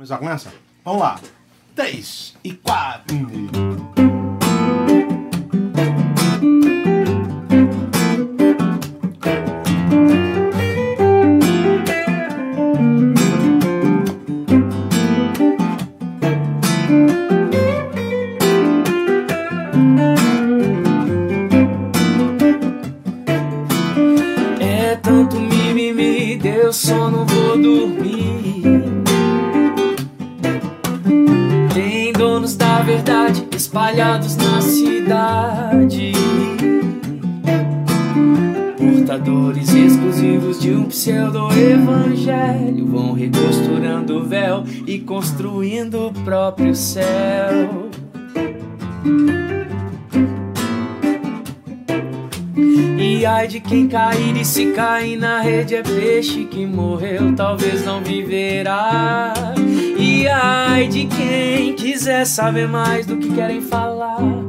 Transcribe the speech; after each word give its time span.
Mas 0.00 0.08
com 0.08 0.16
começa? 0.16 0.50
Vamos 0.82 1.02
lá. 1.02 1.20
3 1.76 2.34
e 2.42 2.54
4. 2.54 3.69
De 40.70 40.76
um 40.76 40.84
pseudo-evangelho 40.84 42.86
vão 42.86 43.12
recosturando 43.12 44.18
o 44.18 44.24
véu 44.24 44.62
e 44.86 45.00
construindo 45.00 46.06
o 46.06 46.12
próprio 46.22 46.76
céu. 46.76 47.90
E 52.96 53.26
ai 53.26 53.48
de 53.48 53.58
quem 53.58 53.88
cair 53.88 54.36
e 54.36 54.44
se 54.44 54.66
cair 54.66 55.18
na 55.18 55.40
rede 55.40 55.74
é 55.74 55.82
peixe 55.82 56.44
que 56.44 56.64
morreu, 56.64 57.34
talvez 57.34 57.84
não 57.84 58.00
viverá. 58.00 59.34
E 59.98 60.28
ai 60.28 60.86
de 60.86 61.06
quem 61.06 61.74
quiser 61.74 62.24
saber 62.24 62.68
mais 62.68 63.06
do 63.06 63.16
que 63.16 63.34
querem 63.34 63.60
falar 63.60 64.39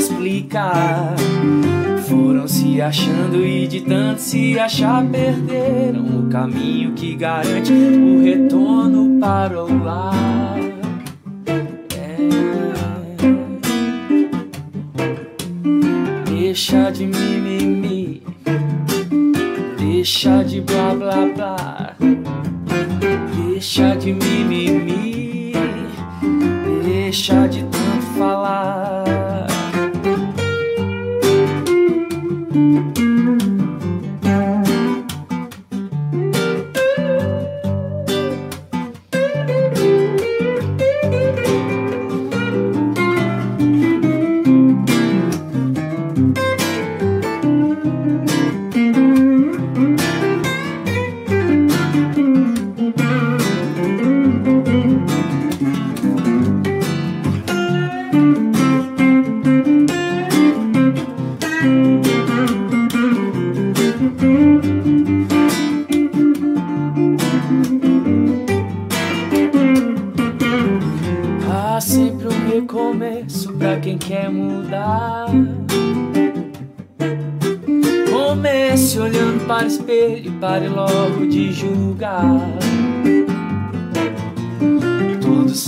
explicar. 0.00 1.14
Foram 2.08 2.48
se 2.48 2.80
achando 2.80 3.44
e 3.44 3.66
de 3.66 3.82
tanto 3.82 4.20
se 4.20 4.58
achar 4.58 5.04
perderam 5.06 6.20
o 6.20 6.28
caminho 6.28 6.92
que 6.94 7.14
garante 7.14 7.72
o 7.72 8.22
retorno 8.22 9.20
para 9.20 9.62
o 9.62 9.84
lar. 9.84 10.58
É. 11.94 12.16
Deixa 16.30 16.90
de 16.90 17.06
mimimi, 17.06 18.22
deixa 19.78 20.42
de 20.42 20.62
blá 20.62 20.94
blá 20.94 21.26
blá, 21.36 21.96
deixa 23.36 23.94
de 23.96 24.12
mimimi, 24.14 25.52
deixa 26.84 27.46
de 27.46 27.62
tanto 27.64 28.06
falar. 28.18 28.99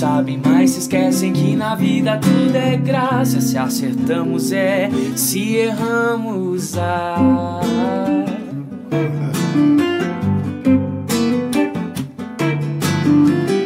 Sabem, 0.03 0.41
mas 0.45 0.71
se 0.71 0.81
esquecem 0.81 1.33
que 1.33 1.55
na 1.55 1.77
vida 1.77 2.19
tudo 2.19 2.57
é 2.57 2.77
graça. 2.77 3.41
Se 3.41 3.57
acertamos 3.57 4.51
é, 4.51 4.91
se 5.15 5.55
erramos 5.55 6.77
ah. 6.77 7.61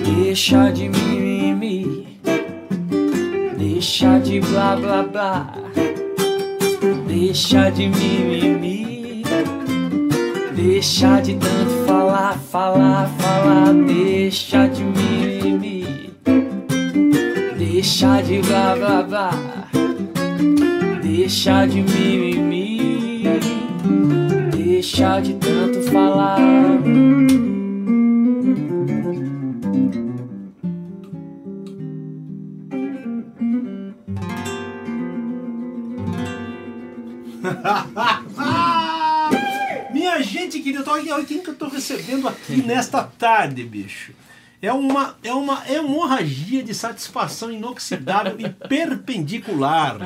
Deixa 0.05 0.71
de 0.71 0.91
mimimi, 0.91 2.07
deixa 3.57 4.19
de 4.19 4.39
blá 4.41 4.77
blá 4.77 5.03
blá, 5.05 5.55
deixa 7.09 7.71
de 7.71 7.89
mimimi, 7.89 9.23
deixa 10.55 11.19
de 11.23 11.35
tanto 11.37 11.87
falar, 11.87 12.39
falar, 12.39 13.09
falar, 13.19 13.73
deixa 13.73 14.67
de 14.67 14.76
deixa 17.87 18.21
de 18.21 18.41
blá 18.41 18.75
blá 18.75 19.03
blá, 19.05 19.31
deixa 21.01 21.67
de 21.67 21.83
mimimi, 21.83 23.23
deixa 24.51 25.21
de 25.21 25.35
tanto 25.35 25.83
falar. 25.93 26.41
Minha 39.93 40.21
gente 40.25 40.59
querida, 40.59 40.83
olha 40.91 41.25
quem 41.25 41.41
que 41.41 41.51
eu 41.51 41.55
tô 41.55 41.69
recebendo 41.69 42.27
aqui 42.27 42.57
nesta 42.57 43.05
tarde, 43.05 43.63
bicho. 43.63 44.26
É 44.61 44.73
uma, 44.73 45.17
é 45.23 45.33
uma 45.33 45.63
hemorragia 45.71 46.63
de 46.63 46.75
satisfação 46.75 47.51
inoxidável 47.53 48.37
e 48.39 48.49
perpendicular. 48.49 49.99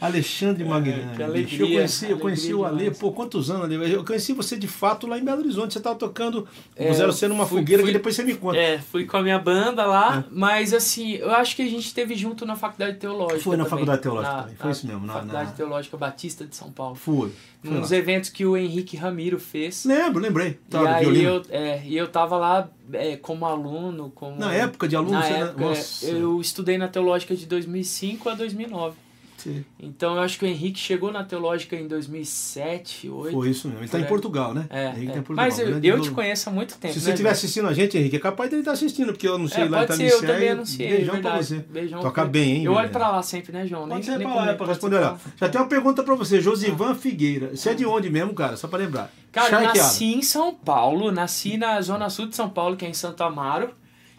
Alexandre 0.00 0.64
que 0.64 0.70
bicho. 0.80 1.20
eu 1.20 1.26
alegria, 1.26 1.58
conheci, 1.76 2.10
eu 2.10 2.18
conheci 2.18 2.54
o 2.54 2.64
Ale, 2.64 2.90
pô, 2.90 3.12
quantos 3.12 3.50
anos, 3.50 3.64
Ale? 3.64 3.92
Eu 3.92 4.04
conheci 4.04 4.32
você 4.32 4.56
de 4.56 4.66
fato 4.66 5.06
lá 5.06 5.18
em 5.18 5.24
Belo 5.24 5.40
Horizonte. 5.40 5.74
Você 5.74 5.80
tava 5.80 5.96
tocando 5.96 6.48
É, 6.74 6.88
Puseram 6.88 7.12
você 7.12 7.28
numa 7.28 7.44
fui- 7.46 7.58
fogueira 7.60 7.82
fui- 7.82 7.92
que 7.92 7.98
depois 7.98 8.16
você 8.16 8.24
me 8.24 8.34
conta. 8.34 8.56
É, 8.58 8.78
fui 8.78 9.04
com 9.04 9.16
a 9.18 9.22
minha 9.22 9.38
banda 9.38 9.84
lá, 9.84 10.18
É. 10.20 10.24
mas 10.30 10.72
assim, 10.72 11.12
eu 11.16 11.30
acho 11.32 11.54
que 11.54 11.62
a 11.62 11.68
gente 11.68 11.84
esteve 11.86 12.14
junto 12.14 12.46
na 12.46 12.56
faculdade 12.56 12.96
teológica. 12.98 13.40
Foi 13.40 13.56
na 13.56 13.64
também. 13.64 13.70
faculdade 13.70 14.02
teológica 14.02 14.32
Na- 14.34 14.42
também, 14.42 14.56
foi 14.56 14.66
na 14.66 14.72
isso 14.72 14.86
mesmo, 14.86 15.06
na- 15.06 15.12
Faculdade 15.12 15.50
na- 15.50 15.56
Teológica 15.56 15.96
Batista 15.96 16.46
de 16.46 16.56
São 16.56 16.70
Paulo. 16.72 16.94
Fui. 16.94 17.30
Fui 17.62 17.70
Nos 17.78 17.92
eventos 17.92 18.30
que 18.30 18.46
o 18.46 18.56
Henrique 18.56 18.96
Ramiro 18.96 19.38
fez. 19.38 19.84
Lembro, 19.84 20.18
lembrei. 20.22 20.48
E 20.66 20.70
Tava 20.70 20.84
no 20.88 20.94
aí 20.94 21.00
violino. 21.04 21.28
eu, 21.28 21.42
é, 21.50 21.82
e 21.84 21.94
eu 21.94 22.08
tava 22.08 22.38
lá 22.38 22.70
é, 22.92 23.16
como 23.16 23.44
aluno, 23.44 24.10
como... 24.14 24.36
Na 24.38 24.52
época 24.54 24.88
de 24.88 24.96
aluno, 24.96 25.12
na 25.12 25.22
você... 25.22 25.32
época, 25.34 25.64
é, 25.64 26.10
eu 26.22 26.40
estudei 26.40 26.78
na 26.78 26.88
Teológica 26.88 27.36
de 27.36 27.44
2005 27.44 28.28
a 28.30 28.34
2009. 28.34 28.96
Sim. 29.42 29.64
Então 29.78 30.14
eu 30.16 30.20
acho 30.20 30.38
que 30.38 30.44
o 30.44 30.48
Henrique 30.48 30.78
chegou 30.78 31.10
na 31.10 31.24
Teológica 31.24 31.74
em 31.76 31.88
2007, 31.88 33.08
2008. 33.08 33.32
Foi 33.36 33.48
isso 33.48 33.68
mesmo. 33.68 33.82
Ele 33.82 33.88
tá 33.88 33.98
Por 33.98 34.04
em. 34.04 34.08
Portugal, 34.08 34.54
né? 34.54 34.66
É, 34.70 34.88
Henrique 34.88 35.08
é. 35.08 35.12
tá 35.12 35.18
em 35.18 35.22
Portugal. 35.22 35.44
Mas 35.46 35.58
eu, 35.58 35.80
eu 35.82 36.00
te 36.00 36.10
conheço 36.10 36.48
há 36.48 36.52
muito 36.52 36.76
tempo. 36.76 36.92
Se 36.94 37.00
você 37.00 37.06
né, 37.08 37.12
estiver 37.14 37.28
João? 37.28 37.32
assistindo 37.32 37.68
a 37.68 37.72
gente, 37.72 37.96
Henrique, 37.98 38.16
é 38.16 38.18
capaz 38.18 38.50
dele 38.50 38.62
estar 38.62 38.72
assistindo, 38.72 39.06
porque 39.12 39.26
eu 39.26 39.38
não 39.38 39.48
sei 39.48 39.64
É, 39.64 39.68
lá, 39.68 39.78
pode 39.78 39.88
tá 39.88 39.96
ser, 39.96 40.12
eu 40.12 40.20
também 40.20 40.48
anunciei. 40.50 40.88
Beijão 40.88 41.14
verdade. 41.14 41.34
pra 41.36 41.42
você. 41.44 41.58
Beijão 41.70 42.00
Toca 42.00 42.24
bem, 42.24 42.56
hein, 42.58 42.64
Eu 42.64 42.72
olho 42.72 42.90
pra 42.90 43.08
lá 43.10 43.22
sempre, 43.22 43.52
né, 43.52 43.66
João? 43.66 43.88
Pode 43.88 43.94
Nem, 43.94 44.02
ser 44.02 44.22
pra 44.22 44.34
lá, 44.34 44.50
é 44.50 44.54
pode 44.54 44.70
responder 44.70 44.98
lá. 44.98 45.18
Já 45.36 45.48
tem 45.48 45.60
uma 45.60 45.68
pergunta 45.68 46.02
pra 46.02 46.14
você, 46.14 46.40
Josivan 46.40 46.94
Figueira. 46.94 47.56
Você 47.56 47.70
é 47.70 47.74
de 47.74 47.86
onde 47.86 48.10
mesmo, 48.10 48.34
cara? 48.34 48.56
Só 48.56 48.68
pra 48.68 48.78
lembrar. 48.78 49.10
Cara, 49.32 49.48
Charqueado. 49.48 49.78
nasci 49.78 50.04
em 50.06 50.22
São 50.22 50.54
Paulo, 50.54 51.12
nasci 51.12 51.56
na 51.56 51.80
zona 51.80 52.10
sul 52.10 52.26
de 52.26 52.34
São 52.36 52.48
Paulo, 52.50 52.76
que 52.76 52.84
é 52.84 52.88
em 52.88 52.94
Santo 52.94 53.22
Amaro. 53.22 53.70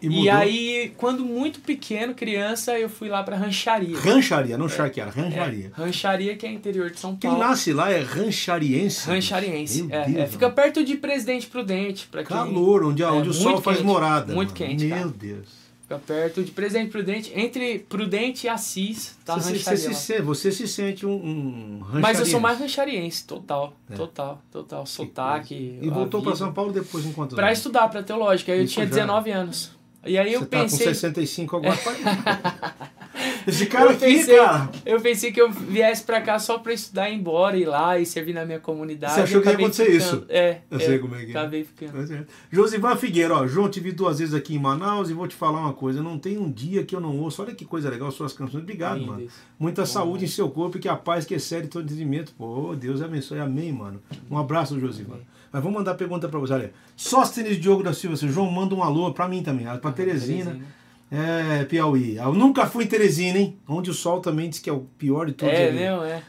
E 0.02 0.24
E, 0.24 0.28
aí, 0.30 0.92
quando 0.96 1.24
muito 1.24 1.60
pequeno, 1.60 2.12
criança, 2.14 2.78
eu 2.78 2.88
fui 2.88 3.08
lá 3.08 3.22
pra 3.22 3.36
Rancharia. 3.36 3.96
Rancharia, 3.98 4.58
não 4.58 4.68
charqueado, 4.68 5.12
rancharia. 5.12 5.70
É, 5.76 5.80
rancharia, 5.80 6.36
que 6.36 6.44
é 6.46 6.50
interior 6.52 6.90
de 6.90 6.98
São 6.98 7.14
Quem 7.16 7.30
Paulo. 7.30 7.44
nasce 7.46 7.72
lá 7.72 7.90
é 7.90 8.00
ranchariense. 8.00 9.06
Ranchariense. 9.06 9.82
Meu 9.84 9.96
É, 9.96 10.04
Deus, 10.06 10.18
é, 10.18 10.26
fica 10.26 10.50
perto 10.50 10.84
de 10.84 10.96
Presidente 10.96 11.46
Prudente. 11.46 12.06
Pra 12.10 12.24
quem... 12.24 12.36
Calor, 12.36 12.84
onde, 12.84 13.02
É, 13.02 13.06
onde 13.06 13.28
o 13.28 13.32
sol 13.32 13.60
faz 13.62 13.78
quente, 13.78 13.86
morada. 13.86 14.34
muito 14.34 14.48
mano. 14.50 14.58
quente, 14.70 14.84
Meu 14.86 14.96
cara. 14.96 15.08
Deus. 15.08 15.62
Fica 15.82 15.98
perto 15.98 16.42
de 16.42 16.50
Presidente 16.52 16.90
Prudente. 16.90 17.32
Entre 17.34 17.80
Prudente 17.80 18.46
e 18.46 18.48
Assis, 18.48 19.18
tá 19.24 19.34
Você, 19.34 19.52
rancharia 19.52 19.78
você, 19.78 19.94
se, 19.94 20.22
você 20.22 20.50
se 20.52 20.66
sente 20.66 21.04
um, 21.04 21.12
um 21.12 21.80
Mas 22.00 22.18
eu 22.18 22.24
sou 22.24 22.40
mais 22.40 22.58
ranchariense, 22.58 23.24
total. 23.26 23.74
É. 23.90 23.94
Total, 23.94 24.40
total. 24.50 24.86
Sotaque. 24.86 25.78
E 25.82 25.88
voltou 25.90 26.22
pra 26.22 26.32
vida. 26.32 26.44
São 26.44 26.52
Paulo 26.52 26.72
depois, 26.72 27.04
enquanto 27.04 27.34
Pra 27.34 27.52
estudar, 27.52 27.88
pra 27.88 28.02
teológica. 28.02 28.52
Aí 28.52 28.58
eu 28.60 28.64
Isso 28.64 28.74
tinha 28.74 28.86
já. 28.86 28.90
19 28.94 29.30
anos. 29.32 29.72
E 30.04 30.18
aí 30.18 30.32
eu 30.32 30.40
Você 30.40 30.46
pensei. 30.46 30.78
tá 30.78 30.84
com 30.84 30.94
65 30.94 31.56
agora. 31.56 31.78
Esse 33.46 33.66
cara 33.66 33.86
eu 33.86 33.90
aqui, 33.90 34.00
pensei, 34.00 34.36
cara. 34.36 34.70
eu 34.86 35.00
pensei 35.00 35.32
que 35.32 35.40
eu 35.40 35.50
viesse 35.50 36.02
pra 36.02 36.20
cá 36.20 36.38
só 36.38 36.58
pra 36.58 36.72
estudar 36.72 37.10
e 37.10 37.14
ir 37.14 37.18
embora, 37.18 37.56
ir 37.56 37.66
lá 37.66 37.98
e 37.98 38.06
servir 38.06 38.32
na 38.32 38.44
minha 38.44 38.60
comunidade. 38.60 39.14
Você 39.14 39.20
achou 39.20 39.42
que 39.42 39.48
ia 39.48 39.54
acontecer 39.54 39.84
ficando. 39.84 39.98
isso? 39.98 40.26
É. 40.28 40.58
Eu 40.70 40.78
é, 40.78 40.80
sei 40.80 40.98
como 40.98 41.14
é 41.14 41.24
que 41.24 41.26
é. 41.26 41.30
Acabei 41.30 41.64
ficando. 41.64 42.14
É. 42.14 42.24
Josivan 42.50 42.96
Figueira, 42.96 43.34
ó, 43.34 43.46
João, 43.46 43.68
te 43.68 43.80
vi 43.80 43.92
duas 43.92 44.18
vezes 44.18 44.34
aqui 44.34 44.54
em 44.54 44.58
Manaus 44.58 45.10
e 45.10 45.12
vou 45.12 45.26
te 45.26 45.34
falar 45.34 45.60
uma 45.60 45.72
coisa. 45.72 46.02
Não 46.02 46.18
tem 46.18 46.38
um 46.38 46.50
dia 46.50 46.84
que 46.84 46.94
eu 46.94 47.00
não 47.00 47.18
ouço. 47.18 47.42
Olha 47.42 47.54
que 47.54 47.64
coisa 47.64 47.90
legal 47.90 48.10
suas 48.10 48.32
canções. 48.32 48.62
Obrigado, 48.62 49.04
mano. 49.04 49.26
Muita 49.58 49.84
saúde 49.84 50.24
em 50.24 50.28
seu 50.28 50.48
corpo 50.48 50.76
e 50.76 50.80
que 50.80 50.88
a 50.88 50.96
paz 50.96 51.24
que 51.24 51.34
excede 51.34 51.68
todo 51.68 51.84
entendimento. 51.84 52.32
Pô, 52.36 52.74
Deus 52.74 53.02
abençoe. 53.02 53.38
Amém, 53.40 53.72
mano. 53.72 54.02
Um 54.30 54.38
abraço, 54.38 54.78
Josivan. 54.78 55.20
Mas 55.52 55.62
vamos 55.62 55.78
mandar 55.78 55.94
pergunta 55.94 56.28
pra 56.28 56.38
você. 56.38 56.54
Olha, 56.54 56.72
Sóstenes 56.96 57.60
Diogo 57.60 57.82
da 57.82 57.92
Silva, 57.92 58.16
seu 58.16 58.28
João, 58.28 58.50
manda 58.50 58.74
um 58.74 58.82
alô 58.82 59.12
pra 59.12 59.28
mim 59.28 59.42
também, 59.42 59.66
pra 59.78 59.92
Teresina. 59.92 60.52
Teresina. 60.52 60.81
É, 61.14 61.64
Piauí. 61.66 62.16
Eu 62.16 62.32
nunca 62.32 62.66
fui 62.66 62.84
em 62.84 62.86
Teresina, 62.86 63.38
hein? 63.38 63.58
Onde 63.68 63.90
o 63.90 63.94
sol 63.94 64.20
também 64.20 64.48
diz 64.48 64.58
que 64.58 64.70
é 64.70 64.72
o 64.72 64.80
pior 64.80 65.26
de 65.26 65.34
todos. 65.34 65.54
É, 65.54 65.68
ali. 65.68 65.78
mesmo, 65.78 66.02
é. 66.04 66.22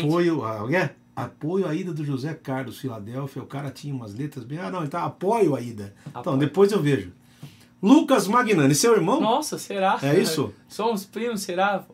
Apoio, 0.00 0.44
a, 0.44 0.68
é, 0.72 0.90
apoio 1.14 1.68
a 1.68 1.74
ida 1.74 1.92
do 1.92 2.04
José 2.04 2.34
Carlos, 2.34 2.78
Filadélfia. 2.78 3.40
O 3.40 3.46
cara 3.46 3.70
tinha 3.70 3.94
umas 3.94 4.12
letras 4.12 4.44
bem. 4.44 4.58
Ah, 4.58 4.68
não, 4.68 4.82
então 4.82 5.00
apoio 5.04 5.54
a 5.54 5.60
ida. 5.60 5.94
Então, 6.08 6.20
Apoio. 6.20 6.38
depois 6.38 6.72
eu 6.72 6.82
vejo. 6.82 7.12
Lucas 7.80 8.26
Magnani, 8.26 8.74
seu 8.74 8.94
irmão? 8.94 9.20
Nossa, 9.20 9.58
será? 9.58 9.96
É 10.02 10.18
isso? 10.18 10.52
Somos 10.66 11.04
primos, 11.04 11.42
será? 11.42 11.84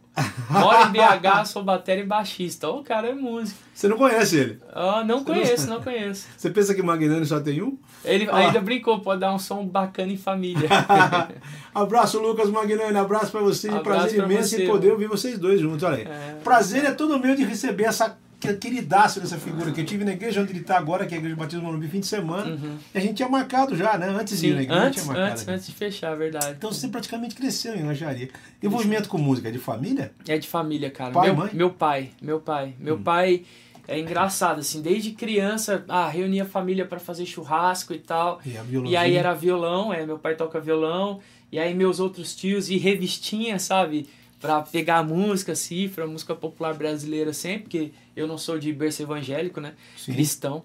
Moro 0.51 0.89
em 0.89 0.93
BH, 0.93 1.47
sou 1.47 1.65
bateria 1.65 2.05
e 2.05 2.07
baixista. 2.07 2.69
O 2.69 2.83
cara 2.85 3.09
é 3.09 3.15
músico. 3.15 3.59
Você 3.73 3.89
não 3.89 3.97
conhece 3.97 4.37
ele? 4.37 4.59
Ó, 4.75 5.03
não 5.03 5.25
conheço, 5.25 5.69
não 5.71 5.81
conheço. 5.83 6.27
Você 6.37 6.51
pensa 6.51 6.75
que 6.75 6.83
Magnani 6.83 7.25
só 7.25 7.41
tem 7.41 7.63
um? 7.63 7.79
Ele 8.05 8.29
Ah. 8.31 8.37
ainda 8.37 8.61
brincou, 8.61 9.01
pode 9.01 9.21
dar 9.21 9.33
um 9.33 9.39
som 9.39 9.65
bacana 9.67 10.13
em 10.13 10.17
família. 10.19 10.69
abraço, 11.75 12.21
Lucas 12.21 12.51
Magnani. 12.51 12.97
Abraço 12.99 13.31
pra 13.33 13.41
você. 13.41 13.69
Abraço 13.69 13.83
Prazer 13.85 14.17
pra 14.23 14.33
imenso 14.33 14.51
você, 14.51 14.65
em 14.65 14.69
poder 14.69 14.93
ouvir 14.93 15.07
vocês 15.09 15.39
dois 15.39 15.61
juntos. 15.61 15.83
Olha 15.83 15.97
aí. 15.97 16.03
É. 16.05 16.37
Prazer 16.45 16.85
é 16.85 16.91
todo 16.93 17.19
meu 17.19 17.35
de 17.35 17.45
receber 17.45 17.85
essa 17.85 18.17
queridaço 18.55 19.21
dessa 19.21 19.39
figura 19.39 19.71
que 19.73 19.81
eu 19.81 19.85
tive 19.85 20.05
na 20.05 20.13
igreja 20.13 20.41
onde 20.41 20.53
ele 20.53 20.61
está 20.61 20.77
agora, 20.79 21.07
que 21.07 21.15
é 21.15 21.17
a 21.17 21.21
igreja 21.21 21.37
Batismo 21.37 21.65
Morumbi, 21.65 21.89
fim 21.89 22.01
de 22.01 22.07
semana. 22.07 22.59
E 22.95 22.99
a 22.99 23.01
gente 23.01 23.15
tinha 23.15 23.29
marcado 23.29 23.77
já, 23.77 23.97
né? 23.97 24.09
Antes 24.09 24.41
de 24.41 24.49
ir 24.49 24.51
Uhum. 24.51 24.57
Na 24.57 24.63
igreja, 24.63 24.83
antes, 24.83 25.07
marcado. 25.07 25.31
antes, 25.31 25.49
antes 25.49 25.67
de 25.67 25.73
fechar, 25.73 26.13
é 26.13 26.17
verdade. 26.17 26.55
Então 26.59 26.73
você 26.73 26.89
praticamente 26.89 27.35
cresceu 27.35 27.75
em 27.75 27.83
rancharia. 27.83 28.29
Envolvimento 28.63 29.09
com 29.09 29.19
música 29.19 29.49
é 29.49 29.53
de 29.53 29.59
família? 29.59 30.13
É 30.27 30.37
de 30.39 30.49
família, 30.49 30.91
cara. 30.91 31.13
Pai, 31.13 31.29
meu, 31.29 31.37
mãe? 31.37 31.49
Hum. 31.49 31.57
meu 31.57 31.71
pai, 31.71 32.11
meu 32.21 32.41
pai. 32.41 32.75
Meu 32.79 32.99
pai 32.99 33.43
é 33.89 33.99
engraçado, 33.99 34.61
assim, 34.61 34.81
desde 34.81 35.11
criança, 35.11 35.85
ah, 35.89 36.09
reunia 36.09 36.45
a 36.45 36.47
família 36.47 36.87
pra 36.87 37.01
fazer 37.01 37.27
churrasco 37.27 37.93
e 37.93 37.99
tal. 37.99 38.41
E 38.47 38.57
E 38.91 38.97
aí 38.97 39.17
era 39.17 39.35
violão, 39.35 39.93
é, 39.93 40.07
meu 40.07 40.19
pai 40.19 40.37
toca 40.37 40.61
violão, 40.61 41.21
e 41.51 41.59
aí 41.59 41.75
meus 41.75 41.99
outros 42.01 42.35
tios 42.35 42.71
e 42.71 42.77
revistinha, 42.77 43.59
sabe? 43.59 44.09
Pra 44.43 44.61
pegar 44.61 45.03
música, 45.05 45.55
cifra, 45.55 46.07
música 46.07 46.35
popular 46.35 46.75
brasileira 46.75 47.33
sempre, 47.33 47.61
porque 47.63 47.93
eu 48.15 48.27
não 48.27 48.37
sou 48.37 48.59
de 48.59 48.71
berço 48.73 49.01
evangélico, 49.03 49.61
né? 49.61 49.73
Sim. 49.97 50.13
Cristão. 50.13 50.63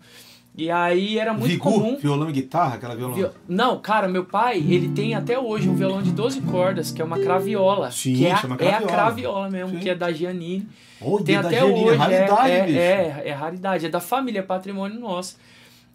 E 0.58 0.72
aí 0.72 1.20
era 1.20 1.32
muito 1.34 1.52
Vigu, 1.52 1.64
comum. 1.72 1.98
violão 1.98 2.28
e 2.30 2.34
guitarra, 2.34 2.76
aquela 2.76 2.96
violão. 2.96 3.16
Vi- 3.16 3.30
Não, 3.48 3.80
cara, 3.80 4.08
meu 4.08 4.26
pai, 4.26 4.58
ele 4.58 4.90
tem 4.90 5.14
até 5.14 5.38
hoje 5.38 5.70
um 5.70 5.76
violão 5.76 6.02
de 6.02 6.12
12 6.12 6.42
cordas, 6.42 6.92
que 6.92 7.00
é 7.00 7.06
uma 7.06 7.20
craviola. 7.20 7.92
Sim, 7.92 8.16
que 8.16 8.26
é, 8.26 8.32
a- 8.32 8.38
chama 8.38 8.56
é 8.56 8.70
a 8.70 8.70
craviola. 8.80 8.92
craviola 8.92 9.50
mesmo, 9.52 9.76
Sim. 9.76 9.80
que 9.80 9.90
é 9.92 9.94
da 9.96 10.12
Giannini. 10.12 10.68
Ô, 11.00 11.22
Tem 11.22 11.36
até 11.36 11.60
Giannini, 11.60 11.86
hoje, 11.90 11.96
raridade, 11.98 12.52
é, 12.52 12.66
bicho. 12.66 12.80
é, 12.80 12.82
é, 12.82 13.24
é 13.26 13.32
raridade, 13.34 13.86
é 13.86 13.90
da 13.90 14.00
família, 14.00 14.40
é 14.40 14.42
patrimônio 14.42 15.00
nosso. 15.00 15.38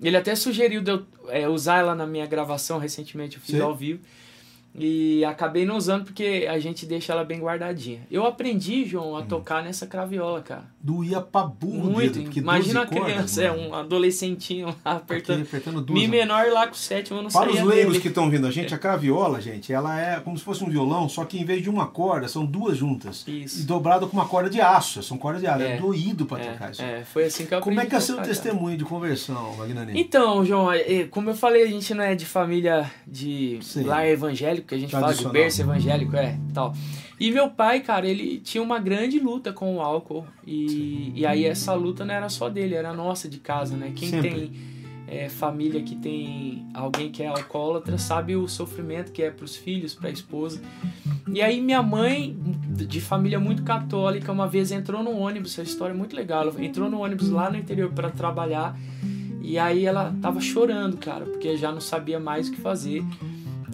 Ele 0.01 0.17
até 0.17 0.37
sugeriu 0.37 0.81
de 0.81 0.93
eu 0.93 1.03
é, 1.29 1.49
usar 1.49 1.79
ela 1.79 1.97
na 1.97 2.07
minha 2.07 2.27
gravação 2.27 2.79
recentemente, 2.79 3.37
eu 3.39 3.43
fiz 3.43 3.57
Sim. 3.57 3.61
ao 3.63 3.75
vivo. 3.75 3.99
E 4.75 5.23
acabei 5.25 5.67
não 5.67 5.77
usando 5.77 6.05
porque 6.05 6.47
a 6.51 6.59
gente 6.59 6.87
deixa 6.87 7.13
ela 7.13 7.25
bem 7.25 7.39
guardadinha. 7.41 8.01
Eu 8.11 8.25
aprendi, 8.27 8.85
João, 8.87 9.17
a 9.17 9.21
Hum. 9.21 9.27
tocar 9.27 9.63
nessa 9.63 9.87
craviola, 9.87 10.41
cara. 10.41 10.65
Doía 10.81 11.21
pra 11.21 11.45
burro 11.45 11.91
Muito. 11.93 12.19
dedo, 12.19 12.39
Imagina 12.39 12.81
a 12.81 12.85
12 12.85 12.97
cordas, 12.99 13.15
criança, 13.15 13.43
é 13.45 13.53
um 13.53 13.75
adolescentinho 13.75 14.69
lá 14.85 14.93
apertando. 14.93 15.43
Apertando 15.43 15.81
duas. 15.81 16.01
Mi 16.01 16.09
menor 16.09 16.47
lá 16.51 16.67
com 16.67 16.75
sétimo, 16.75 17.19
eu 17.19 17.23
não 17.25 17.31
Para 17.31 17.51
os 17.51 17.61
leigos 17.63 17.93
dele. 17.93 18.01
que 18.01 18.09
estão 18.09 18.31
vendo 18.31 18.47
a 18.47 18.51
gente, 18.51 18.75
a 18.75 18.79
craviola, 18.79 19.41
gente, 19.41 19.73
ela 19.73 19.99
é 20.01 20.19
como 20.21 20.37
se 20.39 20.43
fosse 20.45 20.65
um 20.65 20.69
violão, 20.71 21.09
só 21.09 21.25
que 21.25 21.39
em 21.39 21.45
vez 21.45 21.63
de 21.63 21.69
uma 21.71 21.87
corda, 21.87 22.27
são 22.27 22.45
duas 22.45 22.77
juntas. 22.79 23.25
Isso. 23.29 23.61
E 23.61 23.65
dobrado 23.65 24.09
com 24.09 24.17
uma 24.17 24.27
corda 24.27 24.49
de 24.51 24.61
aço. 24.61 25.03
São 25.03 25.19
cordas 25.19 25.41
de 25.43 25.47
aço. 25.47 25.63
É, 25.63 25.73
É. 25.73 25.77
doído 25.77 26.25
pra 26.27 26.39
tocar 26.39 26.73
isso. 26.73 26.83
É, 26.83 27.01
é, 27.01 27.05
foi 27.05 27.25
assim 27.25 27.47
que 27.47 27.55
eu 27.55 27.59
aprendi 27.59 27.77
Como 27.77 27.87
é 27.87 27.89
que 27.89 27.95
é 27.95 28.01
seu 28.01 28.21
testemunho 28.23 28.77
de 28.77 28.85
conversão, 28.85 29.55
Magnani? 29.57 29.93
Então, 30.01 30.45
João, 30.45 30.73
é, 30.73 30.81
é, 30.81 31.05
como 31.05 31.31
eu 31.31 31.35
falei, 31.35 31.63
a 31.63 31.67
gente 31.69 31.93
não 31.95 32.03
é 32.03 32.15
de 32.15 32.25
família 32.27 32.91
de 33.07 33.59
Sim. 33.63 33.85
lar 33.85 34.07
evangélico, 34.09 34.62
que 34.67 34.75
a 34.75 34.79
gente 34.79 34.91
fala 34.91 35.15
de 35.15 35.29
berço 35.29 35.63
evangélico, 35.63 36.17
é, 36.17 36.39
tal. 36.53 36.75
E 37.19 37.31
meu 37.31 37.51
pai, 37.51 37.81
cara, 37.81 38.07
ele 38.07 38.39
tinha 38.39 38.63
uma 38.63 38.79
grande 38.79 39.19
luta 39.19 39.53
com 39.53 39.77
o 39.77 39.81
álcool. 39.81 40.27
E, 40.47 41.13
e 41.15 41.25
aí 41.25 41.45
essa 41.45 41.73
luta 41.75 42.05
não 42.05 42.15
era 42.15 42.29
só 42.29 42.49
dele, 42.49 42.75
era 42.75 42.93
nossa 42.93 43.29
de 43.29 43.39
casa, 43.39 43.77
né? 43.77 43.93
Quem 43.95 44.11
Sempre. 44.11 44.31
tem 44.31 44.53
é, 45.07 45.29
família 45.29 45.83
que 45.83 45.95
tem 45.95 46.67
alguém 46.73 47.11
que 47.11 47.23
é 47.23 47.27
alcoólatra 47.27 47.99
sabe 47.99 48.35
o 48.35 48.49
sofrimento 48.49 49.13
que 49.13 49.23
é 49.23 49.31
pros 49.31 49.55
filhos, 49.55 49.95
pra 49.95 50.11
esposa. 50.11 50.61
E 51.29 51.43
aí 51.43 51.61
minha 51.61 51.83
mãe, 51.83 52.37
de 52.69 53.01
família 53.01 53.39
muito 53.39 53.63
católica, 53.63 54.33
uma 54.33 54.49
vez 54.49 54.73
entrou 54.73 55.03
no 55.03 55.17
ônibus, 55.19 55.53
essa 55.53 55.63
história 55.63 55.93
é 55.93 55.97
muito 55.97 56.17
legal, 56.17 56.43
ela 56.43 56.65
entrou 56.65 56.89
no 56.89 57.01
ônibus 57.01 57.29
lá 57.29 57.51
no 57.51 57.57
interior 57.57 57.91
para 57.93 58.11
trabalhar 58.11 58.77
e 59.43 59.59
aí 59.59 59.85
ela 59.85 60.15
tava 60.23 60.41
chorando, 60.41 60.97
cara, 60.97 61.27
porque 61.27 61.57
já 61.57 61.71
não 61.71 61.81
sabia 61.81 62.19
mais 62.19 62.49
o 62.49 62.53
que 62.53 62.61
fazer. 62.61 63.05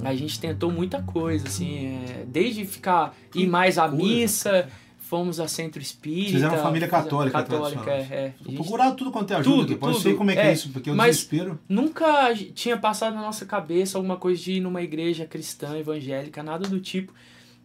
A 0.05 0.15
gente 0.15 0.39
tentou 0.39 0.71
muita 0.71 1.03
coisa, 1.03 1.47
assim, 1.49 1.87
é, 1.87 2.25
desde 2.27 2.65
ficar 2.65 3.15
ir 3.35 3.47
mais 3.47 3.79
à 3.79 3.89
missa, 3.89 4.69
fomos 4.99 5.41
a 5.41 5.49
centro 5.49 5.81
espírita. 5.81 6.31
Vocês 6.33 6.43
eram 6.43 6.59
família 6.59 6.87
católica, 6.89 7.43
católica, 7.43 7.91
é, 7.91 8.35
é. 8.47 8.53
Procuraram 8.55 8.95
tudo 8.95 9.11
quanto 9.11 9.33
é 9.33 9.37
ajuda 9.37 9.57
Tudo. 9.67 9.79
Pode 9.79 9.93
tudo. 9.95 10.03
sei 10.03 10.15
como 10.15 10.31
é 10.31 10.35
que 10.35 10.41
é, 10.41 10.47
É, 10.49 10.53
isso, 10.53 10.69
porque 10.71 10.91
o 10.91 10.95
mas- 10.95 11.17
desespero. 11.17 11.59
Nunca 11.69 12.35
tinha 12.55 12.77
passado 12.77 13.15
na 13.15 13.23
nossa 13.23 13.45
cabeça 13.47 13.97
alguma 13.99 14.17
coisa 14.17 14.41
de 14.43 14.53
ir 14.53 14.61
numa 14.61 14.83
igreja 14.83 15.25
cristã, 15.27 15.77
evangélica, 15.79 16.43
nada 16.43 16.69
do 16.69 16.79
tipo. 16.79 17.13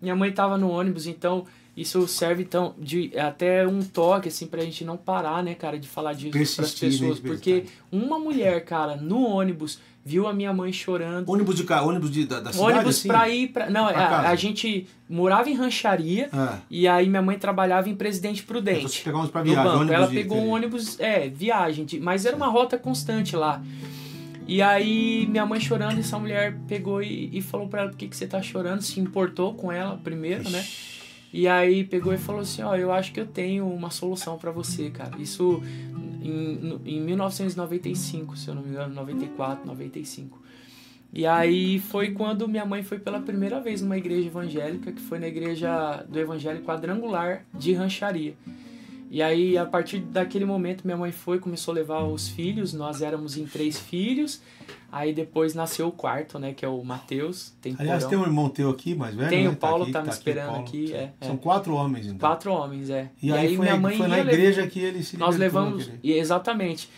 Minha 0.02 0.16
mãe 0.16 0.32
tava 0.32 0.58
no 0.58 0.70
ônibus, 0.70 1.06
então 1.06 1.46
isso 1.76 2.08
serve 2.08 2.44
então 2.44 2.76
de 2.78 3.12
até 3.18 3.68
um 3.68 3.82
toque 3.82 4.28
assim 4.30 4.46
pra 4.48 4.62
gente 4.62 4.86
não 4.86 4.96
parar, 4.98 5.42
né, 5.44 5.56
cara, 5.56 5.80
de 5.80 5.88
falar 5.88 6.14
disso 6.14 6.32
pras 6.32 6.56
Persistir, 6.56 6.88
né, 6.90 6.92
pessoas, 7.10 7.16
de 7.20 7.22
porque 7.28 7.66
uma 7.92 8.20
mulher, 8.20 8.64
cara, 8.64 8.96
no 8.96 9.26
ônibus 9.26 9.80
viu 10.06 10.28
a 10.28 10.34
minha 10.34 10.52
mãe 10.52 10.72
chorando. 10.74 11.30
Ônibus 11.30 11.56
de 11.56 11.64
cá, 11.64 11.82
ônibus 11.82 12.12
de, 12.12 12.26
da, 12.26 12.42
da 12.42 12.52
cidade, 12.52 12.74
ônibus 12.74 12.98
assim? 12.98 13.08
pra 13.08 13.30
ir 13.30 13.48
pra 13.48 13.70
não, 13.70 13.88
Pra 13.88 14.06
a, 14.06 14.10
casa. 14.10 14.28
a 14.30 14.36
gente 14.36 14.86
morava 15.10 15.50
em 15.50 15.54
rancharia 15.56 16.28
Ah, 16.34 16.60
e 16.70 16.88
aí 16.88 17.08
minha 17.10 17.22
mãe 17.22 17.40
trabalhava 17.40 17.90
em 17.90 17.96
Presidente 17.96 18.44
então 18.44 18.62
você 18.64 18.66
Prudente. 18.74 19.02
pegar 19.04 19.16
ônibus 19.18 19.32
pra 19.32 19.42
viagem. 19.44 19.94
Ela 19.94 20.08
de- 20.08 20.16
pegou 20.16 20.38
um 20.40 20.50
ônibus, 20.50 21.00
é, 21.00 21.30
viagem, 21.30 21.86
de- 21.86 22.00
mas 22.02 22.26
era 22.26 22.36
uma 22.36 22.48
rota 22.48 22.78
constante 22.78 23.36
lá. 23.36 23.64
E 24.46 24.62
aí 24.62 25.26
minha 25.28 25.46
mãe 25.46 25.60
chorando, 25.62 25.98
essa 26.00 26.20
mulher 26.20 26.58
pegou 26.68 27.02
e, 27.02 27.30
e 27.32 27.42
falou 27.42 27.68
pra 27.70 27.82
ela 27.84 27.90
por 27.90 27.98
que, 27.98 28.10
que 28.10 28.16
você 28.18 28.28
tá 28.28 28.42
chorando, 28.42 28.82
se 28.82 29.00
importou 29.00 29.54
com 29.54 29.72
ela 29.72 29.98
primeiro, 30.04 30.50
né? 30.50 30.66
E 31.34 31.48
aí 31.48 31.84
pegou 31.84 32.14
e 32.14 32.18
falou 32.18 32.42
assim, 32.42 32.62
ó, 32.62 32.76
eu 32.76 32.92
acho 32.92 33.12
que 33.12 33.20
eu 33.20 33.26
tenho 33.26 33.68
uma 33.68 33.90
solução 33.90 34.38
pra 34.38 34.52
você, 34.52 34.92
cara. 34.92 35.18
Isso 35.18 35.64
em, 36.22 36.80
em 36.86 37.02
1995, 37.02 38.38
se 38.38 38.48
eu 38.48 38.54
não 38.54 38.62
me 38.62 38.70
engano, 38.70 38.94
94, 38.94 39.66
95. 39.66 40.40
E 41.12 41.26
aí 41.26 41.80
foi 41.80 42.12
quando 42.12 42.48
minha 42.48 42.66
mãe 42.66 42.84
foi 42.84 43.00
pela 43.00 43.20
primeira 43.20 43.60
vez 43.60 43.82
numa 43.82 43.98
igreja 43.98 44.28
evangélica, 44.28 44.92
que 44.92 45.02
foi 45.02 45.18
na 45.18 45.28
igreja 45.28 46.04
do 46.08 46.20
Evangelho 46.20 46.64
Quadrangular 46.64 47.46
de 47.54 47.74
Rancharia. 47.74 48.36
E 49.16 49.22
aí, 49.22 49.56
a 49.60 49.64
partir 49.64 50.00
daquele 50.00 50.44
momento, 50.44 50.84
minha 50.86 50.98
mãe 50.98 51.12
foi, 51.12 51.38
começou 51.38 51.72
a 51.72 51.76
levar 51.76 52.04
os 52.04 52.28
filhos, 52.30 52.74
nós 52.74 53.00
éramos 53.00 53.38
em 53.38 53.46
três 53.46 53.78
filhos, 53.80 54.42
aí 54.92 55.14
depois 55.14 55.54
nasceu 55.54 55.88
o 55.90 55.92
quarto, 55.92 56.40
né, 56.40 56.52
que 56.52 56.66
é 56.66 56.68
o 56.68 56.84
Mateus, 56.84 57.54
tem 57.62 57.76
Aliás, 57.78 58.06
porão. 58.06 58.10
tem 58.10 58.18
um 58.18 58.24
irmão 58.28 58.50
teu 58.50 58.72
aqui, 58.72 58.96
mais 58.96 59.14
velho, 59.14 59.30
Tem, 59.30 59.44
né? 59.44 59.50
o 59.52 59.56
Paulo 59.56 59.84
aqui, 59.84 59.92
tá 59.92 60.02
me 60.02 60.08
aqui, 60.08 60.18
esperando 60.18 60.48
Paulo. 60.48 60.62
aqui, 60.64 60.94
é, 60.96 61.12
é. 61.22 61.26
São 61.28 61.38
quatro 61.38 61.76
homens, 61.76 62.08
então. 62.08 62.18
Quatro 62.18 62.52
homens, 62.52 62.90
é. 62.90 63.12
E, 63.22 63.32
aí, 63.32 63.56
foi, 63.56 63.66
minha 63.66 63.78
mãe 63.78 63.96
foi 63.96 64.08
na 64.08 64.18
ia 64.18 64.24
levar- 64.24 64.34
igreja 64.36 64.66
que 64.66 64.80
ele 64.80 65.04
se 65.04 65.16
nós 65.16 65.38
levamos. 65.38 65.88
naquele- 65.88 66.00
e- 66.16 66.18
Exatamente. 66.18 66.90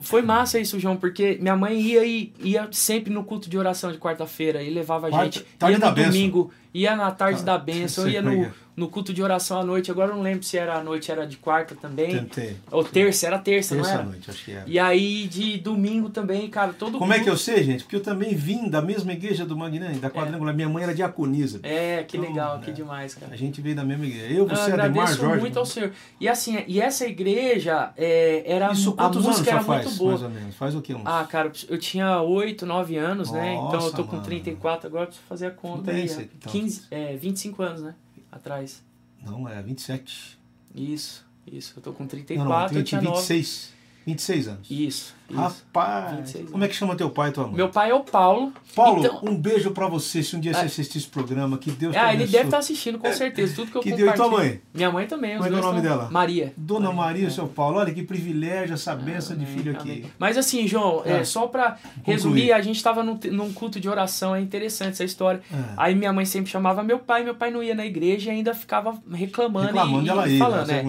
Foi 0.00 0.22
massa 0.22 0.60
isso, 0.60 0.78
João, 0.78 0.96
porque 0.96 1.38
minha 1.40 1.56
mãe 1.56 1.80
ia 1.80 2.04
e 2.06 2.32
ia 2.38 2.68
sempre 2.70 3.12
no 3.12 3.24
culto 3.24 3.50
de 3.50 3.58
oração 3.58 3.90
de 3.90 3.98
quarta-feira 3.98 4.62
e 4.62 4.70
levava 4.70 5.08
a 5.08 5.24
gente. 5.24 5.40
tarde 5.58 5.80
ia 5.80 5.88
no 5.88 5.94
domingo, 5.94 6.50
Ia 6.74 6.96
na 6.96 7.10
tarde 7.10 7.40
Ah, 7.42 7.44
da 7.44 7.58
bênção, 7.58 8.06
ia 8.08 8.20
é 8.20 8.22
no. 8.22 8.50
No 8.74 8.88
culto 8.88 9.12
de 9.12 9.22
oração 9.22 9.60
à 9.60 9.64
noite. 9.64 9.90
Agora 9.90 10.10
eu 10.12 10.16
não 10.16 10.22
lembro 10.22 10.42
se 10.44 10.56
era 10.56 10.76
à 10.78 10.82
noite, 10.82 11.10
era 11.12 11.26
de 11.26 11.36
quarta 11.36 11.74
também. 11.74 12.10
Tentei. 12.10 12.56
Ou 12.70 12.82
terça, 12.82 13.26
era 13.26 13.38
terça, 13.38 13.74
não 13.74 13.82
Terça 13.82 13.98
era? 13.98 14.04
noite, 14.04 14.30
acho 14.30 14.44
que 14.44 14.52
era. 14.52 14.64
E 14.66 14.78
aí 14.78 15.26
de 15.28 15.58
domingo 15.58 16.08
também, 16.10 16.48
cara, 16.48 16.72
todo 16.72 16.98
Como 16.98 17.12
é 17.12 17.20
que 17.20 17.28
eu 17.28 17.36
sei, 17.36 17.62
gente? 17.62 17.82
Porque 17.84 17.96
eu 17.96 18.02
também 18.02 18.34
vim 18.34 18.68
da 18.70 18.80
mesma 18.80 19.12
igreja 19.12 19.44
do 19.44 19.56
Magnani, 19.56 19.98
da 19.98 20.08
quadrangular. 20.10 20.54
Minha 20.54 20.68
mãe 20.68 20.84
era 20.84 20.94
diaconisa. 20.94 21.60
É, 21.62 22.02
que 22.04 22.16
Então, 22.16 22.28
legal, 22.30 22.56
é. 22.56 22.60
que 22.60 22.72
demais, 22.72 23.14
cara. 23.14 23.32
A 23.32 23.36
gente 23.36 23.60
veio 23.60 23.76
da 23.76 23.84
mesma 23.84 24.06
igreja. 24.06 24.26
Eu, 24.32 24.38
Eu 24.38 24.48
você, 24.48 24.72
Ademar, 24.72 24.86
agradeço 24.86 25.20
Jorge. 25.20 25.40
muito 25.40 25.58
ao 25.58 25.66
Senhor. 25.66 25.92
E 26.20 26.28
assim, 26.28 26.64
e 26.66 26.80
essa 26.80 27.06
igreja 27.06 27.92
é, 27.96 28.42
era 28.46 28.72
Isso 28.72 28.94
a 28.96 29.08
música 29.08 29.50
era 29.50 29.62
faz, 29.62 29.84
muito 29.84 29.98
boa. 29.98 30.10
mais 30.12 30.22
ou 30.22 30.30
menos? 30.30 30.54
Faz 30.56 30.74
o 30.74 30.80
quê? 30.80 30.94
Uns... 30.94 31.02
Ah, 31.04 31.26
cara, 31.28 31.52
eu 31.68 31.78
tinha 31.78 32.20
8, 32.22 32.64
9 32.64 32.96
anos, 32.96 33.30
né? 33.30 33.52
Então 33.54 33.66
eu 33.66 33.72
Nossa, 33.80 33.96
tô 33.96 34.04
com 34.04 34.12
mano. 34.12 34.24
34, 34.24 34.86
agora 34.88 35.02
eu 35.04 35.06
preciso 35.08 35.26
fazer 35.28 35.46
a 35.46 35.50
conta 35.50 35.92
bem, 35.92 36.02
aí. 36.02 36.08
você- 36.08 36.22
é, 36.22 36.24
então. 36.36 36.52
15, 36.52 36.82
é, 36.90 37.16
25 37.16 37.62
anos, 37.62 37.82
né? 37.82 37.94
Atrás. 38.32 38.82
Não, 39.22 39.46
é 39.46 39.62
27. 39.62 40.38
Isso, 40.74 41.24
isso. 41.46 41.74
Eu 41.76 41.82
tô 41.82 41.92
com 41.92 42.04
Não, 42.04 42.08
34, 42.08 42.48
não, 42.48 42.62
eu 42.62 42.68
20, 42.70 42.88
tinha 42.88 43.02
9. 43.02 43.16
26. 43.18 43.72
26 44.06 44.48
anos. 44.48 44.70
Isso, 44.70 45.14
isso. 45.30 45.38
Rapaz, 45.38 46.16
26 46.16 46.50
como 46.50 46.64
é 46.64 46.68
que 46.68 46.74
chama 46.74 46.94
teu 46.96 47.08
pai 47.10 47.30
e 47.30 47.32
tua 47.32 47.46
mãe? 47.46 47.54
Meu 47.56 47.68
pai 47.68 47.90
é 47.90 47.94
o 47.94 48.00
Paulo. 48.00 48.52
Paulo, 48.74 49.00
Então- 49.00 49.20
um 49.22 49.34
beijo 49.36 49.70
pra 49.70 49.86
você. 49.88 50.22
Se 50.22 50.36
um 50.36 50.40
dia 50.40 50.52
você 50.52 50.60
Ah. 50.60 50.64
assistir 50.64 50.98
esse 50.98 51.06
programa, 51.06 51.56
que 51.56 51.70
Deus 51.70 51.92
te 51.94 51.98
Ah, 51.98 52.08
ele 52.12 52.24
abençoe. 52.24 52.32
deve 52.32 52.44
estar 52.44 52.58
assistindo, 52.58 52.98
com 52.98 53.12
certeza. 53.12 53.54
Tudo 53.54 53.70
que 53.70 53.76
eu 53.78 53.82
Que 53.82 53.90
deu- 53.92 54.06
e 54.08 54.12
tua 54.12 54.24
compartilho. 54.26 54.50
mãe? 54.52 54.60
Minha 54.74 54.90
mãe 54.92 55.06
também. 55.06 55.32
Como 55.36 55.44
é 55.46 55.48
que 55.48 55.54
é 55.54 55.58
o 55.58 55.62
nome 55.62 55.80
tão- 55.80 55.90
dela? 55.90 56.08
Maria. 56.10 56.52
Dona 56.56 56.92
Maria, 56.92 57.30
seu 57.30 57.46
Paulo, 57.46 57.78
olha 57.78 57.92
que 57.94 58.02
privilégio, 58.02 58.74
essa 58.74 58.94
benção 58.94 59.36
de 59.36 59.44
Amém, 59.44 59.56
filho 59.56 59.72
aqui. 59.72 59.90
amém. 59.90 60.04
Mas 60.18 60.36
assim, 60.36 60.66
João, 60.66 61.02
é, 61.04 61.20
Ah. 61.20 61.24
só 61.24 61.46
pra 61.46 61.78
resumir, 62.02 62.52
a 62.52 62.60
gente 62.60 62.82
tava 62.82 63.02
num, 63.02 63.18
num 63.30 63.52
culto 63.52 63.80
de 63.80 63.88
oração, 63.88 64.34
é 64.34 64.40
interessante 64.40 64.90
essa 64.92 65.04
história. 65.04 65.40
Ah. 65.52 65.74
Aí 65.78 65.94
minha 65.94 66.12
mãe 66.12 66.24
sempre 66.24 66.50
chamava 66.50 66.82
meu 66.82 66.98
pai, 66.98 67.22
meu 67.24 67.34
pai 67.34 67.50
não 67.50 67.62
ia 67.62 67.74
na 67.74 67.86
igreja 67.86 68.30
e 68.30 68.34
ainda 68.36 68.52
ficava 68.54 69.00
reclamando, 69.12 69.66
Reclamando 69.66 70.28
e, 70.28 70.34
e 70.34 70.38
falando, 70.38 70.66
né? 70.68 70.82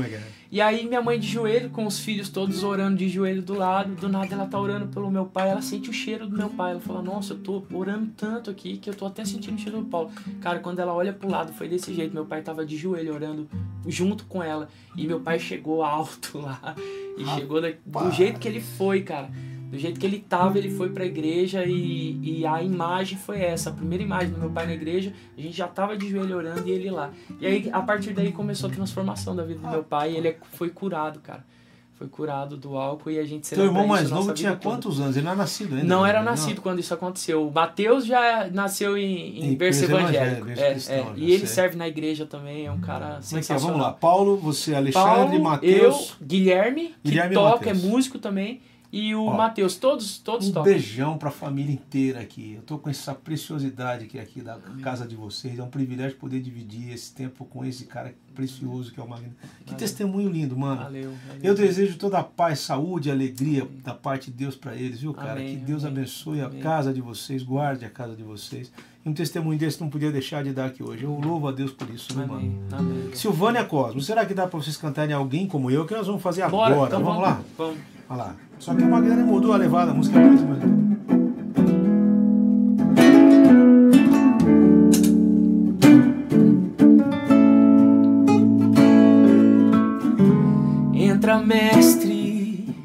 E 0.53 0.62
aí 0.62 0.86
minha 0.86 1.01
mãe 1.01 1.19
de 1.19 1.27
joelho, 1.27 1.72
com 1.72 1.83
os 1.88 1.98
filhos 2.00 2.29
todos 2.29 2.63
orando 2.63 2.95
de 2.98 3.10
joelho 3.10 3.41
do 3.41 3.55
lado, 3.55 3.95
do 3.95 4.07
nada 4.07 4.27
ela 4.36 4.45
tá 4.45 4.60
orando 4.60 4.86
pelo 4.86 5.10
meu 5.10 5.25
pai, 5.25 5.50
ela 5.50 5.63
sente 5.63 5.89
o 5.89 5.93
cheiro 5.93 6.27
do 6.27 6.38
meu 6.38 6.48
pai, 6.48 6.74
ela 6.74 6.79
fala, 6.79 7.01
nossa, 7.01 7.33
eu 7.33 7.39
tô 7.39 7.63
orando 7.74 8.12
tanto 8.15 8.51
aqui 8.51 8.77
que 8.77 8.88
eu 8.88 8.93
tô 8.93 9.07
até 9.07 9.25
sentindo 9.25 9.55
o 9.55 9.60
cheiro 9.60 9.79
do 9.79 9.86
Paulo. 9.86 10.12
Cara, 10.41 10.60
quando 10.60 10.77
ela 10.77 10.93
olha 10.93 11.12
pro 11.12 11.27
lado, 11.27 11.51
foi 11.53 11.67
desse 11.67 11.91
jeito, 11.91 12.13
meu 12.13 12.27
pai 12.27 12.43
tava 12.43 12.63
de 12.63 12.77
joelho 12.77 13.15
orando 13.15 13.50
junto 13.88 14.25
com 14.25 14.43
ela, 14.43 14.69
e 14.95 15.07
meu 15.07 15.19
pai 15.22 15.39
chegou 15.39 15.81
alto 15.81 16.38
lá, 16.39 16.75
e 17.17 17.25
chegou 17.33 17.60
da- 17.60 17.72
do 17.72 17.98
Rapaz. 17.98 18.15
jeito 18.15 18.39
que 18.39 18.48
ele 18.48 18.62
foi, 18.62 19.01
cara. 19.01 19.31
Do 19.73 19.79
jeito 19.79 19.99
que 19.99 20.05
ele 20.05 20.19
tava, 20.19 20.59
ele 20.59 20.69
foi 20.69 20.89
pra 20.91 21.03
igreja 21.03 21.65
e, 21.65 22.19
e 22.21 22.45
a 22.45 22.61
imagem 22.61 23.17
foi 23.17 23.41
essa. 23.41 23.71
A 23.71 23.73
primeira 23.73 24.03
imagem 24.03 24.29
do 24.29 24.39
meu 24.39 24.51
pai 24.51 24.67
na 24.67 24.73
igreja, 24.75 25.11
a 25.35 25.41
gente 25.41 25.57
já 25.57 25.67
tava 25.67 25.97
de 25.97 26.07
joelho 26.07 26.37
orando 26.37 26.61
e 26.67 26.71
ele 26.71 26.91
lá. 26.91 27.09
E 27.41 27.47
aí, 27.47 27.69
a 27.73 27.81
partir 27.81 28.13
daí, 28.13 28.31
começou 28.31 28.69
a 28.69 28.71
transformação 28.71 29.35
da 29.35 29.43
vida 29.43 29.61
do 29.61 29.67
meu 29.67 29.83
pai 29.83 30.11
e 30.11 30.17
ele 30.17 30.27
é- 30.27 30.37
foi 30.53 30.69
curado, 30.69 31.19
cara. 31.21 31.43
Foi 31.95 32.07
curado 32.07 32.55
do 32.55 32.77
álcool 32.77 33.09
e 33.09 33.17
a 33.17 33.23
gente 33.25 33.49
Teu 33.49 33.65
irmão 33.65 33.87
mais 33.87 34.11
a 34.11 34.15
novo 34.15 34.31
tinha 34.33 34.55
quantos 34.55 34.99
anos? 34.99 35.15
Ele 35.15 35.25
não 35.25 35.31
era 35.31 35.37
nascido 35.41 35.73
ainda. 35.73 35.87
Não 35.87 36.03
né? 36.03 36.09
era 36.09 36.21
nascido 36.21 36.61
quando 36.61 36.77
isso 36.79 36.93
aconteceu. 36.93 37.47
O 37.47 37.51
Mateus 37.51 38.05
já 38.05 38.47
nasceu 38.51 38.95
em, 38.95 39.39
em 39.39 39.53
Em 39.53 39.55
berço 39.55 39.85
evangélico. 39.85 40.49
É, 40.49 40.55
berço 40.55 40.91
é. 40.91 40.99
cristão, 40.99 41.13
E 41.17 41.31
ele 41.31 41.37
sei. 41.39 41.47
serve 41.47 41.77
na 41.77 41.87
igreja 41.87 42.27
também, 42.27 42.67
é 42.67 42.71
um 42.71 42.79
cara 42.79 43.15
é 43.15 43.17
é? 43.17 43.21
sensacional. 43.21 43.77
Vamos 43.77 43.87
lá. 43.87 43.91
Paulo, 43.93 44.37
você, 44.37 44.75
Alexandre, 44.75 45.09
Paulo, 45.09 45.33
eu, 45.35 45.41
Matheus. 45.41 46.15
Guilherme, 46.21 46.93
que 47.03 47.09
Guilherme 47.09 47.33
toca, 47.35 47.69
é 47.69 47.73
Mateus. 47.73 47.83
músico 47.83 48.19
também, 48.19 48.61
e 48.95 49.15
o 49.15 49.25
Matheus, 49.33 49.75
todos, 49.75 50.19
todos 50.19 50.47
Um 50.50 50.51
tocam. 50.53 50.71
beijão 50.71 51.17
pra 51.17 51.31
família 51.31 51.73
inteira 51.73 52.19
aqui. 52.19 52.53
Eu 52.55 52.62
tô 52.62 52.77
com 52.77 52.89
essa 52.91 53.13
preciosidade 53.15 54.05
que 54.05 54.19
é 54.19 54.21
aqui 54.21 54.39
da 54.39 54.59
casa 54.83 55.07
de 55.07 55.15
vocês. 55.15 55.57
É 55.57 55.63
um 55.63 55.67
privilégio 55.69 56.15
poder 56.17 56.39
dividir 56.39 56.93
esse 56.93 57.12
tempo 57.12 57.43
com 57.45 57.65
esse 57.65 57.85
cara 57.85 58.13
precioso 58.35 58.91
que 58.93 59.00
é 59.00 59.03
o 59.03 59.09
Magno. 59.09 59.29
Que 59.62 59.71
Valeu. 59.71 59.77
testemunho 59.79 60.29
lindo, 60.29 60.55
mano. 60.55 60.81
Valeu, 60.83 61.12
valeu. 61.27 61.41
Eu 61.41 61.55
desejo 61.55 61.97
toda 61.97 62.19
a 62.19 62.23
paz, 62.23 62.59
saúde 62.59 63.09
alegria 63.09 63.67
da 63.83 63.93
parte 63.95 64.29
de 64.29 64.38
Deus 64.38 64.55
para 64.55 64.75
eles, 64.75 65.01
viu, 65.01 65.13
cara? 65.13 65.33
Amém, 65.33 65.57
que 65.57 65.65
Deus 65.65 65.83
amém, 65.83 65.97
abençoe 66.03 66.41
a 66.41 66.45
amém. 66.45 66.62
casa 66.62 66.93
de 66.93 67.01
vocês, 67.01 67.41
guarde 67.41 67.83
a 67.85 67.89
casa 67.89 68.15
de 68.15 68.21
vocês. 68.23 68.71
E 69.03 69.09
um 69.09 69.13
testemunho 69.13 69.57
desse 69.57 69.81
não 69.81 69.89
podia 69.89 70.12
deixar 70.12 70.43
de 70.43 70.53
dar 70.53 70.67
aqui 70.67 70.83
hoje. 70.83 71.03
Eu 71.03 71.19
louvo 71.19 71.47
a 71.47 71.51
Deus 71.51 71.71
por 71.71 71.89
isso, 71.89 72.13
viu, 72.13 72.27
mano? 72.27 72.35
Amém, 72.38 72.59
amém. 72.71 73.15
Silvânia 73.15 73.65
Cosmo, 73.65 74.01
será 74.01 74.23
que 74.25 74.33
dá 74.35 74.47
para 74.47 74.59
vocês 74.59 74.77
cantarem 74.77 75.13
alguém 75.15 75.47
como 75.47 75.69
eu? 75.71 75.85
Que 75.85 75.95
nós 75.95 76.05
vamos 76.07 76.21
fazer 76.21 76.47
Bora, 76.47 76.73
agora. 76.75 76.89
então 76.89 77.03
vamos, 77.03 77.21
lá? 77.23 77.41
Vamos. 77.57 77.77
Olha 78.09 78.17
lá. 78.23 78.35
Só 78.60 78.74
que 78.74 78.81
o 78.81 78.89
Magdalena 78.89 79.25
mudou 79.25 79.53
a 79.53 79.57
levada, 79.57 79.91
a 79.91 79.93
música 79.93 80.19
é 80.19 80.25
mais. 80.25 80.41
Entra, 90.93 91.39
mestre, 91.39 92.75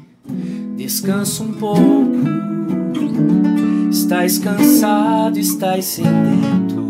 descansa 0.75 1.43
um 1.43 1.53
pouco. 1.53 2.29
Estás 3.89 4.37
cansado, 4.37 5.37
estás 5.37 5.85
sedento 5.85 6.88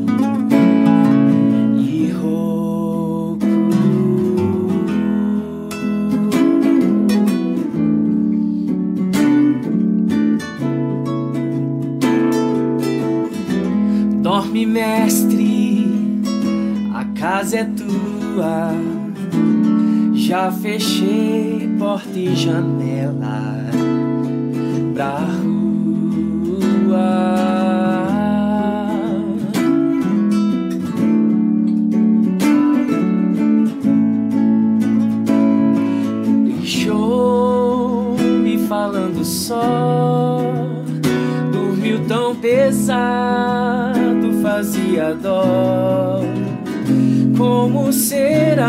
mestre, 14.69 15.87
a 16.93 17.03
casa 17.19 17.57
é 17.57 17.63
tua. 17.65 18.71
Já 20.13 20.51
fechei 20.51 21.67
porta 21.79 22.17
e 22.17 22.35
janela 22.35 23.65
pra 24.93 25.19
rua. 25.19 25.58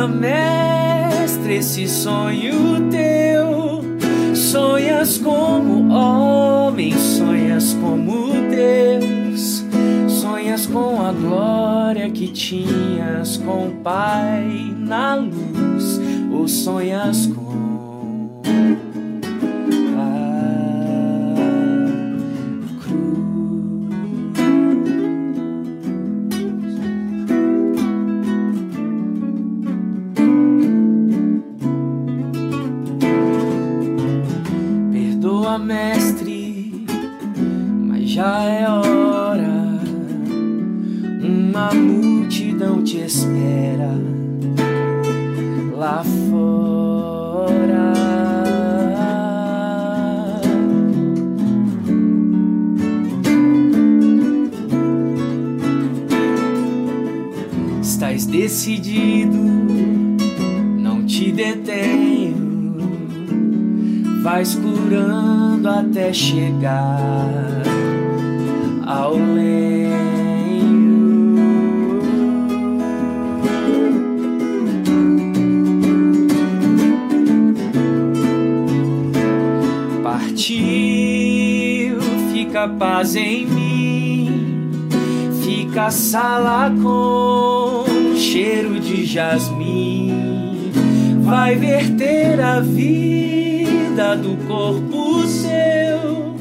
Mestre 0.08 1.56
esse 1.56 1.88
sonho 1.88 2.88
teu? 2.90 3.80
Sonhas 4.34 5.18
como 5.18 5.92
homem, 5.92 6.92
sonhas 6.92 7.74
como 7.74 8.32
Deus, 8.50 9.64
sonhas 10.08 10.66
com 10.66 11.00
a 11.00 11.12
glória 11.12 12.10
que 12.10 12.28
tinhas 12.28 13.36
com 13.36 13.68
o 13.68 13.70
Pai 13.82 14.74
na 14.76 15.14
luz, 15.14 16.00
ou 16.32 16.48
sonhas 16.48 17.26
Partiu, 80.40 82.00
fica 82.32 82.66
paz 82.66 83.14
em 83.14 83.44
mim, 83.44 84.88
fica 85.44 85.60
única 85.66 85.90
sala 85.90 86.72
com 86.82 87.84
cheiro 88.16 88.80
de 88.80 89.04
jasmim. 89.04 90.72
Vai 91.20 91.56
verter 91.56 92.40
a 92.40 92.58
vida 92.60 94.16
do 94.16 94.34
corpo 94.46 95.26
seu 95.26 96.34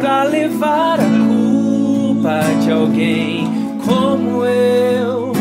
pra 0.00 0.22
levar 0.22 0.98
a 0.98 1.10
culpa 1.28 2.40
de 2.64 2.72
alguém 2.72 3.46
como 3.84 4.46
eu 4.46 5.32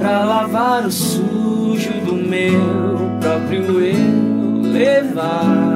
pra 0.00 0.24
lavar 0.24 0.84
o 0.84 0.90
sujo 0.90 1.92
do 2.04 2.14
meu 2.14 3.12
próprio 3.20 3.80
eu 3.80 4.72
levar-me 4.72 5.73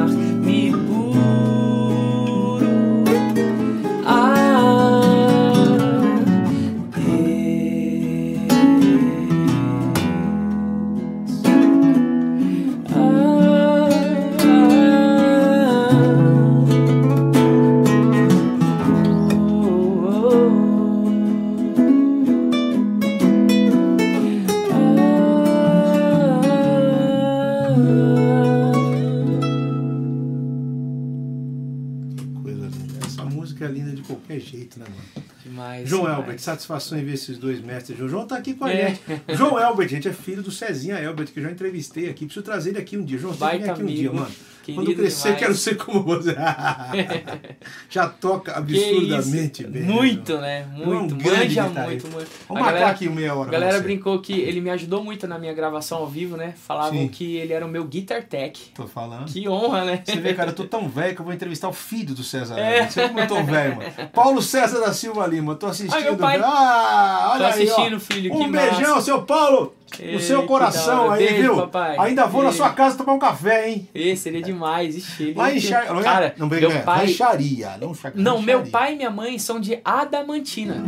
jeito, 34.50 34.78
né, 34.78 34.86
mano? 34.88 35.26
Demais. 35.44 35.88
João 35.88 36.02
demais. 36.02 36.18
Elbert, 36.20 36.38
satisfação 36.40 36.98
em 36.98 37.04
ver 37.04 37.14
esses 37.14 37.38
dois 37.38 37.60
mestres. 37.60 37.98
O 38.00 38.08
João 38.08 38.26
tá 38.26 38.36
aqui 38.36 38.54
com 38.54 38.64
a 38.64 38.72
É. 38.72 38.88
gente. 38.90 39.00
João 39.36 39.58
Elbert, 39.58 39.88
gente, 39.88 40.08
é 40.08 40.12
filho 40.12 40.42
do 40.42 40.50
Cezinha 40.50 40.96
Elbert, 40.98 41.28
que 41.28 41.38
eu 41.38 41.44
já 41.44 41.50
entrevistei 41.50 42.08
aqui. 42.08 42.24
Preciso 42.26 42.44
trazer 42.44 42.70
ele 42.70 42.78
aqui 42.78 42.96
um 42.96 43.04
dia. 43.04 43.18
João, 43.18 43.32
você 43.34 43.58
vem 43.58 43.68
aqui 43.70 43.82
um 43.82 43.86
dia, 43.86 44.12
mano. 44.12 44.30
Querido 44.72 44.84
Quando 44.84 44.96
crescer, 44.96 45.22
demais. 45.28 45.40
quero 45.40 45.54
ser 45.54 45.76
como 45.76 46.02
você. 46.02 46.34
já 47.88 48.08
toca 48.08 48.56
absurdamente 48.56 49.64
bem. 49.66 49.82
né, 49.82 49.92
Muito, 49.92 50.38
né? 50.38 50.66
É 50.76 50.82
um 50.82 50.86
Muito. 50.86 51.14
grande 51.16 51.56
Manja 51.56 51.68
muito, 51.68 52.08
muito. 52.08 52.30
Vamos 52.48 52.62
marcar 52.62 52.90
aqui 52.90 53.08
meia 53.08 53.34
hora. 53.34 53.48
A 53.48 53.52
galera 53.52 53.80
brincou 53.80 54.20
que 54.20 54.32
ele 54.32 54.60
me 54.60 54.70
ajudou 54.70 55.02
muito 55.02 55.26
na 55.26 55.38
minha 55.38 55.52
gravação 55.54 55.98
ao 55.98 56.06
vivo, 56.06 56.36
né? 56.36 56.54
Falavam 56.66 56.98
Sim. 57.00 57.08
que 57.08 57.36
ele 57.36 57.52
era 57.52 57.64
o 57.64 57.68
meu 57.68 57.84
guitar 57.84 58.22
tech. 58.24 58.70
Tô 58.74 58.86
falando. 58.86 59.26
Que 59.30 59.48
honra, 59.48 59.84
né? 59.84 60.02
Você 60.04 60.16
vê, 60.16 60.34
cara, 60.34 60.50
eu 60.50 60.54
tô 60.54 60.64
tão 60.64 60.88
velho 60.88 61.14
que 61.14 61.20
eu 61.20 61.24
vou 61.24 61.34
entrevistar 61.34 61.68
o 61.68 61.72
filho 61.72 62.14
do 62.14 62.22
César 62.22 62.58
É. 62.58 62.86
Você 62.88 63.02
vê 63.02 63.08
como 63.08 63.20
eu 63.20 63.26
tô 63.26 63.42
velho, 63.42 63.76
mano. 63.76 63.90
Paulo 64.12 64.42
César 64.42 64.80
da 64.80 64.92
Silva 64.92 65.26
Lima, 65.26 65.54
tô 65.54 65.66
assistindo. 65.66 65.94
Ai, 65.94 66.02
meu 66.04 66.16
pai. 66.16 66.40
Ah, 66.42 67.30
olha 67.32 67.38
Tô 67.44 67.50
assistindo, 67.50 67.86
aí, 67.86 67.94
ó. 67.94 67.98
filho, 68.00 68.34
Um 68.34 68.50
beijão, 68.50 68.94
massa. 68.96 69.02
seu 69.02 69.22
Paulo. 69.22 69.74
Ei, 70.00 70.14
no 70.14 70.20
seu 70.20 70.42
coração 70.44 71.10
aí, 71.10 71.26
Beijo, 71.26 71.42
viu? 71.42 71.56
papai. 71.56 71.96
Ainda 71.98 72.26
vou 72.26 72.42
na 72.42 72.52
sua 72.52 72.70
casa 72.70 72.96
tomar 72.96 73.12
um 73.14 73.18
café, 73.18 73.68
hein? 73.68 73.88
Esse 73.94 74.22
seria 74.24 74.42
demais, 74.42 74.96
ixi, 74.96 75.22
ele 75.24 75.34
Lá 75.34 75.52
em 75.52 75.60
Char... 75.60 75.84
é? 75.84 76.02
Cara, 76.02 76.34
não, 76.36 76.46
meu 76.48 76.70
é, 76.70 76.78
pai... 76.80 77.06
Rancharia, 77.06 77.76
não 77.80 77.94
Char- 77.94 78.12
Não, 78.14 78.40
meu 78.42 78.58
Rancharia. 78.58 78.72
pai 78.72 78.92
e 78.92 78.96
minha 78.96 79.10
mãe 79.10 79.38
são 79.38 79.58
de 79.58 79.78
Adamantina, 79.84 80.84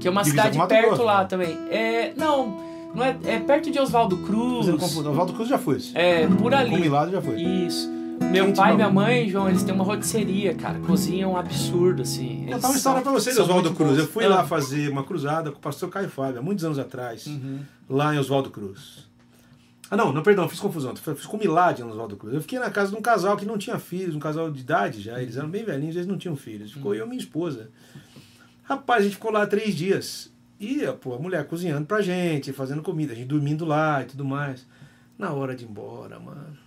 que 0.00 0.08
é 0.08 0.10
uma 0.10 0.22
Divisa 0.22 0.42
cidade 0.50 0.68
perto 0.68 0.86
Grosso, 0.88 1.02
lá 1.02 1.20
né? 1.20 1.24
também. 1.28 1.58
É, 1.70 2.12
não, 2.16 2.56
não 2.94 3.04
é, 3.04 3.16
é 3.26 3.38
perto 3.38 3.70
de 3.70 3.78
Oswaldo 3.78 4.16
Cruz. 4.18 4.66
Você 4.66 4.70
não 4.72 4.78
confunde. 4.78 5.08
Oswaldo 5.08 5.32
Cruz 5.34 5.48
já 5.48 5.58
foi. 5.58 5.78
É, 5.94 6.26
por 6.26 6.54
ali. 6.54 6.70
Com 6.70 6.76
Milado 6.78 7.10
já 7.12 7.20
foi. 7.20 7.40
Isso. 7.40 7.97
Meu 8.30 8.46
Gente, 8.46 8.56
pai 8.56 8.72
e 8.72 8.76
minha 8.76 8.90
mãe, 8.90 9.28
João, 9.28 9.48
eles 9.48 9.62
têm 9.62 9.74
uma 9.74 9.84
rotisseria, 9.84 10.54
cara. 10.54 10.78
Cozinham 10.80 11.32
um 11.32 11.36
absurdo, 11.36 12.02
assim. 12.02 12.42
Eles 12.42 12.54
contar 12.56 12.68
uma 12.68 12.76
história 12.76 13.02
pra 13.02 13.12
vocês, 13.12 13.38
Oswaldo 13.38 13.72
Cruz. 13.74 13.90
bons. 13.92 13.98
Eu 14.00 14.06
fui 14.06 14.24
Ah, 14.24 14.28
lá 14.28 14.44
fazer 14.46 14.88
uma 14.90 15.02
cruzada 15.02 15.50
com 15.50 15.58
o 15.58 15.60
pastor 15.60 15.88
Caio 15.88 16.08
Fábio, 16.10 16.40
há 16.40 16.42
muitos 16.42 16.64
anos 16.64 16.78
atrás, 16.78 17.26
Uhum. 17.26 17.60
lá 17.88 18.14
em 18.14 18.18
Oswaldo 18.18 18.50
Cruz. 18.50 19.06
Ah, 19.90 19.96
não, 19.96 20.12
não, 20.12 20.22
perdão, 20.22 20.46
fiz 20.48 20.60
confusão. 20.60 20.94
Fiz 20.94 21.24
com 21.24 21.38
Milad 21.38 21.80
em 21.80 21.84
Oswaldo 21.84 22.16
Cruz. 22.16 22.34
Eu 22.34 22.42
fiquei 22.42 22.58
na 22.58 22.70
casa 22.70 22.90
de 22.92 22.98
um 22.98 23.00
casal 23.00 23.34
que 23.38 23.46
não 23.46 23.56
tinha 23.56 23.78
filhos, 23.78 24.14
um 24.14 24.18
casal 24.18 24.50
de 24.50 24.60
idade 24.60 25.00
já. 25.00 25.20
Eles 25.22 25.36
eram 25.38 25.48
bem 25.48 25.64
velhinhos, 25.64 25.96
eles 25.96 26.06
não 26.08 26.18
tinham 26.18 26.36
filhos. 26.36 26.70
Ficou 26.72 26.94
eu 26.94 27.06
e 27.06 27.08
minha 27.08 27.20
esposa. 27.20 27.70
Rapaz, 28.64 29.00
a 29.00 29.04
gente 29.04 29.14
ficou 29.14 29.32
lá 29.32 29.46
três 29.46 29.74
dias. 29.74 30.30
E 30.60 30.80
pô, 31.00 31.14
a 31.14 31.18
mulher 31.18 31.46
cozinhando 31.46 31.86
pra 31.86 32.02
gente, 32.02 32.52
fazendo 32.52 32.82
comida, 32.82 33.14
a 33.14 33.16
gente 33.16 33.28
dormindo 33.28 33.64
lá 33.64 34.02
e 34.02 34.06
tudo 34.06 34.24
mais. 34.26 34.66
Na 35.16 35.32
hora 35.32 35.56
de 35.56 35.64
ir 35.64 35.68
embora, 35.68 36.20
mano. 36.20 36.58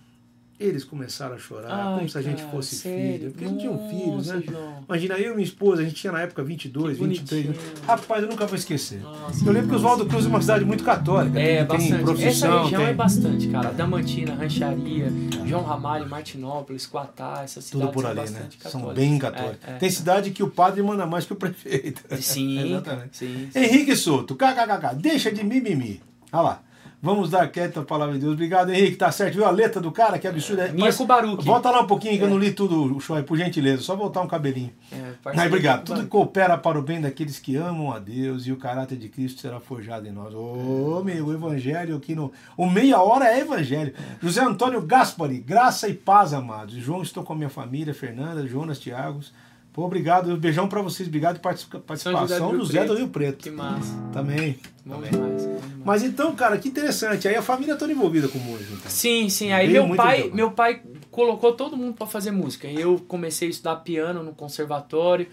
Eles 0.62 0.84
começaram 0.84 1.34
a 1.34 1.38
chorar, 1.38 1.72
Ai, 1.74 1.94
como 1.98 2.08
se 2.08 2.16
a 2.18 2.22
gente 2.22 2.38
cara, 2.38 2.50
fosse 2.50 2.76
sério? 2.76 3.18
filho. 3.18 3.30
Porque 3.32 3.44
não 3.44 3.58
tinham 3.58 3.88
filhos, 3.90 4.26
né? 4.28 4.42
João. 4.46 4.84
Imagina, 4.88 5.14
eu 5.16 5.32
e 5.32 5.34
minha 5.34 5.44
esposa, 5.44 5.82
a 5.82 5.84
gente 5.84 5.96
tinha 5.96 6.12
na 6.12 6.20
época 6.20 6.42
22, 6.42 6.96
Que 6.98 7.04
23. 7.04 7.46
bonitinho. 7.46 7.64
Rapaz, 7.86 8.22
eu 8.22 8.28
nunca 8.28 8.46
vou 8.46 8.54
esquecer. 8.56 9.00
Nossa, 9.00 9.44
Eu 9.44 9.52
lembro 9.52 9.68
que 9.70 9.74
Oswaldo 9.74 10.06
Cruz 10.06 10.24
é 10.24 10.28
uma 10.28 10.40
cidade 10.40 10.64
muito 10.64 10.84
católica. 10.84 11.38
É, 11.40 11.56
tem, 11.56 11.66
bastante. 11.66 11.92
Essa 11.94 12.02
profissão, 12.04 12.62
região 12.64 12.80
tem 12.80 12.90
é 12.90 12.94
bastante, 12.94 13.48
cara. 13.48 13.72
Damantina, 13.72 14.34
Rancharia, 14.34 15.12
João 15.46 15.62
Ramalho, 15.62 16.08
Martinópolis, 16.08 16.86
Quatá, 16.86 17.40
essas 17.42 17.64
cidades 17.64 17.86
tudo 17.90 17.92
por 17.92 18.02
são 18.02 18.10
ali, 18.10 18.30
né? 18.30 18.48
São 18.60 18.80
católicas. 18.80 18.94
bem 18.94 19.18
católicos. 19.18 19.58
É, 19.66 19.70
é, 19.72 19.74
tem 19.78 19.90
cidade 19.90 20.30
que 20.30 20.42
o 20.42 20.48
padre 20.50 20.82
manda 20.82 21.04
mais 21.06 21.24
que 21.26 21.32
o 21.32 21.36
prefeito. 21.36 22.02
Sim, 22.20 22.70
Exatamente. 22.70 23.16
sim. 23.16 23.48
Henrique 23.54 23.96
Souto, 23.96 24.34
kkkk, 24.36 24.94
deixa 24.96 25.30
de 25.32 25.42
mimimi. 25.44 26.00
Olha 26.32 26.42
lá. 26.42 26.62
Vamos 27.04 27.30
dar 27.30 27.48
quieto 27.48 27.80
a 27.80 27.82
palavra 27.82 28.14
de 28.14 28.20
Deus. 28.20 28.34
Obrigado, 28.34 28.70
Henrique. 28.70 28.94
Tá 28.96 29.10
certo. 29.10 29.34
Viu 29.34 29.44
a 29.44 29.50
letra 29.50 29.80
do 29.80 29.90
cara? 29.90 30.20
Que 30.20 30.28
absurda. 30.28 30.68
Minha 30.68 30.86
Mas 30.86 30.96
com 30.96 31.02
o 31.02 31.06
Baruque. 31.06 31.44
Volta 31.44 31.68
lá 31.68 31.80
um 31.80 31.86
pouquinho 31.88 32.16
que 32.16 32.22
eu 32.22 32.30
não 32.30 32.38
li 32.38 32.52
tudo, 32.52 33.00
Shoy, 33.00 33.24
por 33.24 33.36
gentileza. 33.36 33.82
Só 33.82 33.96
voltar 33.96 34.20
um 34.20 34.28
cabelinho. 34.28 34.70
É, 34.92 35.10
parceria 35.20 35.48
obrigado. 35.48 35.84
Tudo 35.84 36.06
coopera 36.06 36.56
para 36.56 36.78
o 36.78 36.82
bem 36.82 37.00
daqueles 37.00 37.40
que 37.40 37.56
amam 37.56 37.90
a 37.92 37.98
Deus 37.98 38.46
e 38.46 38.52
o 38.52 38.56
caráter 38.56 38.96
de 38.96 39.08
Cristo 39.08 39.40
será 39.40 39.58
forjado 39.58 40.06
em 40.06 40.12
nós. 40.12 40.32
Ô, 40.32 41.02
meu, 41.04 41.26
o 41.26 41.32
evangelho 41.32 41.96
aqui 41.96 42.14
no. 42.14 42.30
O 42.56 42.70
meia 42.70 43.02
hora 43.02 43.26
é 43.26 43.40
evangelho. 43.40 43.92
José 44.22 44.40
Antônio 44.40 44.80
Gaspari, 44.82 45.38
graça 45.40 45.88
e 45.88 45.94
paz, 45.94 46.32
amados. 46.32 46.74
João, 46.76 47.02
estou 47.02 47.24
com 47.24 47.32
a 47.32 47.36
minha 47.36 47.50
família, 47.50 47.92
Fernanda, 47.92 48.46
Jonas, 48.46 48.78
Tiagos. 48.78 49.32
Pô, 49.72 49.84
obrigado. 49.86 50.36
Beijão 50.36 50.68
para 50.68 50.80
vocês. 50.82 51.08
Obrigado 51.08 51.40
pela 51.40 51.54
participa- 51.54 51.82
São 51.96 52.12
José 52.12 52.38
participação 52.38 52.46
do 52.46 52.52
Rio 52.52 52.58
do 52.60 52.66
Zé 52.66 52.80
do 52.80 52.86
Preto. 52.86 52.98
Rio 52.98 53.08
Preto. 53.08 53.42
Que 53.42 53.50
massa. 53.50 53.92
Também. 54.12 54.56
Bom 54.86 54.94
também. 54.96 55.10
demais. 55.10 55.51
Mas 55.84 56.02
então, 56.02 56.34
cara, 56.34 56.58
que 56.58 56.68
interessante. 56.68 57.26
Aí 57.28 57.34
a 57.34 57.42
família 57.42 57.76
toda 57.76 57.92
envolvida 57.92 58.28
com 58.28 58.38
música. 58.38 58.72
Então. 58.72 58.90
Sim, 58.90 59.28
sim. 59.28 59.52
Aí 59.52 59.66
Veio 59.66 59.86
meu 59.86 59.96
pai, 59.96 60.30
meu 60.32 60.50
pai 60.50 60.82
colocou 61.10 61.52
todo 61.52 61.76
mundo 61.76 61.94
pra 61.94 62.06
fazer 62.06 62.30
música. 62.30 62.68
Eu 62.68 62.98
comecei 63.06 63.48
a 63.48 63.50
estudar 63.50 63.76
piano 63.76 64.22
no 64.22 64.32
conservatório. 64.32 65.26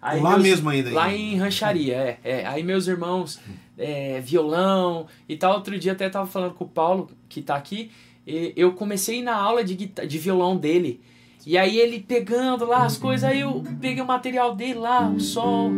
Aí 0.00 0.20
Lá 0.20 0.38
mesmo 0.38 0.68
ainda, 0.68 0.90
Lá 0.92 1.04
ainda. 1.04 1.18
em 1.18 1.36
Rancharia, 1.38 1.94
é, 1.94 2.18
é. 2.22 2.46
Aí 2.46 2.62
meus 2.62 2.86
irmãos, 2.86 3.40
é, 3.78 4.20
violão 4.20 5.06
e 5.26 5.34
tal. 5.36 5.54
Outro 5.54 5.78
dia 5.78 5.92
até 5.92 6.10
tava 6.10 6.26
falando 6.26 6.52
com 6.52 6.64
o 6.64 6.68
Paulo, 6.68 7.10
que 7.28 7.40
tá 7.40 7.56
aqui. 7.56 7.90
e 8.26 8.52
eu 8.54 8.72
comecei 8.72 9.22
na 9.22 9.34
aula 9.34 9.64
de, 9.64 9.74
de 9.74 10.18
violão 10.18 10.56
dele. 10.56 11.00
E 11.46 11.58
aí 11.58 11.78
ele 11.78 12.00
pegando 12.00 12.64
lá 12.64 12.84
as 12.86 12.96
coisas, 12.96 13.28
aí 13.28 13.40
eu 13.40 13.62
peguei 13.80 14.02
o 14.02 14.06
material 14.06 14.54
dele 14.54 14.74
lá, 14.78 15.08
o 15.10 15.20
sol, 15.20 15.70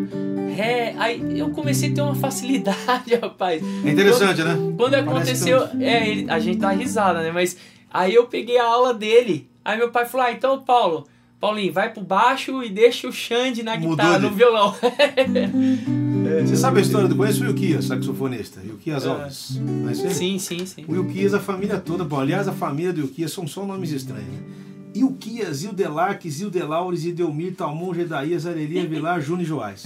ré. 0.55 0.95
Aí 0.97 1.39
eu 1.39 1.51
comecei 1.51 1.91
a 1.91 1.95
ter 1.95 2.01
uma 2.03 2.15
facilidade, 2.15 3.15
rapaz. 3.21 3.63
É 3.85 3.91
interessante, 3.91 4.43
né? 4.45 4.57
Quando 4.77 4.95
aconteceu, 4.95 5.65
é, 5.81 6.09
ele- 6.09 6.31
a 6.31 6.39
gente 6.39 6.59
dá 6.59 6.71
risada, 6.71 7.21
né? 7.23 7.33
Mas 7.33 7.57
aí 7.93 8.15
eu 8.15 8.27
peguei 8.27 8.59
a 8.59 8.65
aula 8.65 8.95
dele. 8.95 9.49
Aí 9.65 9.77
meu 9.77 9.91
pai 9.91 10.07
falou: 10.07 10.27
ah, 10.29 10.33
então, 10.33 10.63
Paulo, 10.63 11.05
Paulinho, 11.41 11.73
vai 11.73 11.93
pro 11.93 12.01
baixo 12.03 12.63
e 12.63 12.71
deixa 12.71 13.09
o 13.09 13.13
Xande 13.13 13.65
na 13.65 13.75
Mudou 13.77 13.91
guitarra, 13.91 14.19
de- 14.21 14.25
no 14.27 14.31
violão. 14.31 14.73
Você 16.47 16.57
sabe 16.57 16.79
a 16.79 16.83
história 16.83 17.09
do. 17.09 17.17
Conhece 17.17 17.43
o 17.43 17.47
Ilquias, 17.49 17.85
saxofonista? 17.87 18.61
Ilquias 18.65 19.07
Alves. 19.07 19.57
Ele? 19.57 20.15
sim, 20.15 20.39
sim, 20.39 20.65
sim. 20.67 20.85
O 20.89 20.95
Ilquias, 20.95 21.35
a 21.35 21.41
família 21.41 21.79
toda. 21.79 22.05
Bom, 22.05 22.21
aliás, 22.21 22.47
a 22.49 22.53
família 22.53 22.93
do 22.93 23.01
Ilquias 23.01 23.33
são 23.33 23.47
só 23.47 23.65
nomes 23.65 23.91
estranhos. 23.91 24.27
Né? 24.29 24.39
Ilquias, 25.01 25.63
Ildelarques, 25.63 26.41
Ildelaures, 26.41 27.05
Idelmir, 27.05 27.55
Talmon, 27.55 27.95
Gedaías, 27.95 28.47
Arelia, 28.47 28.87
Vilar, 28.87 29.21
Júnior 29.21 29.43
e 29.43 29.45
Joás. 29.47 29.83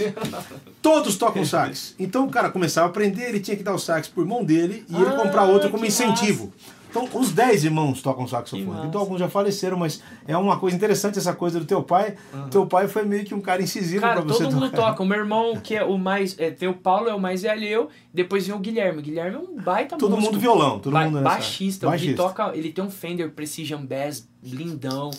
Todos 0.81 1.15
tocam 1.17 1.45
sax. 1.45 1.95
Então 1.99 2.25
o 2.25 2.29
cara 2.29 2.49
começava 2.49 2.87
a 2.87 2.89
aprender, 2.89 3.29
ele 3.29 3.39
tinha 3.39 3.55
que 3.57 3.63
dar 3.63 3.73
o 3.73 3.79
sax 3.79 4.07
por 4.07 4.25
mão 4.25 4.43
dele 4.43 4.85
e 4.89 4.95
ele 4.95 5.05
Ah, 5.05 5.11
comprar 5.23 5.43
outro 5.43 5.69
como 5.69 5.85
incentivo. 5.85 6.51
Então, 6.91 7.07
os 7.19 7.31
10 7.31 7.63
irmãos 7.65 8.01
tocam 8.01 8.27
saxofone. 8.27 8.85
Então, 8.87 9.01
alguns 9.01 9.19
já 9.19 9.27
faleceram, 9.27 9.77
mas 9.77 10.03
é 10.27 10.37
uma 10.37 10.59
coisa 10.59 10.75
interessante 10.77 11.17
essa 11.17 11.33
coisa 11.33 11.59
do 11.59 11.65
teu 11.65 11.81
pai. 11.81 12.15
Teu 12.51 12.67
pai 12.67 12.87
foi 12.87 13.03
meio 13.05 13.23
que 13.25 13.33
um 13.33 13.41
cara 13.41 13.61
incisivo 13.63 14.01
pra 14.01 14.21
você 14.21 14.43
todo 14.43 14.53
mundo 14.53 14.69
tocar. 14.69 14.89
toca. 14.91 15.01
O 15.01 15.05
meu 15.05 15.17
irmão, 15.17 15.55
que 15.63 15.75
é 15.75 15.83
o 15.83 15.97
mais. 15.97 16.37
É, 16.37 16.51
tem 16.51 16.67
o 16.69 16.73
Paulo, 16.73 17.09
é 17.09 17.15
o 17.15 17.19
mais 17.19 17.41
velho 17.41 17.63
eu. 17.63 17.89
Depois 18.13 18.45
vem 18.45 18.55
o 18.55 18.59
Guilherme. 18.59 18.99
O 18.99 19.01
Guilherme 19.01 19.37
é 19.37 19.39
um 19.39 19.55
baita 19.55 19.97
Todo 19.97 20.11
músico. 20.11 20.33
mundo 20.33 20.41
violão, 20.41 20.79
todo 20.79 20.91
Ba- 20.93 21.05
mundo 21.05 21.15
nessa- 21.15 21.29
baixista, 21.29 21.87
Baixista. 21.87 22.17
toca, 22.21 22.51
ele 22.53 22.71
tem 22.71 22.83
um 22.83 22.91
Fender 22.91 23.31
Precision 23.31 23.81
Bass 23.85 24.27
lindão, 24.43 25.09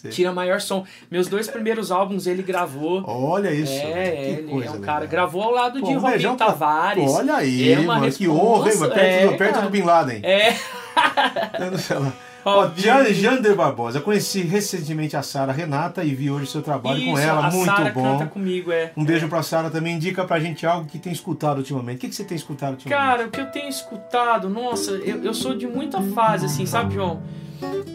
Sei. 0.00 0.10
tira 0.12 0.32
maior 0.32 0.60
som. 0.60 0.84
Meus 1.10 1.26
dois 1.28 1.48
primeiros 1.48 1.90
álbuns 1.90 2.26
ele 2.26 2.42
gravou. 2.42 3.02
Olha 3.06 3.50
isso. 3.52 3.72
é, 3.72 4.10
que 4.10 4.20
ele 4.42 4.50
é 4.50 4.54
um 4.54 4.58
legal. 4.58 4.78
cara, 4.80 5.06
gravou 5.06 5.42
ao 5.42 5.50
lado 5.50 5.80
Pô, 5.80 5.86
de 5.86 5.92
um 5.92 5.94
Robinho 5.96 6.10
beijão 6.12 6.36
pra- 6.36 6.46
Tavares. 6.46 7.10
Olha 7.10 7.34
aí, 7.36 7.72
É 7.72 7.78
uma 7.80 7.94
mano, 7.98 8.12
que 8.12 8.24
resposta- 8.26 8.44
honra, 8.46 8.70
hein? 8.72 8.78
Perto, 8.78 8.98
é, 8.98 9.26
do, 9.26 9.36
perto 9.36 9.52
cara. 9.54 9.66
do 9.66 9.70
Bin 9.70 9.82
Laden. 9.82 10.20
É, 10.24 10.56
não 11.70 11.78
sei 11.78 11.98
lá. 11.98 12.12
Ó, 12.44 12.64
Óbvio. 12.64 12.82
Jan- 12.84 13.12
Jander 13.12 13.54
Barbosa, 13.56 14.00
conheci 14.00 14.40
recentemente 14.42 15.16
a 15.16 15.22
Sara 15.22 15.52
Renata 15.52 16.04
e 16.04 16.14
vi 16.14 16.30
hoje 16.30 16.46
seu 16.46 16.62
trabalho 16.62 17.04
com 17.04 17.12
Isso, 17.12 17.18
ela, 17.18 17.46
a 17.46 17.50
muito 17.50 17.66
Sara 17.66 17.90
bom. 17.90 18.02
canta 18.18 18.26
comigo, 18.30 18.70
é. 18.72 18.92
Um 18.96 19.04
beijo 19.04 19.28
pra 19.28 19.42
Sara 19.42 19.68
também. 19.68 19.96
Indica 19.96 20.24
pra 20.24 20.38
gente 20.38 20.64
algo 20.64 20.86
que 20.86 20.98
tem 20.98 21.12
escutado 21.12 21.58
ultimamente. 21.58 21.96
O 21.96 22.00
que, 22.00 22.08
que 22.08 22.14
você 22.14 22.24
tem 22.24 22.36
escutado 22.36 22.74
ultimamente? 22.74 23.06
Cara, 23.06 23.26
o 23.26 23.30
que 23.30 23.40
eu 23.40 23.46
tenho 23.50 23.68
escutado, 23.68 24.48
nossa, 24.48 24.92
eu, 24.92 25.22
eu 25.24 25.34
sou 25.34 25.54
de 25.56 25.66
muita 25.66 26.00
fase, 26.00 26.46
assim, 26.46 26.64
sabe, 26.64 26.94
João? 26.94 27.20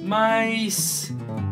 Mas. 0.03 1.11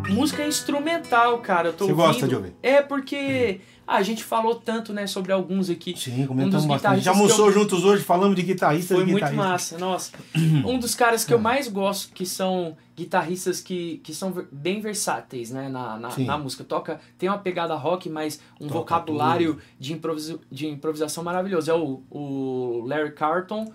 Música 0.10 0.46
instrumental, 0.46 1.38
cara. 1.40 1.70
Eu 1.70 1.74
tô 1.74 1.86
Você 1.86 1.92
ouvindo. 1.92 2.06
gosta 2.08 2.28
de 2.28 2.36
ouvir? 2.36 2.54
É 2.62 2.82
porque. 2.82 3.62
ah, 3.88 3.96
a 3.98 4.04
gente 4.04 4.24
falou 4.24 4.56
tanto, 4.56 4.92
né, 4.94 5.08
sobre 5.08 5.32
alguns 5.32 5.70
aqui. 5.70 5.94
Sim, 5.98 6.24
Um 6.24 6.28
comentamos 6.28 6.56
dos 6.56 6.66
bastante. 6.66 7.02
Já 7.02 7.12
almoçou 7.12 7.48
eu- 7.48 7.54
juntos 7.54 7.84
hoje, 7.84 8.04
falamos 8.04 8.36
de 8.36 8.42
guitarrista 8.44 8.96
Foi 8.96 9.06
de 9.06 9.12
muito 9.12 9.24
guitarrista. 9.26 9.50
massa, 9.50 9.78
nossa. 9.78 10.12
Um 10.36 10.78
dos 10.80 10.96
caras 10.96 11.24
que 11.24 11.34
eu 11.34 11.40
mais 11.40 11.68
gosto, 11.68 12.14
que 12.14 12.26
são 12.26 12.76
guitarristas 13.04 13.60
que, 13.62 14.00
que 14.04 14.14
são 14.14 14.34
bem 14.52 14.80
versáteis, 14.80 15.50
né, 15.52 15.68
na, 15.70 15.98
na, 15.98 16.10
Sim. 16.12 16.26
na 16.26 16.38
música. 16.38 16.64
Toca, 16.64 17.00
tem 17.18 17.28
uma 17.30 17.38
pegada 17.38 17.76
rock, 17.76 18.10
mas 18.10 18.40
um 18.60 18.68
Toca 18.68 18.80
vocabulário 18.80 19.58
de, 19.80 19.94
improviso, 19.94 20.40
de 20.52 20.68
improvisação 20.68 21.24
maravilhoso. 21.24 21.70
É 21.72 21.74
o, 21.74 22.02
o 22.10 22.84
Larry 22.88 23.12
Carlton 23.14 23.72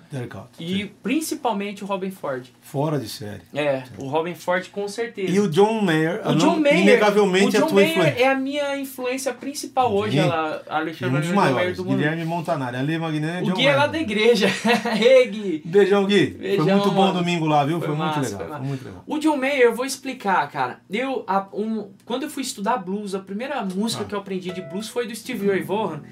e 0.59 0.77
sim. 0.85 0.91
principalmente 1.03 1.83
o 1.83 1.87
Robin 1.87 2.11
Ford. 2.11 2.47
Fora 2.61 2.99
de 2.99 3.09
série. 3.09 3.43
É, 3.55 3.83
o 3.99 4.07
Robin 4.09 4.35
Ford 4.35 4.69
com 4.71 4.87
certeza. 4.89 5.31
E 5.33 5.41
o 5.41 5.49
John 5.49 5.81
Mayer, 5.83 6.21
O 6.29 6.35
John 6.35 6.47
não- 6.53 6.61
Mayer, 6.61 6.81
inegavelmente 6.81 7.57
o 7.57 7.59
a 7.59 7.61
John 7.63 7.67
tua 7.69 7.75
Mayer 7.77 7.91
influência. 7.91 8.23
é 8.25 8.29
a 8.29 8.35
minha 8.35 8.79
influência 8.79 9.33
principal 9.35 9.93
hoje, 9.93 10.13
Sim. 10.19 10.25
ela, 10.25 10.63
a 10.69 10.77
Alexandre 10.77 11.17
um 11.17 11.21
dos 11.21 11.31
maiores, 11.31 11.77
do 11.77 11.85
mundo. 11.85 11.97
Guilherme 11.97 12.25
Montanari. 12.25 12.77
Ale 12.77 12.99
Magnani 12.99 13.51
O 13.51 13.55
Gui 13.55 13.67
é 13.67 13.75
lá 13.75 13.87
da 13.87 13.99
igreja. 13.99 14.47
Ei, 15.01 15.27
Gui. 15.29 15.63
Beijão, 15.65 16.05
Gui. 16.07 16.31
foi 16.33 16.39
Beijão, 16.39 16.67
muito 16.79 16.91
bom 16.91 17.07
mano. 17.07 17.19
domingo 17.19 17.47
lá, 17.47 17.65
viu? 17.65 17.79
Foi, 17.79 17.89
Foi 17.89 17.97
muito 17.97 18.17
massa, 18.17 18.21
legal. 18.21 18.39
foi 18.49 18.57
Foi, 18.59 18.67
muito 18.67 18.85
legal. 18.85 19.05
O 19.07 19.16
John 19.19 19.37
Mayer, 19.37 19.63
eu 19.63 19.75
vou 19.75 19.85
explicar, 19.85 20.49
cara. 20.51 20.81
Eu, 20.91 21.25
a- 21.27 21.49
um- 21.53 21.91
quando 22.05 22.25
eu 22.25 22.31
fui 22.31 22.43
estudar 22.43 22.79
blues, 22.79 23.15
a 23.15 23.19
primeira 23.19 23.65
música 23.65 24.03
Ah. 24.03 24.07
que 24.07 24.15
eu 24.15 24.19
aprendi 24.19 24.53
de 24.53 24.61
blues 24.63 24.89
foi 24.89 25.07
do 25.07 25.15
Stevie 25.15 25.49
Ray 25.49 25.63
Vaughan, 25.63 26.03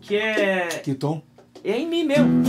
que 0.00 0.16
é, 0.16 0.68
Que 0.82 0.94
tom? 0.94 1.22
é 1.62 1.78
em 1.78 1.86
mim 1.88 2.04
mesmo. 2.04 2.42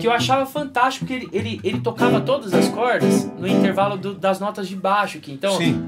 Que 0.00 0.08
eu 0.08 0.12
achava 0.12 0.44
fantástico, 0.46 1.06
porque 1.06 1.26
ele, 1.26 1.28
ele, 1.32 1.60
ele 1.62 1.80
tocava 1.80 2.20
todas 2.20 2.52
as 2.52 2.68
cordas 2.68 3.24
no 3.38 3.46
intervalo 3.46 3.96
do- 3.96 4.14
das 4.14 4.40
notas 4.40 4.66
de 4.68 4.74
baixo 4.74 5.18
aqui. 5.18 5.32
Então, 5.32 5.56
Sim. 5.56 5.86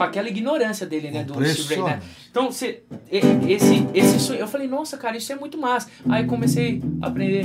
Com 0.00 0.04
aquela 0.04 0.30
ignorância 0.30 0.86
dele, 0.86 1.10
né, 1.10 1.24
do 1.24 1.34
Stevie 1.44 1.74
Ray, 1.74 1.84
né? 1.84 2.02
Então, 2.30 2.50
você, 2.50 2.82
esse, 3.12 3.86
esse 3.92 4.18
sonho, 4.18 4.40
eu 4.40 4.48
falei, 4.48 4.66
nossa, 4.66 4.96
cara, 4.96 5.14
isso 5.18 5.30
é 5.30 5.36
muito 5.36 5.58
massa. 5.58 5.90
Aí 6.08 6.24
comecei 6.24 6.82
a 7.02 7.08
aprender. 7.08 7.44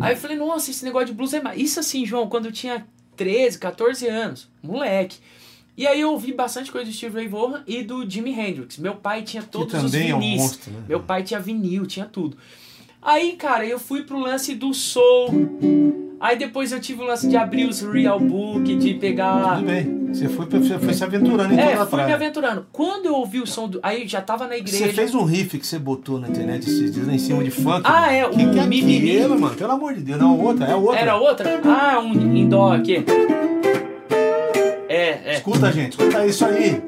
Aí 0.00 0.14
eu 0.14 0.16
falei, 0.16 0.38
nossa, 0.38 0.70
esse 0.70 0.82
negócio 0.82 1.08
de 1.08 1.12
blues 1.12 1.34
é 1.34 1.42
massa. 1.42 1.60
Isso 1.60 1.78
assim, 1.78 2.06
João, 2.06 2.26
quando 2.26 2.46
eu 2.46 2.52
tinha 2.52 2.86
13, 3.16 3.58
14 3.58 4.08
anos, 4.08 4.48
moleque. 4.62 5.18
E 5.76 5.86
aí 5.86 6.00
eu 6.00 6.12
ouvi 6.12 6.32
bastante 6.32 6.72
coisa 6.72 6.90
do 6.90 6.96
Steve 6.96 7.14
Ray 7.14 7.28
Vaughan 7.28 7.62
e 7.66 7.82
do 7.82 8.08
Jimi 8.08 8.30
Hendrix. 8.30 8.78
Meu 8.78 8.94
pai 8.94 9.24
tinha 9.24 9.42
todos 9.42 9.74
os 9.74 9.92
também 9.92 10.08
é 10.08 10.14
um 10.14 10.20
vinis. 10.20 10.40
monstro, 10.40 10.72
né? 10.72 10.84
Meu 10.88 11.00
pai 11.00 11.22
tinha 11.22 11.38
vinil, 11.38 11.84
tinha 11.84 12.06
tudo. 12.06 12.38
Aí, 13.04 13.32
cara, 13.32 13.66
eu 13.66 13.78
fui 13.78 14.02
pro 14.02 14.18
lance 14.18 14.54
do 14.54 14.72
soul. 14.72 15.28
Aí 16.18 16.38
depois 16.38 16.72
eu 16.72 16.80
tive 16.80 17.02
o 17.02 17.04
lance 17.04 17.28
de 17.28 17.36
abrir 17.36 17.68
os 17.68 17.82
real 17.82 18.18
book, 18.18 18.74
de 18.76 18.94
pegar 18.94 19.56
Tudo 19.56 19.66
bem. 19.66 20.04
Você 20.08 20.28
foi, 20.28 20.46
você 20.46 20.78
foi 20.78 20.94
se 20.94 21.04
aventurando 21.04 21.52
em 21.52 21.58
é, 21.58 21.84
fui 21.84 22.02
me 22.02 22.12
aventurando. 22.12 22.66
Quando 22.72 23.06
eu 23.06 23.14
ouvi 23.14 23.40
o 23.40 23.46
som 23.46 23.68
do. 23.68 23.78
Aí 23.82 24.08
já 24.08 24.22
tava 24.22 24.46
na 24.46 24.56
igreja. 24.56 24.86
Você 24.86 24.92
fez 24.92 25.14
um 25.14 25.24
riff 25.24 25.58
que 25.58 25.66
você 25.66 25.78
botou 25.78 26.18
na 26.18 26.28
internet 26.28 26.62
esses 26.62 26.94
dias 26.94 27.06
em 27.06 27.18
cima 27.18 27.44
de 27.44 27.50
funk. 27.50 27.82
Ah, 27.84 28.10
é, 28.10 28.26
que 28.26 28.46
o 28.46 28.52
que 28.52 28.58
é 28.58 28.64
Mi, 28.64 28.80
Mi, 28.80 29.28
mano? 29.28 29.54
Pelo 29.54 29.72
amor 29.72 29.92
de 29.92 30.00
Deus. 30.00 30.18
Não, 30.18 30.40
outra, 30.40 30.66
é 30.66 30.74
outra. 30.74 31.00
Era 31.00 31.16
outra? 31.16 31.60
Ah, 31.64 32.00
um 32.00 32.12
em 32.14 32.48
dó 32.48 32.72
aqui. 32.72 33.04
É, 34.88 35.32
é. 35.32 35.34
Escuta, 35.34 35.70
gente, 35.72 35.98
escuta 35.98 36.24
isso 36.24 36.46
aí. 36.46 36.80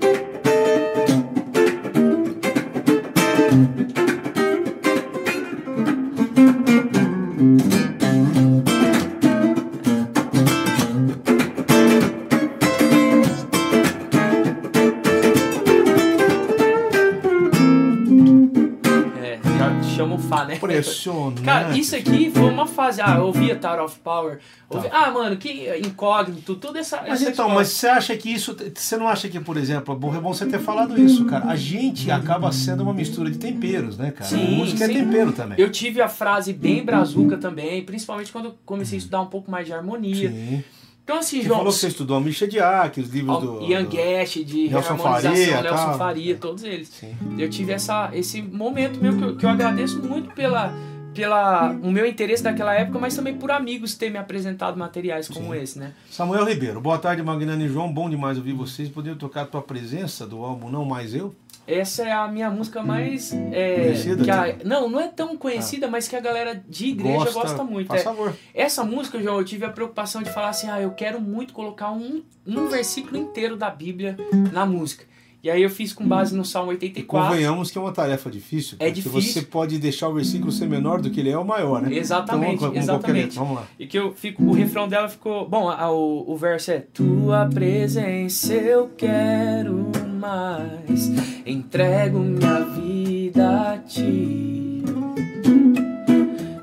Impressionante. 20.56 21.42
Cara, 21.42 21.76
isso 21.76 21.94
aqui 21.96 22.30
foi 22.30 22.42
uma 22.48 22.66
fase. 22.66 23.00
Ah, 23.00 23.16
eu 23.18 23.26
ouvia 23.26 23.56
Tower 23.56 23.84
of 23.84 23.98
Power. 24.00 24.38
ouvia- 24.68 24.90
Tá. 24.90 25.04
Ah, 25.06 25.10
mano, 25.10 25.36
que 25.36 25.68
incógnito, 25.84 26.54
tudo 26.56 26.78
essa. 26.78 27.02
Mas 27.02 27.22
essa 27.22 27.30
então, 27.30 27.48
mas 27.48 27.68
você 27.68 27.86
acha 27.88 28.16
que 28.16 28.32
isso. 28.32 28.56
Você 28.74 28.96
não 28.96 29.08
acha 29.08 29.28
que, 29.28 29.38
por 29.40 29.56
exemplo, 29.56 29.94
é 29.94 29.98
bom 29.98 30.14
é 30.14 30.20
bom 30.20 30.32
você 30.34 30.46
ter 30.46 30.58
falado 30.58 31.00
isso, 31.00 31.24
cara? 31.26 31.46
A 31.46 31.56
gente 31.56 32.10
acaba 32.10 32.50
sendo 32.52 32.82
uma 32.82 32.92
mistura 32.94 33.30
de 33.30 33.38
temperos, 33.38 33.96
né, 33.96 34.10
cara? 34.10 34.28
Sim, 34.30 34.56
Música 34.56 34.84
é 34.84 34.86
sim. 34.88 34.94
tempero 34.94 35.32
também. 35.32 35.58
Eu 35.60 35.70
tive 35.70 36.00
a 36.00 36.08
frase 36.08 36.52
bem 36.52 36.84
brazuca 36.84 37.36
também, 37.36 37.84
principalmente 37.84 38.32
quando 38.32 38.46
eu 38.46 38.54
comecei 38.64 38.96
a 38.96 38.98
estudar 38.98 39.20
um 39.20 39.26
pouco 39.26 39.50
mais 39.50 39.66
de 39.66 39.72
harmonia. 39.72 40.30
Sim. 40.30 40.64
Então, 41.06 41.18
assim, 41.18 41.36
Você 41.40 41.46
João. 41.46 41.58
falou 41.58 41.72
que 41.72 41.78
você 41.78 41.86
estudou 41.86 42.20
Misha 42.20 42.48
de 42.48 42.58
Ark, 42.58 43.00
os 43.00 43.08
livros 43.10 43.40
do. 43.40 43.62
Ian 43.62 43.84
Guest, 43.84 44.42
de 44.42 44.68
Nelson 44.68 44.98
Faria, 44.98 45.62
Nelson 45.62 45.76
tal. 45.76 45.98
Faria, 45.98 46.36
todos 46.36 46.64
eles. 46.64 46.88
Sim. 46.88 47.14
Eu 47.38 47.48
tive 47.48 47.72
essa, 47.72 48.10
esse 48.12 48.42
momento 48.42 49.00
meu 49.00 49.16
que 49.16 49.22
eu, 49.22 49.36
que 49.36 49.46
eu 49.46 49.50
agradeço 49.50 50.02
muito 50.02 50.34
pela, 50.34 50.74
pela 51.14 51.70
o 51.70 51.92
meu 51.92 52.04
interesse 52.04 52.42
daquela 52.42 52.74
época, 52.74 52.98
mas 52.98 53.14
também 53.14 53.36
por 53.36 53.52
amigos 53.52 53.94
ter 53.94 54.10
me 54.10 54.18
apresentado 54.18 54.76
materiais 54.76 55.28
como 55.28 55.54
Sim. 55.54 55.60
esse, 55.60 55.78
né? 55.78 55.92
Samuel 56.10 56.44
Ribeiro, 56.44 56.80
boa 56.80 56.98
tarde, 56.98 57.22
Magnani 57.22 57.66
e 57.66 57.68
João. 57.68 57.92
Bom 57.92 58.10
demais 58.10 58.36
ouvir 58.36 58.54
vocês. 58.54 58.88
Poderiam 58.88 59.16
tocar 59.16 59.42
a 59.42 59.46
tua 59.46 59.62
presença 59.62 60.26
do 60.26 60.44
álbum 60.44 60.68
Não 60.68 60.84
Mais 60.84 61.14
Eu? 61.14 61.32
Essa 61.66 62.04
é 62.04 62.12
a 62.12 62.28
minha 62.28 62.50
música 62.50 62.82
mais. 62.82 63.32
é, 63.52 63.74
Conhecida, 63.82 64.24
que 64.24 64.30
a- 64.30 64.52
tá? 64.54 64.58
não, 64.64 64.88
não 64.88 65.00
é 65.00 65.08
tão 65.08 65.36
conhecida, 65.36 65.88
mas 65.88 66.06
que 66.06 66.14
a 66.16 66.20
galera 66.20 66.62
de 66.68 66.86
igreja 66.88 67.30
gosta, 67.32 67.64
muito. 67.64 67.88
Faz 67.88 68.02
é. 68.02 68.04
favor. 68.04 68.32
Essa 68.54 68.84
música, 68.84 69.20
João, 69.20 69.38
eu 69.38 69.44
tive 69.44 69.64
a 69.64 69.70
preocupação 69.70 70.22
de 70.22 70.30
falar 70.30 70.50
assim: 70.50 70.68
ah, 70.68 70.80
eu 70.80 70.92
quero 70.92 71.20
muito 71.20 71.52
colocar 71.52 71.90
um, 71.90 72.22
um 72.46 72.68
versículo 72.68 73.16
inteiro 73.16 73.56
da 73.56 73.68
Bíblia 73.70 74.16
na 74.52 74.64
música. 74.64 75.04
E 75.42 75.50
aí 75.50 75.62
eu 75.62 75.70
fiz 75.70 75.92
com 75.92 76.04
base 76.04 76.36
no 76.36 76.44
Salmo 76.44 76.72
E 76.72 76.74
84. 76.74 77.28
convenhamos 77.30 77.70
que 77.70 77.78
é 77.78 77.80
uma 77.80 77.92
tarefa 77.92 78.28
difícil, 78.28 78.76
É 78.80 78.86
porque 78.86 79.00
difícil. 79.02 79.32
você 79.42 79.42
pode 79.42 79.78
deixar 79.78 80.08
o 80.08 80.14
versículo 80.14 80.50
ser 80.50 80.66
menor 80.66 81.00
do 81.00 81.08
que 81.08 81.20
ele 81.20 81.30
é 81.30 81.38
ou 81.38 81.44
maior, 81.44 81.80
né? 81.82 81.94
Exatamente, 81.96 82.54
então, 82.56 82.68
vamos, 82.70 82.82
exatamente. 82.82 83.36
Vamos 83.38 83.54
lá. 83.56 83.66
E 83.78 83.86
que 83.86 83.96
eu 83.96 84.12
fico, 84.12 84.42
o 84.42 84.52
refrão 84.52 84.88
dela 84.88 85.08
ficou. 85.08 85.48
Bom, 85.48 85.68
a- 85.68 85.88
o, 85.92 86.24
o 86.32 86.36
verso 86.36 86.72
é 86.72 86.80
Tua 86.80 87.46
presença 87.46 88.54
eu 88.54 88.90
quero 88.96 89.85
mais, 90.26 91.12
entrego 91.46 92.18
minha 92.18 92.60
vida 92.60 93.74
a 93.74 93.78
ti. 93.78 94.82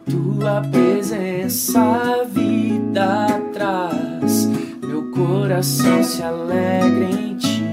Tua 0.09 0.61
presença 0.69 2.25
vida 2.29 3.27
traz, 3.53 4.49
meu 4.85 5.11
coração 5.11 6.03
se 6.03 6.21
alegra 6.21 7.05
em 7.05 7.35
ti. 7.35 7.63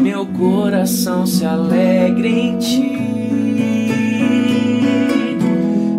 Meu 0.00 0.24
coração 0.26 1.26
se 1.26 1.44
alegra 1.44 2.26
em 2.26 2.56
ti. 2.56 2.96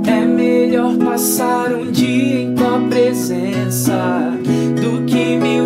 É 0.07 0.25
melhor 0.25 0.97
passar 0.97 1.71
um 1.73 1.91
dia 1.91 2.41
em 2.41 2.55
tua 2.55 2.79
presença 2.89 4.31
do 4.81 5.05
que 5.05 5.37
mil 5.37 5.56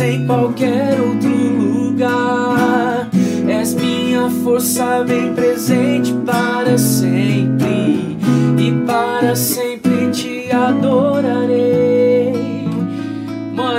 em 0.00 0.26
qualquer 0.26 1.00
outro 1.00 1.28
lugar. 1.28 3.08
És 3.48 3.74
minha 3.74 4.30
força 4.44 5.04
bem 5.04 5.34
presente 5.34 6.12
para 6.24 6.78
sempre, 6.78 8.16
e 8.58 8.72
para 8.86 9.34
sempre 9.34 10.10
te 10.10 10.52
adorarei. 10.52 11.45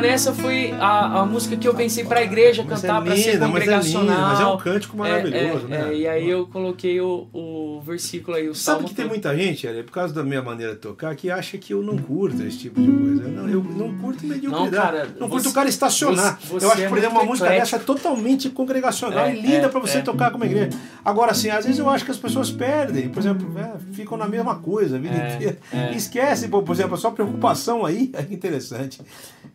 Essa 0.06 0.34
foi 0.34 0.72
a, 0.74 1.22
a 1.22 1.26
música 1.26 1.56
que 1.56 1.68
eu 1.68 1.74
pensei 1.74 2.04
pra 2.04 2.22
igreja 2.22 2.64
Mas 2.68 2.82
cantar, 2.82 3.02
é 3.02 3.06
pra 3.06 3.16
ser 3.16 3.32
linda, 3.34 3.48
mas 3.48 3.62
é 3.62 3.66
linda, 3.66 3.76
congregacional. 3.78 4.30
mas 4.30 4.40
é 4.42 4.46
um 4.46 4.58
cântico 4.58 4.98
maravilhoso, 4.98 5.66
É, 5.66 5.70
né? 5.70 5.90
é, 5.90 5.96
e 5.96 6.08
aí 6.08 6.30
eu 6.30 6.46
coloquei 6.48 7.00
o, 7.02 7.28
o 7.34 7.82
versículo 7.86 8.38
aí, 8.38 8.48
o 8.50 8.56
Sabe 8.56 8.84
que 8.86 8.94
tem 8.94 9.06
todo. 9.06 9.10
muita 9.14 9.36
gente, 9.36 9.66
Eli, 9.66 9.84
por 9.84 9.92
causa 9.92 10.14
da 10.14 10.24
minha 10.24 10.42
maneira 10.42 10.74
de 10.74 10.80
tocar, 10.80 11.16
que 11.16 11.32
acha 11.32 11.58
que 11.58 11.74
eu 11.74 11.82
não 11.82 11.98
curto 11.98 12.42
esse 12.44 12.58
tipo 12.58 12.82
de 12.82 12.88
coisa. 12.92 13.28
Não, 13.28 13.48
eu 13.50 13.64
não 13.64 13.98
curto 13.98 14.26
mediocridade. 14.26 14.72
Não, 14.76 14.82
cara, 14.82 15.08
não 15.20 15.30
curto 15.30 15.44
você- 15.44 15.50
o 15.50 15.54
cara 15.54 15.70
estacionar. 15.70 16.40
você- 16.42 16.54
eu 16.54 16.58
acho 16.58 16.68
você 16.70 16.76
que, 16.76 16.82
é 16.84 16.90
por 16.90 16.98
exemplo, 16.98 17.18
uma 17.18 17.26
música 17.26 17.48
eclético. 17.48 17.72
dessa 17.78 17.84
é 17.84 17.86
totalmente 17.86 18.50
congregacional 18.50 19.26
É, 19.26 19.36
e 19.36 19.42
linda 19.42 19.66
é, 19.66 19.70
pra 19.70 19.80
você 19.80 20.00
é. 20.00 20.02
tocar 20.02 20.32
como 20.32 20.44
igreja. 20.46 20.70
Agora, 21.04 21.32
assim, 21.32 21.50
às 21.50 21.66
vezes 21.66 21.80
eu 21.80 21.90
acho 21.90 22.04
que 22.06 22.12
as 22.12 22.18
pessoas 22.18 22.50
perdem, 22.52 23.10
por 23.10 23.20
exemplo, 23.20 23.48
é, 23.58 23.72
ficam 23.94 24.18
na 24.18 24.28
mesma 24.28 24.56
coisa 24.56 24.96
a 24.98 25.00
vida 25.00 25.16
É, 25.16 25.36
inteira. 25.36 25.58
é. 25.74 25.94
E 25.94 25.98
esquece, 25.98 26.48
por 26.48 26.64
exemplo, 26.72 26.96
a 26.96 26.98
sua 26.98 27.12
preocupação 27.12 27.86
aí, 27.86 28.12
é 28.16 28.22
interessante. 28.34 29.02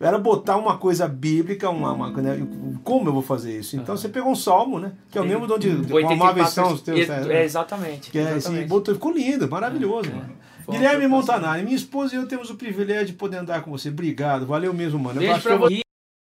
Era 0.00 0.18
botar 0.36 0.56
uma 0.56 0.78
coisa 0.78 1.06
bíblica, 1.06 1.68
uma, 1.68 1.92
uma 1.92 2.10
né? 2.10 2.46
como 2.82 3.08
eu 3.08 3.12
vou 3.12 3.22
fazer 3.22 3.58
isso? 3.58 3.76
Então 3.76 3.96
você 3.96 4.08
pegou 4.08 4.32
um 4.32 4.36
salmo, 4.36 4.78
né? 4.78 4.92
Que 5.10 5.18
é 5.18 5.20
o 5.20 5.24
mesmo 5.24 5.46
de 5.58 5.68
onde 5.68 6.12
amáveis 6.12 6.50
são 6.50 6.72
os 6.72 6.80
teus. 6.80 7.08
É, 7.08 7.44
exatamente. 7.44 8.10
Que 8.10 8.18
é, 8.18 8.32
assim, 8.32 8.66
botou, 8.66 8.94
ficou 8.94 9.12
lindo, 9.12 9.48
maravilhoso, 9.48 10.08
é, 10.10 10.14
mano. 10.14 10.36
Guilherme 10.70 11.06
Montanari, 11.06 11.62
minha 11.62 11.76
esposa 11.76 12.14
e 12.14 12.18
eu 12.18 12.26
temos 12.26 12.48
o 12.48 12.54
privilégio 12.54 13.06
de 13.06 13.12
poder 13.14 13.38
andar 13.38 13.62
com 13.62 13.70
você. 13.70 13.88
Obrigado, 13.88 14.46
valeu 14.46 14.72
mesmo, 14.72 14.98
mano. 14.98 15.20
Beijo 15.20 15.42
pra 15.42 15.56
você. 15.56 15.82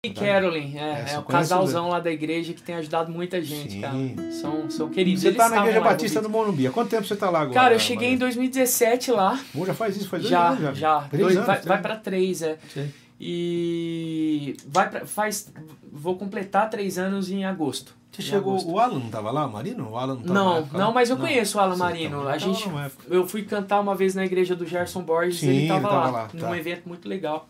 E 0.05 0.09
Carolyn, 0.11 0.77
é, 0.77 1.05
é, 1.09 1.13
é 1.13 1.19
o 1.19 1.23
casalzão 1.23 1.89
lá 1.89 1.99
da 1.99 2.11
igreja 2.11 2.53
que 2.53 2.61
tem 2.61 2.75
ajudado 2.75 3.11
muita 3.11 3.41
gente, 3.41 3.71
Sim. 3.71 3.81
cara. 3.81 4.31
São, 4.33 4.69
são 4.69 4.89
queridos. 4.89 5.21
Você 5.21 5.29
Eles 5.29 5.37
tá 5.37 5.49
na 5.49 5.61
Igreja 5.61 5.81
Batista 5.81 6.21
do 6.21 6.29
Morumbi. 6.29 6.67
Há 6.67 6.71
quanto 6.71 6.91
tempo 6.91 7.07
você 7.07 7.15
tá 7.15 7.27
lá 7.31 7.41
agora? 7.41 7.55
Cara, 7.55 7.73
eu 7.73 7.79
cheguei 7.79 8.09
Maria? 8.09 8.15
em 8.15 8.19
2017 8.19 9.11
lá. 9.11 9.39
Bom, 9.51 9.65
já 9.65 9.73
faz 9.73 9.97
isso, 9.97 10.07
faz 10.07 10.21
dois 10.21 10.29
já, 10.29 10.49
anos 10.49 10.61
já. 10.61 10.73
Já, 10.73 10.99
dois, 11.11 11.35
anos, 11.35 11.47
vai, 11.47 11.61
vai 11.61 11.81
pra 11.81 11.95
três, 11.95 12.43
é. 12.43 12.59
Sim. 12.71 12.91
E 13.19 14.57
vai 14.67 14.89
pra, 14.89 15.05
faz, 15.05 15.51
vou 15.91 16.17
completar 16.17 16.69
três 16.69 16.97
anos 16.97 17.31
em 17.31 17.45
agosto. 17.45 17.95
Você 18.11 18.21
chegou, 18.21 18.53
agosto. 18.53 18.71
o 18.71 18.79
Alan 18.79 18.99
não 18.99 19.09
tava 19.09 19.29
lá, 19.29 19.47
Marino? 19.47 19.89
O 19.91 19.97
Alan 19.97 20.15
não, 20.23 20.33
não, 20.61 20.65
não, 20.67 20.93
mas 20.93 21.09
eu 21.09 21.17
não. 21.17 21.25
conheço 21.25 21.57
o 21.57 21.61
Alan 21.61 21.75
Marino. 21.75 22.27
A 22.27 22.37
gente, 22.37 22.65
eu 23.09 23.27
fui 23.27 23.43
cantar 23.43 23.81
uma 23.81 23.93
vez 23.93 24.15
na 24.15 24.25
igreja 24.25 24.55
do 24.55 24.65
Gerson 24.65 25.01
Borges, 25.01 25.39
Sim, 25.39 25.49
ele 25.49 25.67
tava, 25.67 25.79
ele 25.79 25.89
tava 25.89 26.05
lá, 26.05 26.11
lá 26.11 26.27
tá. 26.27 26.47
num 26.47 26.55
evento 26.55 26.87
muito 26.87 27.09
legal. 27.09 27.47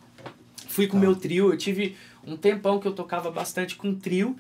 Fui 0.68 0.88
com 0.88 0.98
o 0.98 1.00
tá. 1.00 1.06
meu 1.06 1.16
trio, 1.16 1.52
eu 1.52 1.58
tive 1.58 1.96
um 2.26 2.36
tempão 2.36 2.80
que 2.80 2.88
eu 2.88 2.94
tocava 2.94 3.30
bastante 3.30 3.76
com 3.76 3.94
trio. 3.94 4.36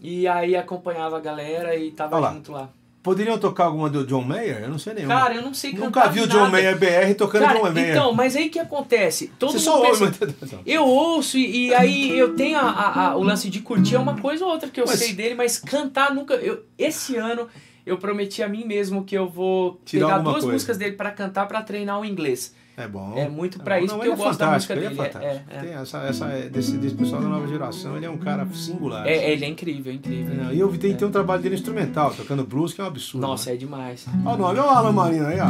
E 0.00 0.28
aí 0.28 0.54
acompanhava 0.54 1.16
a 1.16 1.20
galera 1.20 1.76
e 1.76 1.90
tava 1.90 2.32
junto 2.32 2.52
lá. 2.52 2.70
Poderiam 3.08 3.38
tocar 3.38 3.64
alguma 3.64 3.88
do 3.88 4.06
John 4.06 4.20
Mayer? 4.20 4.64
Eu 4.64 4.68
não 4.68 4.78
sei 4.78 4.92
nenhuma. 4.92 5.14
Cara, 5.14 5.34
eu 5.36 5.40
não 5.40 5.54
sei 5.54 5.72
Nunca 5.72 6.08
vi 6.08 6.20
o 6.20 6.28
John 6.28 6.50
Mayer 6.50 6.78
BR 6.78 7.14
tocando 7.16 7.40
Cara, 7.40 7.58
John 7.58 7.72
Mayer. 7.72 7.90
Então, 7.90 8.12
mas 8.12 8.36
aí 8.36 8.50
que 8.50 8.58
acontece? 8.58 9.32
Todo 9.38 9.52
Você 9.52 9.60
só 9.60 9.82
ouve, 9.82 10.10
pensa, 10.10 10.60
Eu 10.66 10.84
ouço 10.84 11.38
e, 11.38 11.68
e 11.68 11.74
aí 11.74 12.18
eu 12.18 12.36
tenho 12.36 12.58
a, 12.58 12.68
a, 12.68 13.06
a, 13.06 13.16
o 13.16 13.22
lance 13.22 13.48
de 13.48 13.60
curtir 13.60 13.94
é 13.94 13.98
uma 13.98 14.18
coisa 14.18 14.44
ou 14.44 14.50
outra 14.50 14.68
que 14.68 14.78
eu 14.78 14.84
mas... 14.86 14.98
sei 14.98 15.14
dele, 15.14 15.34
mas 15.34 15.58
cantar 15.58 16.14
nunca. 16.14 16.34
Eu, 16.34 16.64
esse 16.76 17.16
ano 17.16 17.48
eu 17.86 17.96
prometi 17.96 18.42
a 18.42 18.48
mim 18.48 18.66
mesmo 18.66 19.02
que 19.02 19.16
eu 19.16 19.26
vou 19.26 19.80
Tirar 19.86 20.06
pegar 20.06 20.18
duas 20.18 20.34
coisa. 20.34 20.52
músicas 20.52 20.76
dele 20.76 20.92
para 20.94 21.10
cantar 21.10 21.48
para 21.48 21.62
treinar 21.62 21.98
o 21.98 22.04
inglês. 22.04 22.54
É 22.78 22.86
bom. 22.86 23.14
É 23.16 23.28
muito 23.28 23.58
para 23.58 23.80
é 23.80 23.84
isso 23.84 23.92
não, 23.92 24.00
que 24.00 24.06
eu 24.06 24.12
é 24.12 24.16
gosto 24.16 24.38
da 24.38 24.52
música 24.52 24.74
é 24.74 24.76
dele. 24.76 25.00
É. 25.00 25.04
É, 25.04 25.42
é, 25.48 25.60
Tem 25.60 25.74
essa, 25.74 25.98
essa, 26.04 26.26
desse, 26.48 26.78
desse 26.78 26.94
pessoal 26.94 27.20
da 27.20 27.28
nova 27.28 27.46
geração, 27.48 27.96
ele 27.96 28.06
é 28.06 28.10
um 28.10 28.18
cara 28.18 28.46
singular. 28.54 29.04
É, 29.04 29.14
assim. 29.14 29.24
ele 29.24 29.44
é 29.44 29.48
incrível, 29.48 29.92
incrível. 29.92 30.52
e 30.52 30.60
eu 30.60 30.70
vi 30.70 30.78
tem, 30.78 30.94
tem 30.94 31.08
um 31.08 31.10
trabalho 31.10 31.42
dele 31.42 31.56
instrumental, 31.56 32.14
tocando 32.14 32.44
blues, 32.44 32.72
que 32.72 32.80
é 32.80 32.84
um 32.84 32.86
absurdo. 32.86 33.26
Nossa, 33.26 33.50
né? 33.50 33.56
é 33.56 33.58
demais. 33.58 34.06
Olha 34.24 34.34
o 34.34 34.38
nome, 34.38 34.60
olha 34.60 34.64
o 34.64 34.68
Alan 34.70 34.92
Marino 34.92 35.26
aí, 35.26 35.38
ó. 35.40 35.48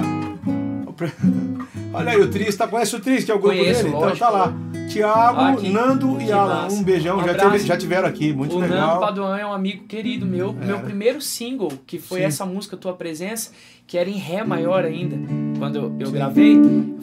Olha 1.95 2.11
aí 2.11 2.21
o 2.21 2.29
Tris, 2.29 2.57
tá, 2.57 2.67
conhece 2.67 2.97
o 2.97 3.01
Tris, 3.01 3.25
que 3.25 3.31
é 3.31 3.35
o 3.35 3.39
grupo 3.39 3.57
Conheço, 3.57 3.85
dele? 3.85 3.95
Lógico. 3.95 4.17
Então 4.17 4.31
tá 4.31 4.37
lá. 4.37 4.78
Tiago, 4.89 5.63
Nando 5.63 6.21
e 6.21 6.33
Alan, 6.33 6.69
um 6.73 6.83
beijão, 6.83 7.19
um 7.19 7.25
já, 7.25 7.59
já 7.59 7.77
tiveram 7.77 8.09
aqui, 8.09 8.33
muito 8.33 8.57
o 8.57 8.59
legal. 8.59 8.79
O 8.79 8.81
Nando 8.87 9.01
Paduan 9.01 9.39
é 9.39 9.47
um 9.47 9.53
amigo 9.53 9.85
querido 9.87 10.27
meu, 10.27 10.57
é. 10.61 10.65
meu 10.65 10.81
primeiro 10.81 11.21
single, 11.21 11.73
que 11.87 11.99
foi 11.99 12.21
Sim. 12.21 12.27
essa 12.27 12.47
música 12.47 12.77
Tua 12.77 12.95
Presença, 12.95 13.53
que 13.87 13.99
era 13.99 14.09
em 14.09 14.17
Ré 14.17 14.43
maior 14.43 14.85
ainda, 14.85 15.17
quando 15.59 15.77
eu, 15.77 15.97
eu 16.01 16.11
gravei, 16.11 16.57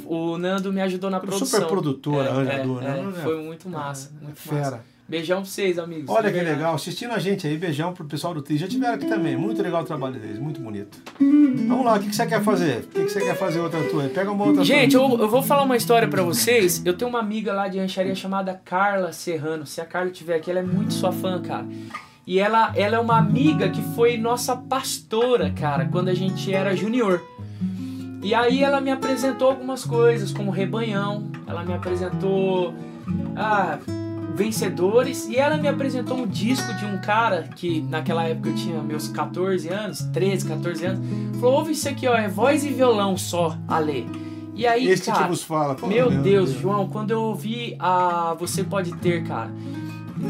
o 0.06 0.38
Nando 0.38 0.74
me 0.74 0.82
ajudou 0.82 1.10
na 1.10 1.20
produção. 1.20 1.46
Super 1.48 1.68
produtor, 1.68 2.26
é, 2.26 2.30
arranjador, 2.30 2.84
é, 2.84 2.88
né? 2.88 3.14
É, 3.18 3.22
foi 3.22 3.42
muito 3.42 3.70
massa, 3.70 4.12
muito 4.22 4.40
Fera. 4.40 4.62
massa. 4.62 4.95
Beijão 5.08 5.42
pra 5.42 5.46
vocês, 5.46 5.78
amigos. 5.78 6.10
Olha 6.10 6.32
que 6.32 6.40
legal, 6.40 6.74
assistindo 6.74 7.12
a 7.12 7.20
gente 7.20 7.46
aí, 7.46 7.56
beijão 7.56 7.94
pro 7.94 8.06
pessoal 8.06 8.34
do 8.34 8.42
TRI. 8.42 8.58
Já 8.58 8.68
tiveram 8.68 8.96
aqui 8.96 9.06
também, 9.06 9.38
muito 9.38 9.62
legal 9.62 9.84
o 9.84 9.86
trabalho 9.86 10.20
deles, 10.20 10.40
muito 10.40 10.60
bonito. 10.60 10.98
Vamos 11.20 11.86
lá, 11.86 11.96
o 11.96 12.00
que, 12.00 12.10
que 12.10 12.16
você 12.16 12.26
quer 12.26 12.44
fazer? 12.44 12.80
O 12.80 12.88
que, 12.88 13.04
que 13.04 13.10
você 13.10 13.20
quer 13.20 13.36
fazer 13.36 13.60
outra 13.60 13.84
tua? 13.84 14.06
Pega 14.06 14.32
uma 14.32 14.46
outra 14.46 14.64
Gente, 14.64 14.96
eu, 14.96 15.04
eu, 15.20 15.30
vou 15.30 15.44
falar 15.44 15.62
uma 15.62 15.78
história 15.78 16.08
para 16.08 16.24
vocês. 16.24 16.84
Eu 16.84 16.98
tenho 16.98 17.08
uma 17.08 17.20
amiga 17.20 17.54
lá 17.54 17.68
de 17.68 17.78
rancharia 17.78 18.16
chamada 18.16 18.60
Carla 18.66 19.14
Serrano. 19.14 19.64
Se 19.68 19.80
a 19.80 19.86
Carla 19.86 20.10
estiver 20.10 20.38
aqui, 20.38 20.50
ela 20.50 20.62
é 20.62 20.64
muito 20.64 20.92
sua 20.92 21.12
fã, 21.12 21.40
cara. 21.40 21.68
E 22.26 22.40
ela, 22.40 22.74
ela 22.76 22.96
é 22.96 23.00
uma 23.00 23.20
amiga 23.20 23.70
que 23.70 23.84
foi 23.94 24.18
nossa 24.18 24.56
pastora, 24.56 25.52
cara, 25.52 25.86
quando 25.86 26.10
a 26.10 26.16
gente 26.16 26.52
era 26.52 26.76
junior. 26.76 27.22
E 28.24 28.34
aí 28.34 28.64
ela 28.64 28.82
me 28.82 28.90
apresentou 28.90 29.50
algumas 29.50 29.86
coisas, 29.86 30.34
como 30.34 30.50
rebanhão. 30.50 31.30
Ela 31.46 31.64
me 31.64 31.76
apresentou. 31.76 32.74
Ah, 33.36 33.78
vencedores 34.36 35.28
e 35.28 35.38
ela 35.38 35.58
me 35.58 35.68
apresentou 35.68 36.18
um 36.18 36.28
disco 36.28 36.74
de 36.74 36.86
um 36.86 37.00
cara 37.00 37.44
que 37.56 37.82
naquela 37.82 38.24
época 38.26 38.50
eu 38.50 38.56
tinha 38.56 38.84
meus 38.84 39.08
14 39.08 39.70
anos, 39.70 40.02
13, 40.14 40.48
14 40.48 40.86
anos. 40.86 41.40
Falou: 41.40 41.56
ouve 41.56 41.72
isso 41.72 41.88
aqui, 41.88 42.08
ó, 42.08 42.16
é 42.16 42.28
voz 42.28 42.66
e 42.66 42.70
violão 42.70 43.18
só, 43.18 43.58
Ale. 43.68 44.08
E 44.54 44.66
aí, 44.66 44.88
Esse 44.88 45.12
cara, 45.12 45.24
que 45.24 45.30
vos 45.30 45.44
fala. 45.44 45.76
Pô, 45.76 45.88
meu, 45.88 46.10
meu 46.10 46.22
Deus, 46.22 46.50
Deus, 46.50 46.62
João, 46.62 46.88
quando 46.88 47.12
eu 47.12 47.22
ouvi 47.22 47.76
a 47.80 48.36
Você 48.40 48.64
Pode 48.64 48.96
Ter, 48.98 49.24
cara, 49.26 49.52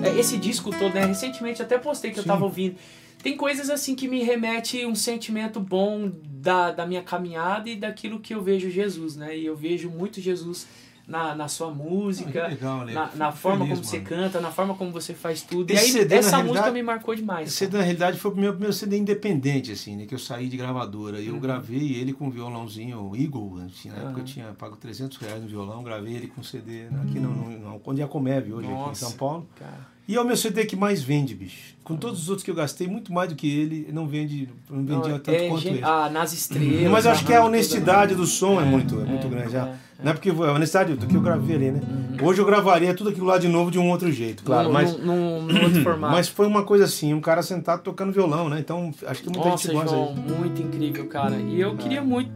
é, 0.04 0.20
esse 0.20 0.38
disco 0.38 0.72
todo, 0.72 0.94
né? 0.94 1.06
Recentemente 1.06 1.62
até 1.62 1.78
postei 1.78 2.12
que 2.12 2.18
Sim. 2.18 2.24
eu 2.24 2.28
tava 2.28 2.44
ouvindo. 2.44 2.76
Tem 3.22 3.36
coisas 3.36 3.70
assim 3.70 3.96
que 3.96 4.08
me 4.08 4.24
remete 4.24 4.86
um 4.86 4.96
sentimento 4.96 5.60
bom 5.60 6.12
da, 6.24 6.72
da 6.72 6.86
minha 6.86 7.02
caminhada 7.02 7.70
e 7.70 7.76
daquilo 7.76 8.20
que 8.20 8.34
eu 8.34 8.42
vejo 8.42 8.70
Jesus, 8.70 9.16
né? 9.16 9.36
E 9.38 9.46
eu 9.46 9.56
vejo 9.56 9.90
muito 9.90 10.22
Jesus 10.22 10.68
na, 11.08 11.36
na 11.36 11.48
sua 11.48 11.70
música, 11.72 12.46
ah, 12.46 12.48
legal, 12.48 12.86
na, 12.86 13.16
na 13.16 13.32
forma 13.32 13.66
feliz, 13.66 13.80
como 13.80 13.82
mano. 13.82 13.84
você 13.84 14.00
canta, 14.00 14.42
na 14.42 14.52
forma 14.52 14.74
como 14.76 14.92
você 14.92 15.14
faz 15.14 15.42
tudo. 15.42 15.70
Esse 15.72 15.84
e 15.84 15.86
aí, 15.86 15.92
CD, 15.92 16.16
essa 16.16 16.44
música 16.44 16.72
me 16.72 16.82
marcou 16.82 17.16
demais. 17.16 17.48
Esse 17.48 17.58
CD, 17.58 17.78
na 17.78 17.84
realidade, 17.84 18.18
foi 18.18 18.32
o 18.32 18.36
meu 18.36 18.52
primeiro 18.52 18.74
CD 18.74 18.98
independente, 18.98 19.72
assim, 19.72 19.96
né? 19.96 20.06
Que 20.06 20.16
eu 20.16 20.20
saí 20.20 20.48
de 20.48 20.58
gravadora. 20.58 21.20
E 21.20 21.28
eu 21.28 21.36
uhum. 21.36 21.40
gravei 21.40 21.94
ele 21.96 22.14
com 22.14 22.28
um 22.28 22.32
violãozinho 22.32 23.12
Eagle, 23.16 23.62
assim, 23.66 23.90
na 23.90 23.96
uhum. 23.96 24.02
época 24.06 24.22
eu 24.22 24.26
tinha 24.26 24.46
pago 24.58 24.76
300 24.76 25.18
reais 25.18 25.42
no 25.42 25.48
violão, 25.48 25.84
gravei 25.84 26.16
ele 26.16 26.28
com 26.28 26.42
CD 26.42 26.88
aqui 27.04 27.20
no, 27.20 27.30
no, 27.30 27.60
no, 27.60 27.82
onde 27.86 28.02
é 28.02 28.04
a 28.04 28.08
Comeb, 28.08 28.52
hoje, 28.52 28.68
Nossa, 28.68 28.84
aqui 28.84 28.92
em 28.92 28.96
São 28.96 29.12
Paulo. 29.12 29.48
Cara. 29.56 29.95
E 30.08 30.16
é 30.16 30.22
o 30.22 30.26
meu 30.26 30.38
CD 30.38 30.66
que 30.66 30.76
mais 30.76 31.02
vende, 31.02 31.34
bicho. 31.34 31.76
Com 31.84 31.96
todos 31.96 32.24
os 32.24 32.30
outros 32.30 32.44
que 32.44 32.50
eu 32.50 32.56
gastei, 32.56 32.88
muito 32.88 33.14
mais 33.14 33.30
do 33.30 33.36
que 33.36 33.48
ele, 33.48 33.88
não 33.92 34.08
vende, 34.08 34.50
não 34.70 34.80
vendia 34.80 35.12
não, 35.12 35.20
tanto 35.20 35.32
é, 35.32 35.50
quanto 35.50 35.68
ele. 35.68 35.82
Ah, 35.84 36.10
nas 36.10 36.34
estrelas. 36.34 36.92
Mas 36.92 37.06
eu 37.06 37.12
acho 37.12 37.26
que 37.26 37.34
a 37.34 37.44
honestidade 37.44 38.16
do 38.16 38.26
som 38.26 38.60
é, 38.60 38.64
é 38.64 38.66
muito, 38.66 39.00
é, 39.00 39.04
é 39.04 39.06
muito 39.06 39.28
grande. 39.28 39.56
É, 39.56 39.76
não 40.04 40.12
é 40.12 40.14
porque 40.14 40.30
a 40.30 40.52
honestidade 40.52 40.96
do 40.96 41.08
que 41.08 41.16
eu 41.16 41.22
gravei 41.22 41.56
ali, 41.56 41.72
né? 41.72 41.82
Uhum. 41.82 42.28
Hoje 42.28 42.42
eu 42.42 42.46
gravaria 42.46 42.94
tudo 42.94 43.12
aquilo 43.12 43.28
lá 43.28 43.38
de 43.38 43.48
novo 43.48 43.70
de 43.70 43.78
um 43.78 43.90
outro 43.90 44.12
jeito, 44.12 44.44
claro. 44.44 44.68
No, 44.68 44.74
mas, 44.74 44.98
num, 44.98 45.44
num 45.44 45.64
outro 45.64 45.82
formato. 45.84 46.14
Mas 46.14 46.28
foi 46.28 46.48
uma 46.48 46.64
coisa 46.64 46.86
assim, 46.86 47.14
um 47.14 47.22
cara 47.22 47.44
sentado 47.44 47.82
tocando 47.82 48.12
violão, 48.12 48.50
né? 48.50 48.60
Então 48.60 48.92
acho 49.06 49.22
que 49.22 49.30
muita 49.30 49.50
Nossa, 49.50 49.68
gente 49.68 49.76
gosta 49.76 49.96
João, 49.96 50.14
muito 50.14 50.62
incrível, 50.62 51.06
cara. 51.08 51.36
E 51.36 51.62
eu 51.62 51.76
queria 51.78 52.02
muito 52.02 52.32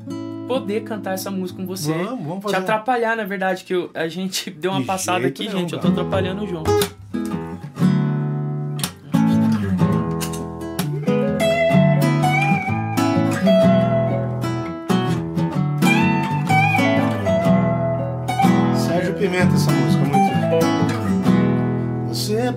poder 0.48 0.84
cantar 0.84 1.14
essa 1.14 1.30
música 1.30 1.60
com 1.60 1.66
você. 1.66 1.92
Vamos, 1.92 2.26
vamos 2.26 2.44
fazer. 2.44 2.56
Te 2.56 2.62
atrapalhar, 2.62 3.16
na 3.16 3.24
verdade, 3.24 3.64
que 3.64 3.74
eu, 3.74 3.90
a 3.94 4.08
gente 4.08 4.50
deu 4.52 4.72
uma 4.72 4.82
de 4.82 4.86
passada 4.86 5.28
aqui, 5.28 5.50
gente. 5.50 5.74
Eu 5.74 5.80
tô 5.80 5.88
atrapalhando 5.90 6.44
o 6.44 6.48
João. 6.48 6.64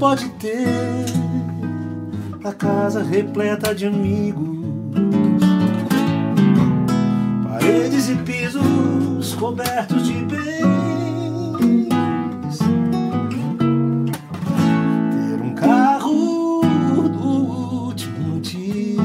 Pode 0.03 0.29
ter 0.31 0.67
a 2.43 2.53
casa 2.53 3.05
repleta 3.05 3.73
de 3.73 3.87
amigos, 3.87 4.59
paredes 7.45 8.09
e 8.09 8.17
pisos 8.17 9.33
cobertos 9.37 10.05
de 10.05 10.15
bens. 10.25 11.89
Ter 15.13 15.41
um 15.41 15.55
carro 15.55 16.63
do 17.09 17.85
último 17.87 18.41
tipo 18.41 19.03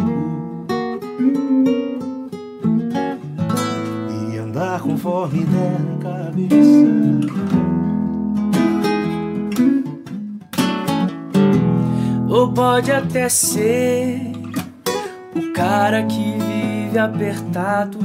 e 4.34 4.38
andar 4.40 4.82
conforme 4.82 5.46
der 5.46 5.78
cabeça. 6.02 6.67
Pode 12.58 12.92
até 12.92 13.30
ser 13.30 14.20
o 15.36 15.54
cara 15.54 16.02
que 16.02 16.40
vive 16.40 16.98
apertado, 16.98 18.00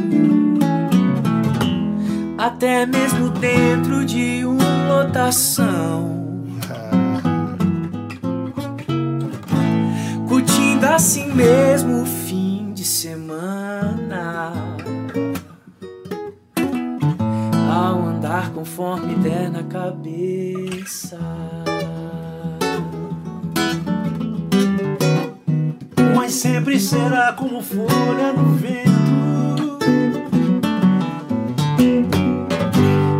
até 2.36 2.84
mesmo 2.84 3.30
dentro 3.30 4.04
de 4.04 4.44
uma 4.44 4.94
lotação. 4.94 6.20
Curtindo 10.28 10.84
assim 10.84 11.32
mesmo 11.32 12.02
o 12.02 12.04
fim 12.04 12.74
de 12.74 12.84
semana. 12.84 14.52
Ao 17.74 18.02
andar 18.02 18.50
conforme 18.50 19.14
der 19.14 19.50
na 19.50 19.62
cabeça. 19.62 21.18
Sempre 26.32 26.80
será 26.80 27.34
como 27.34 27.62
folha 27.62 28.32
no 28.32 28.54
vento. 28.54 29.78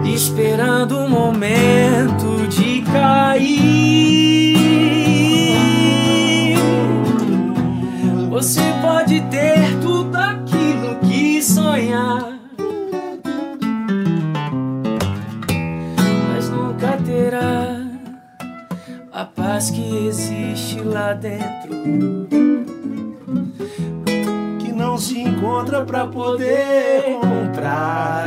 Esperando 0.05 0.99
o 0.99 1.09
momento 1.09 2.49
de 2.49 2.81
cair. 2.83 4.57
Você 8.31 8.63
pode 8.81 9.21
ter 9.23 9.79
tudo 9.81 10.17
aquilo 10.17 10.99
que 11.07 11.43
sonhar. 11.43 12.33
Mas 16.29 16.49
nunca 16.49 16.97
terá 17.05 17.77
a 19.13 19.25
paz 19.27 19.71
que 19.71 20.07
existe 20.07 20.81
lá 20.81 21.13
dentro. 21.13 22.22
Não 24.93 24.99
se 24.99 25.19
encontra 25.23 25.87
pra 25.87 26.07
poder 26.07 27.19
comprar. 27.19 28.27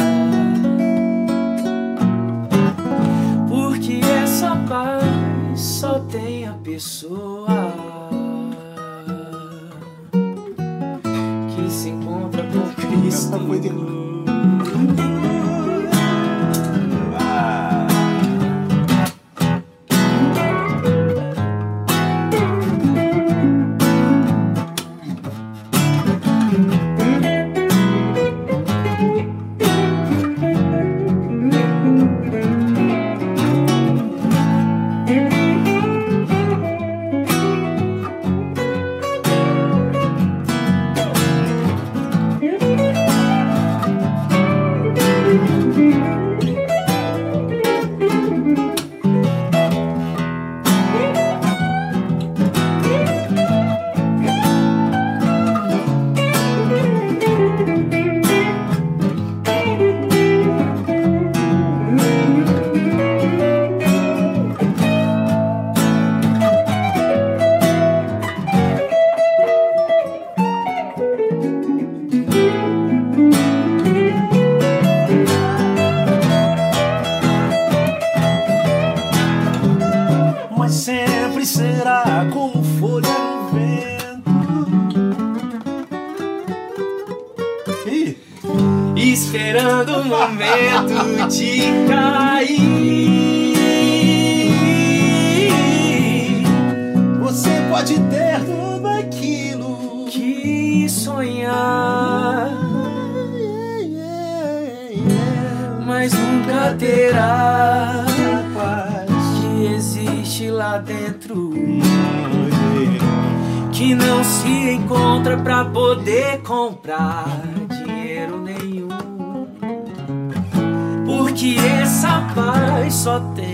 Porque 3.47 4.01
essa 4.03 4.55
paz 4.67 5.03
só 5.55 5.99
tem 5.99 6.47
a 6.47 6.53
pessoa 6.53 7.45
que 11.55 11.69
se 11.69 11.89
encontra 11.89 12.41
com 12.41 12.61
Cristo. 12.73 14.04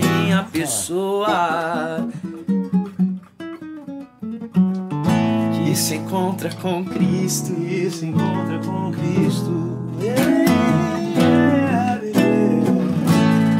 Só 0.02 0.08
tem 0.08 0.32
a 0.32 0.42
pessoa 0.42 2.08
que 5.54 5.76
se 5.76 5.96
encontra 5.96 6.50
com 6.60 6.84
Cristo. 6.84 7.52
E 7.62 7.90
se 7.90 8.06
encontra 8.06 8.58
com 8.58 8.90
Cristo. 8.92 9.78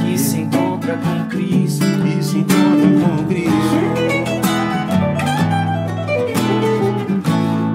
Que 0.04 0.18
se 0.18 0.40
encontra 0.40 0.96
com 0.98 1.28
Cristo. 1.28 1.84
E 1.84 2.22
se 2.22 2.38
encontra 2.38 2.90
com 3.00 3.24
Cristo. 3.26 3.52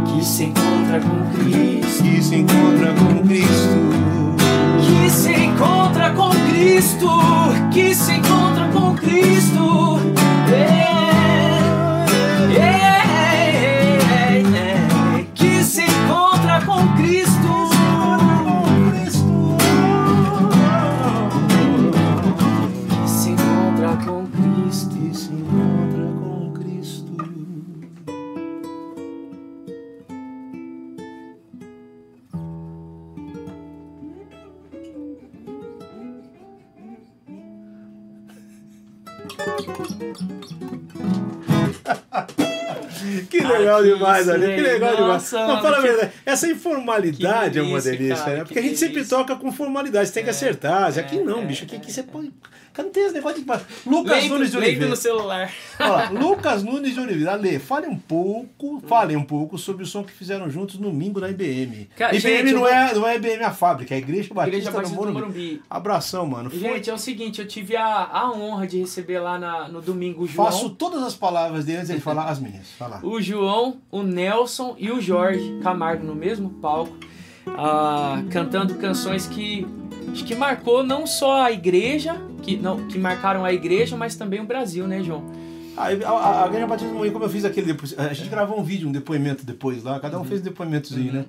Que 0.05 0.25
se 0.25 0.43
encontra 0.43 0.99
com 0.99 1.39
Cristo. 1.39 2.05
E 2.05 2.23
se 2.23 2.35
encontra 2.35 2.93
com 2.93 3.27
Cristo. 3.27 3.86
Cristo. 6.77 7.09
Que 7.71 7.95
se 7.95 8.13
encontra 8.13 8.69
com 8.69 8.95
Cristo. 8.95 10.16
Legal 43.67 43.83
demais, 43.83 44.29
ali. 44.29 44.55
Que 44.55 44.61
legal 44.61 44.95
demais. 44.95 45.31
Não, 45.31 45.61
fala 45.61 45.77
a 45.77 45.81
verdade. 45.81 46.11
Essa 46.25 46.47
informalidade 46.47 47.59
é 47.59 47.61
uma 47.61 47.81
delícia, 47.81 48.25
né? 48.25 48.35
que 48.39 48.45
Porque 48.45 48.59
a 48.59 48.61
gente 48.61 48.77
sempre 48.77 49.05
toca 49.05 49.35
com 49.35 49.51
formalidade. 49.51 50.07
Você 50.07 50.13
tem 50.13 50.23
que 50.23 50.29
É, 50.29 50.31
acertar. 50.31 50.97
Aqui 50.97 51.19
é, 51.19 51.23
não, 51.23 51.41
é, 51.41 51.45
bicho. 51.45 51.63
Aqui, 51.63 51.75
aqui 51.75 51.91
você 51.91 52.03
pode. 52.03 52.31
Tem 52.85 53.03
esse 53.05 53.13
negócio 53.13 53.41
de. 53.43 53.47
Lucas 53.89 54.27
Nunes 54.27 54.51
de 54.51 54.57
Oliveira. 54.57 54.87
no 54.87 54.95
celular. 54.95 55.51
Olha 55.79 56.09
Lucas 56.19 56.63
Nunes 56.63 56.93
de 56.93 56.99
Oliveira. 56.99 57.33
Ale, 57.33 57.59
fale 57.59 57.87
um 57.87 57.97
pouco, 57.97 58.81
fale 58.87 59.15
um 59.15 59.23
pouco 59.23 59.57
sobre 59.57 59.83
o 59.83 59.85
som 59.85 60.03
que 60.03 60.11
fizeram 60.11 60.49
juntos 60.49 60.77
no 60.79 60.89
domingo 60.89 61.19
na 61.19 61.29
IBM. 61.29 61.89
Cara, 61.95 62.15
IBM 62.15 62.37
gente, 62.37 62.53
não, 62.53 62.67
é, 62.67 62.93
não 62.93 63.07
é 63.07 63.15
IBM 63.15 63.43
a 63.43 63.51
fábrica, 63.51 63.93
é 63.93 63.97
a 63.97 63.99
Igreja 63.99 64.33
Batista, 64.33 64.57
Igreja 64.57 64.71
Batista 64.71 64.95
Morumbi. 64.95 65.19
Morumbi. 65.19 65.61
Abração, 65.69 66.25
mano. 66.27 66.49
Foi- 66.49 66.59
Gente, 66.59 66.89
é 66.89 66.93
o 66.93 66.97
seguinte, 66.97 67.39
eu 67.41 67.47
tive 67.47 67.75
a, 67.75 67.85
a 68.11 68.31
honra 68.31 68.65
de 68.67 68.79
receber 68.79 69.19
lá 69.19 69.37
na- 69.39 69.67
no 69.67 69.81
domingo 69.81 70.23
o 70.23 70.27
João. 70.27 70.45
Faço 70.47 70.69
todas 70.71 71.03
as 71.03 71.15
palavras 71.15 71.65
dele 71.65 71.77
antes 71.79 71.87
de 71.89 71.93
ele 71.95 72.01
falar 72.01 72.25
as 72.29 72.39
minhas. 72.39 72.67
Fala. 72.77 72.99
o 73.03 73.21
João, 73.21 73.77
o 73.91 74.03
Nelson 74.03 74.75
e 74.77 74.91
o 74.91 74.99
Jorge 75.01 75.59
Camargo 75.61 76.05
no 76.05 76.15
mesmo 76.15 76.49
palco, 76.61 76.95
ah, 77.47 78.21
cantando 78.31 78.75
canções 78.75 79.27
que 79.27 79.65
que 80.13 80.35
marcou 80.35 80.83
não 80.83 81.05
só 81.07 81.43
a 81.43 81.51
igreja, 81.51 82.15
que 82.43 82.57
não 82.57 82.87
que 82.87 82.97
marcaram 82.97 83.43
a 83.45 83.53
igreja, 83.53 83.95
mas 83.95 84.15
também 84.15 84.39
o 84.39 84.45
Brasil, 84.45 84.87
né, 84.87 85.03
João? 85.03 85.23
A, 85.77 85.89
a, 85.89 86.43
a 86.43 86.47
Igreja 86.47 86.65
Batista 86.65 86.89
do 86.91 86.97
Moinho, 86.97 87.13
como 87.13 87.25
eu 87.25 87.29
fiz 87.29 87.45
aquele 87.45 87.67
depois, 87.67 87.97
a 87.99 88.11
gente 88.11 88.29
gravou 88.29 88.59
um 88.59 88.63
vídeo, 88.63 88.89
um 88.89 88.91
depoimento 88.91 89.45
depois 89.45 89.83
lá, 89.83 89.99
cada 89.99 90.19
um 90.19 90.23
fez 90.23 90.41
um 90.41 90.45
depoimentozinho, 90.45 91.13
né? 91.13 91.25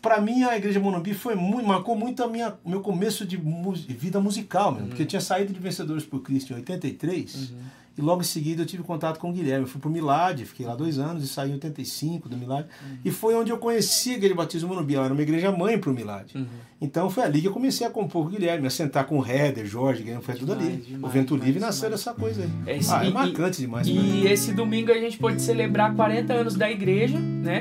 Pra 0.00 0.20
mim, 0.20 0.44
a 0.44 0.56
Igreja 0.56 0.78
Monumbi 0.78 1.14
foi 1.14 1.34
muito, 1.34 1.66
marcou 1.66 1.96
muito 1.96 2.22
a 2.22 2.28
minha, 2.28 2.54
meu 2.64 2.80
começo 2.80 3.26
de 3.26 3.36
vida 3.36 4.20
musical 4.20 4.70
mesmo, 4.70 4.88
porque 4.88 5.02
eu 5.02 5.06
tinha 5.06 5.20
saído 5.20 5.52
de 5.52 5.58
Vencedores 5.58 6.04
por 6.04 6.20
Cristo 6.22 6.52
em 6.52 6.56
83, 6.56 7.52
e 7.98 8.00
logo 8.00 8.20
em 8.22 8.24
seguida 8.24 8.62
eu 8.62 8.66
tive 8.66 8.82
contato 8.84 9.18
com 9.18 9.30
o 9.30 9.32
Guilherme. 9.32 9.64
Eu 9.64 9.68
fui 9.68 9.80
pro 9.80 9.90
Milad, 9.90 10.40
fiquei 10.44 10.64
lá 10.64 10.74
dois 10.76 10.98
anos 10.98 11.24
e 11.24 11.26
saí 11.28 11.50
em 11.50 11.54
85 11.54 12.28
do 12.28 12.36
Milad, 12.36 12.66
e 13.04 13.10
foi 13.10 13.34
onde 13.34 13.50
eu 13.50 13.58
conheci 13.58 14.10
a 14.12 14.14
Igreja 14.14 14.34
Batista 14.34 14.66
do 14.66 14.72
Monumbi, 14.72 14.94
ela 14.94 15.06
era 15.06 15.12
uma 15.14 15.22
igreja 15.22 15.50
mãe 15.50 15.76
pro 15.78 15.92
Milad. 15.92 16.32
Então 16.80 17.10
foi 17.10 17.24
ali 17.24 17.40
que 17.40 17.48
eu 17.48 17.52
comecei 17.52 17.86
a 17.86 17.90
compor 17.90 18.22
com 18.22 18.28
o 18.28 18.30
Guilherme, 18.30 18.66
a 18.66 18.70
sentar 18.70 19.04
com 19.04 19.18
o 19.18 19.26
Header, 19.26 19.66
Jorge, 19.66 20.02
Guilherme, 20.02 20.22
foi 20.22 20.34
tudo 20.36 20.52
ali. 20.52 20.76
Demais, 20.76 21.02
o 21.04 21.08
Vento 21.08 21.34
Livre 21.34 21.54
demais, 21.54 21.74
nasceu 21.74 21.88
demais. 21.88 22.04
dessa 22.04 22.14
coisa 22.14 22.42
aí. 22.42 22.50
É 22.66 22.76
esse- 22.78 22.92
ah, 22.92 23.04
é 23.04 23.08
e- 23.08 23.12
marcante 23.12 23.60
demais. 23.60 23.88
mim. 23.88 24.22
E 24.22 24.26
esse 24.28 24.52
domingo 24.52 24.92
a 24.92 24.98
gente 24.98 25.18
pôde 25.18 25.42
celebrar 25.42 25.94
40 25.96 26.32
anos 26.34 26.54
da 26.54 26.70
igreja, 26.70 27.18
né? 27.18 27.60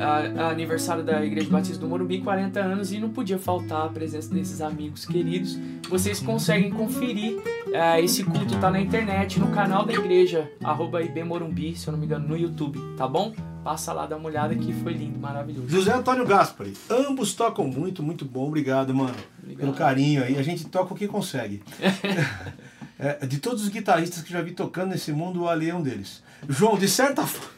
A, 0.00 0.42
a 0.44 0.50
aniversário 0.50 1.02
da 1.02 1.24
Igreja 1.24 1.50
Batista 1.50 1.78
do 1.78 1.88
Morumbi, 1.88 2.20
40 2.20 2.60
anos, 2.60 2.92
e 2.92 2.98
não 2.98 3.10
podia 3.10 3.38
faltar 3.38 3.86
a 3.86 3.88
presença 3.88 4.32
desses 4.32 4.60
amigos 4.60 5.04
queridos. 5.04 5.58
Vocês 5.88 6.20
conseguem 6.20 6.70
conferir 6.70 7.38
uh, 7.38 8.02
esse 8.02 8.24
culto 8.24 8.58
tá 8.58 8.70
na 8.70 8.80
internet, 8.80 9.38
no 9.38 9.50
canal 9.50 9.84
da 9.84 9.92
igreja, 9.92 10.50
arroba 10.62 11.02
IBMorumbi, 11.02 11.76
se 11.76 11.88
eu 11.88 11.92
não 11.92 11.98
me 11.98 12.06
engano, 12.06 12.26
no 12.26 12.36
YouTube, 12.36 12.78
tá 12.96 13.06
bom? 13.06 13.34
Passa 13.62 13.92
lá, 13.92 14.06
dá 14.06 14.16
uma 14.16 14.28
olhada 14.28 14.54
que 14.54 14.72
foi 14.72 14.92
lindo, 14.92 15.18
maravilhoso. 15.18 15.68
José 15.68 15.92
Antônio 15.92 16.26
Gaspari, 16.26 16.74
ambos 16.90 17.34
tocam 17.34 17.66
muito, 17.66 18.02
muito 18.02 18.24
bom. 18.24 18.48
Obrigado, 18.48 18.94
mano, 18.94 19.14
Obrigado. 19.38 19.60
pelo 19.60 19.72
carinho 19.72 20.22
aí. 20.22 20.36
A 20.38 20.42
gente 20.42 20.66
toca 20.66 20.92
o 20.92 20.96
que 20.96 21.08
consegue. 21.08 21.62
é, 22.98 23.26
de 23.26 23.38
todos 23.38 23.62
os 23.62 23.68
guitarristas 23.68 24.22
que 24.22 24.32
já 24.32 24.42
vi 24.42 24.52
tocando 24.52 24.90
nesse 24.90 25.12
mundo, 25.12 25.42
o 25.42 25.48
Ali 25.48 25.70
é 25.70 25.74
um 25.74 25.82
deles. 25.82 26.22
João, 26.48 26.76
de 26.76 26.88
certa 26.88 27.24
forma. 27.26 27.54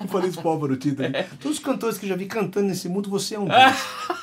Eu 0.00 0.08
falei 0.08 0.28
isso 0.28 0.40
pro 0.40 0.68
no 0.68 0.76
título. 0.76 1.08
Todos 1.40 1.58
os 1.58 1.64
cantores 1.64 1.98
que 1.98 2.06
já 2.06 2.16
vi 2.16 2.26
cantando 2.26 2.66
nesse 2.66 2.88
mundo, 2.88 3.08
você 3.08 3.36
é 3.36 3.38
um 3.38 3.46
deles. 3.46 3.76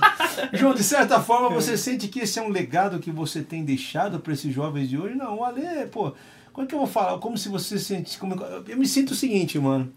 João, 0.54 0.74
de 0.74 0.84
certa 0.84 1.22
forma, 1.22 1.50
você 1.50 1.78
sente 1.78 2.08
que 2.08 2.20
esse 2.20 2.40
é 2.40 2.42
um 2.42 2.50
legado 2.50 3.00
que 3.00 3.12
você 3.12 3.42
tem 3.42 3.64
deixado 3.64 4.20
para 4.20 4.34
esses 4.34 4.54
jovens 4.54 4.90
de 4.90 4.98
hoje? 4.98 5.16
Não, 5.16 5.40
o 5.40 5.44
Ale, 5.46 5.88
pô, 5.92 6.14
como 6.52 6.66
é 6.66 6.68
que 6.68 6.76
eu 6.76 6.80
vou 6.80 6.88
falar? 6.88 7.18
Como 7.20 7.38
se 7.38 7.50
você 7.50 7.80
sente. 7.80 8.18
Como... 8.18 8.36
Eu 8.68 8.78
me 8.78 8.88
sinto 8.88 9.12
o 9.12 9.16
seguinte, 9.16 9.58
mano. 9.58 9.92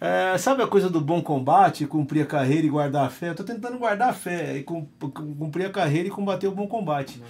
É, 0.00 0.38
sabe 0.38 0.62
a 0.62 0.66
coisa 0.66 0.88
do 0.88 1.00
bom 1.00 1.20
combate, 1.20 1.86
cumprir 1.86 2.22
a 2.22 2.26
carreira 2.26 2.66
e 2.66 2.70
guardar 2.70 3.06
a 3.06 3.10
fé? 3.10 3.28
Eu 3.28 3.34
tô 3.34 3.44
tentando 3.44 3.78
guardar 3.78 4.08
a 4.08 4.12
fé 4.14 4.56
e 4.56 4.62
cumprir 4.62 5.66
a 5.66 5.70
carreira 5.70 6.08
e 6.08 6.10
combater 6.10 6.48
o 6.48 6.52
bom 6.52 6.66
combate. 6.66 7.22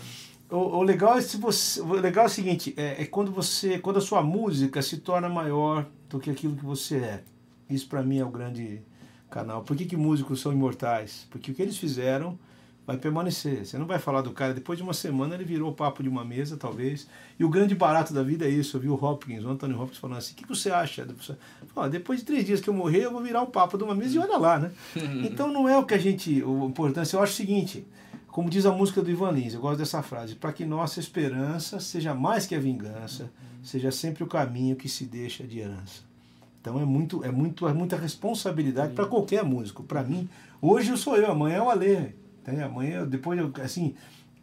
O, 0.50 0.78
o, 0.78 0.82
legal 0.82 1.16
é 1.16 1.20
se 1.20 1.36
você, 1.36 1.80
o 1.80 1.92
legal 1.92 2.24
é 2.24 2.26
o 2.26 2.30
seguinte, 2.30 2.74
é, 2.76 3.02
é, 3.02 3.06
quando 3.06 3.30
você, 3.30 3.78
quando 3.78 3.98
a 3.98 4.00
sua 4.00 4.22
música 4.22 4.82
se 4.82 4.98
torna 4.98 5.28
maior 5.28 5.86
do 6.08 6.18
que 6.18 6.30
aquilo 6.30 6.56
que 6.56 6.64
você 6.64 6.96
é. 6.96 7.22
Isso 7.68 7.88
para 7.88 8.02
mim 8.02 8.18
é 8.18 8.24
o 8.24 8.30
grande 8.30 8.82
canal. 9.30 9.62
Por 9.62 9.76
que, 9.76 9.84
que 9.84 9.96
músicos 9.96 10.40
são 10.40 10.52
imortais? 10.52 11.26
Porque 11.30 11.52
o 11.52 11.54
que 11.54 11.62
eles 11.62 11.78
fizeram 11.78 12.36
vai 12.84 12.96
permanecer. 12.96 13.64
Você 13.64 13.78
não 13.78 13.86
vai 13.86 14.00
falar 14.00 14.22
do 14.22 14.32
cara, 14.32 14.52
depois 14.52 14.76
de 14.76 14.82
uma 14.82 14.92
semana 14.92 15.36
ele 15.36 15.44
virou 15.44 15.70
o 15.70 15.74
papo 15.74 16.02
de 16.02 16.08
uma 16.08 16.24
mesa, 16.24 16.56
talvez. 16.56 17.06
E 17.38 17.44
o 17.44 17.48
grande 17.48 17.74
barato 17.74 18.12
da 18.12 18.22
vida 18.22 18.44
é 18.44 18.48
isso. 18.48 18.76
Eu 18.76 18.80
vi 18.80 18.88
o 18.88 18.94
Hopkins, 18.94 19.44
o 19.44 19.48
Anthony 19.48 19.74
Hopkins 19.74 19.98
falando 19.98 20.18
assim: 20.18 20.32
o 20.32 20.36
que 20.36 20.48
você 20.48 20.70
acha? 20.70 21.06
Fala, 21.72 21.88
depois 21.88 22.18
de 22.18 22.26
três 22.26 22.44
dias 22.44 22.60
que 22.60 22.68
eu 22.68 22.74
morrer, 22.74 23.04
eu 23.04 23.12
vou 23.12 23.22
virar 23.22 23.42
o 23.42 23.46
papo 23.46 23.78
de 23.78 23.84
uma 23.84 23.94
mesa 23.94 24.16
e 24.16 24.18
olha 24.18 24.36
lá, 24.36 24.58
né? 24.58 24.72
então 25.24 25.52
não 25.52 25.68
é 25.68 25.78
o 25.78 25.84
que 25.84 25.94
a 25.94 25.98
gente. 25.98 26.42
O 26.42 26.66
importante, 26.66 27.14
eu 27.14 27.22
acho 27.22 27.32
o 27.32 27.36
seguinte. 27.36 27.86
Como 28.32 28.48
diz 28.48 28.64
a 28.64 28.72
música 28.72 29.02
do 29.02 29.10
Ivan 29.10 29.32
Lins, 29.32 29.54
eu 29.54 29.60
gosto 29.60 29.78
dessa 29.78 30.02
frase: 30.02 30.34
para 30.36 30.52
que 30.52 30.64
nossa 30.64 31.00
esperança 31.00 31.80
seja 31.80 32.14
mais 32.14 32.46
que 32.46 32.54
a 32.54 32.60
vingança, 32.60 33.30
seja 33.62 33.90
sempre 33.90 34.22
o 34.22 34.26
caminho 34.26 34.76
que 34.76 34.88
se 34.88 35.04
deixa 35.04 35.44
de 35.44 35.58
herança. 35.58 36.02
Então 36.60 36.78
é 36.78 36.84
muito, 36.84 37.24
é 37.24 37.30
muito, 37.30 37.66
é 37.66 37.72
muita 37.72 37.96
responsabilidade 37.96 38.92
para 38.92 39.06
qualquer 39.06 39.44
músico. 39.44 39.82
Para 39.82 40.02
mim, 40.02 40.28
hoje 40.60 40.90
eu 40.90 40.96
sou 40.96 41.16
eu, 41.16 41.30
amanhã 41.30 41.56
é 41.56 41.62
o 41.62 41.70
Alê. 41.70 42.12
Amanhã, 42.64 43.06
depois, 43.06 43.38
eu, 43.38 43.50
assim, 43.62 43.94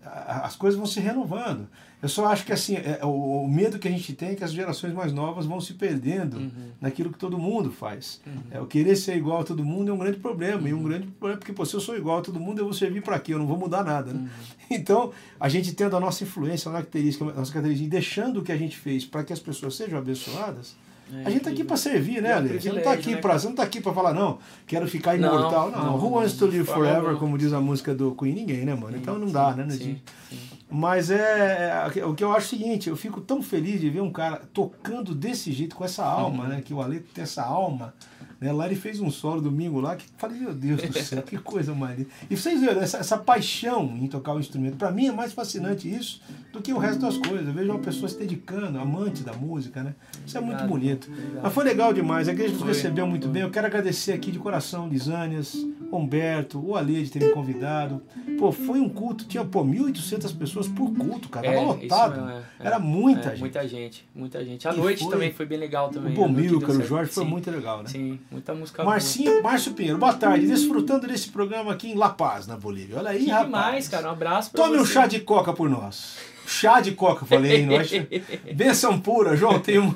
as 0.04 0.56
coisas 0.56 0.78
vão 0.78 0.88
se 0.88 1.00
renovando. 1.00 1.68
Eu 2.02 2.08
só 2.08 2.28
acho 2.28 2.45
que 2.45 2.54
assim, 2.54 2.76
é, 2.76 3.00
o, 3.04 3.43
o, 3.43 3.50
medo 3.50 3.80
que 3.80 3.88
a 3.88 3.91
gente 3.91 4.14
tem 4.14 4.30
é 4.30 4.36
que 4.36 4.43
as 4.43 4.52
gerações 4.52 4.93
mais 4.93 5.12
novas 5.12 5.48
vão 5.48 5.60
se 5.60 5.74
perdendo 5.74 6.38
uhum. 6.38 6.70
naquilo 6.80 7.12
que 7.12 7.18
todo 7.18 7.39
mundo 7.39 7.72
faz. 7.72 8.22
Uhum. 8.26 8.34
É, 8.52 8.62
o 8.62 8.68
querer 8.68 8.95
ser 8.95 9.18
igual 9.18 9.41
a 9.41 9.43
todo 9.43 9.66
mundo 9.66 9.89
é 9.89 9.93
um 9.93 9.98
grande 9.98 10.20
problema. 10.20 10.62
Uhum. 10.62 10.68
E 10.68 10.74
um 10.74 10.78
uhum. 10.78 10.84
grande 10.84 11.08
problema 11.08 11.39
porque 11.39 11.54
pô, 11.54 11.66
se 11.66 11.74
eu 11.74 11.80
sou 11.80 11.98
igual 11.98 12.20
a 12.20 12.22
todo 12.22 12.39
mundo, 12.39 12.60
eu 12.60 12.66
vou 12.66 12.74
servir 12.74 13.02
para 13.02 13.20
quê? 13.20 13.34
Eu 13.34 13.39
não 13.39 13.48
vou 13.48 13.58
mudar 13.58 13.84
nada. 13.84 14.14
Né? 14.14 14.20
Uhum. 14.20 14.58
Então, 14.70 15.14
a 15.39 15.48
gente 15.48 15.74
tendo 15.74 15.95
a 15.95 16.00
nossa 16.00 16.26
influência, 16.26 16.70
a 16.70 16.74
nossa 16.74 16.84
característica, 16.84 17.24
a 17.24 17.34
nossa 17.34 17.54
característica, 17.54 17.89
deixando 17.89 18.41
o 18.41 18.43
que 18.43 18.52
a 18.52 18.58
gente 18.58 18.78
fez 18.78 19.06
para 19.06 19.24
que 19.24 19.32
as 19.32 19.39
pessoas 19.39 19.76
sejam 19.76 19.98
abençoadas, 19.98 20.76
é, 21.12 21.22
a 21.26 21.30
gente 21.30 21.38
está 21.38 21.50
aqui 21.50 21.64
para 21.64 21.78
servir, 21.78 22.22
né, 22.22 22.30
é 22.30 22.34
Ale? 22.34 22.60
Você 22.60 22.70
não 22.70 22.80
está 22.80 22.91
aqui 22.91 23.12
né, 23.12 23.18
para, 23.18 23.39
você 23.39 23.48
não 23.48 23.56
tá 23.56 23.64
aqui 23.64 23.80
para 23.80 23.93
falar 23.93 24.14
não, 24.14 24.39
quero 24.66 24.88
ficar 24.88 25.16
imortal, 25.16 25.72
não. 25.72 25.86
não. 25.86 25.95
Who 25.95 26.16
wants 26.16 26.34
to 26.34 26.45
live 26.45 26.66
forever, 26.66 27.16
como 27.16 27.38
diz 27.38 27.54
a 27.54 27.62
música 27.62 27.95
do 27.95 28.14
Queen, 28.14 28.36
ninguém, 28.36 28.66
né, 28.66 28.76
mano? 28.76 28.98
Então 28.98 29.18
não 29.18 29.32
dá, 29.32 29.54
né, 29.54 29.70
sim, 29.70 30.00
sim. 30.30 30.38
Mas 30.70 31.09
é, 31.09 31.89
é, 31.95 32.05
o 32.05 32.13
que 32.13 32.24
eu 32.24 32.32
acho 32.34 32.55
é 32.55 32.57
o 32.57 32.59
seguinte, 32.59 32.89
eu 32.89 32.97
fico 32.97 33.22
tão 33.22 33.41
feliz 33.41 33.80
de 33.80 33.89
ver 33.89 34.01
um 34.01 34.11
cara 34.11 34.41
tocando 34.53 35.15
desse 35.15 35.51
jeito 35.53 35.76
com 35.76 35.86
essa 35.86 36.05
alma, 36.05 36.45
né, 36.45 36.61
que 36.61 36.74
o 36.74 36.82
Ale 36.82 36.99
tem 36.99 37.24
essa 37.24 37.43
alma 37.43 37.93
né? 38.40 38.52
Lá 38.52 38.66
ele 38.66 38.76
fez 38.76 39.00
um 39.00 39.10
solo 39.10 39.42
domingo 39.42 39.80
lá 39.80 39.96
que 39.96 40.06
falei, 40.18 40.40
meu 40.40 40.54
Deus 40.54 40.82
do 40.82 40.94
céu, 40.94 41.22
que 41.22 41.38
coisa 41.38 41.74
mais 41.74 41.98
linda. 41.98 42.10
E 42.30 42.38
vocês 42.38 42.60
viram, 42.60 42.82
essa, 42.82 42.98
essa 42.98 43.18
paixão 43.18 43.98
em 44.00 44.08
tocar 44.08 44.34
o 44.34 44.40
instrumento, 44.40 44.78
para 44.78 44.92
mim 44.92 45.08
é 45.08 45.12
mais 45.12 45.34
fascinante 45.34 45.94
isso 45.94 46.22
do 46.52 46.62
que 46.62 46.74
o 46.74 46.78
resto 46.78 47.02
das 47.02 47.18
coisas. 47.18 47.48
Eu 47.48 47.54
vejo 47.54 47.72
uma 47.72 47.80
pessoa 47.80 48.08
se 48.08 48.18
dedicando, 48.18 48.78
amante 48.80 49.24
da 49.24 49.34
música, 49.34 49.84
né? 49.84 49.96
Isso 50.26 50.38
é 50.38 50.42
muito 50.42 50.64
bonito. 50.66 51.10
Mas 51.42 51.54
foi 51.54 51.64
legal 51.64 51.94
demais, 51.94 52.28
a 52.28 52.32
igreja 52.32 52.54
nos 52.54 52.64
recebeu 52.64 53.08
muito 53.08 53.28
bem. 53.28 53.44
Eu 53.44 53.52
quero 53.52 53.68
agradecer 53.68 54.14
aqui 54.14 54.32
de 54.32 54.40
coração 54.40 54.88
Lisânias, 54.88 55.56
Humberto, 55.92 56.60
o 56.60 56.76
Ale 56.76 57.04
de 57.04 57.12
ter 57.12 57.24
me 57.24 57.32
convidado. 57.32 58.02
Pô, 58.38 58.52
foi 58.52 58.80
um 58.80 58.90
culto, 58.90 59.26
tinha 59.26 59.44
pô, 59.44 59.64
1.800 59.64 60.38
pessoas 60.38 60.68
por 60.68 60.94
culto, 60.94 61.30
cara. 61.30 61.48
Tava 61.48 61.58
é, 61.58 61.66
lotado. 61.66 62.30
É, 62.30 62.34
é, 62.60 62.68
Era 62.68 62.80
muita 62.80 63.30
é, 63.30 63.32
gente. 63.32 63.40
Muita 63.40 63.68
gente, 63.68 64.10
muita 64.14 64.46
gente. 64.46 64.68
A 64.68 64.74
e 64.74 64.78
noite 64.78 65.04
foi, 65.04 65.12
também 65.12 65.32
foi 65.32 65.46
bem 65.46 65.58
legal 65.58 65.90
também. 65.90 66.14
O 66.14 66.16
Bomilcar, 66.16 66.70
o 66.72 66.84
Jorge, 66.84 67.12
foi 67.12 67.24
muito 67.24 67.50
legal, 67.50 67.84
né? 67.84 67.90
Sim, 67.90 68.20
muita 68.32 68.53
música 68.53 68.84
Marcinho, 68.84 69.32
boa. 69.32 69.43
Márcio 69.43 69.73
Pinheiro, 69.73 69.97
boa 69.97 70.13
tarde. 70.13 70.47
Desfrutando 70.47 71.07
desse 71.07 71.30
programa 71.30 71.71
aqui 71.71 71.91
em 71.91 71.95
La 71.95 72.09
Paz, 72.09 72.47
na 72.47 72.57
Bolívia. 72.57 72.97
Olha 72.97 73.11
aí, 73.11 73.25
que 73.25 73.30
rapaz. 73.30 73.45
demais, 73.45 73.88
cara. 73.88 74.07
Um 74.07 74.11
abraço 74.11 74.51
pra 74.51 74.63
Tome 74.63 74.78
você. 74.78 74.82
um 74.84 74.86
chá 74.86 75.07
de 75.07 75.19
coca 75.21 75.53
por 75.53 75.69
nós. 75.69 76.15
Chá 76.45 76.80
de 76.80 76.91
coca, 76.93 77.25
falei, 77.25 77.65
nós. 77.65 77.91
Benção 78.55 78.99
pura, 78.99 79.36
João. 79.36 79.59
Tenho, 79.59 79.93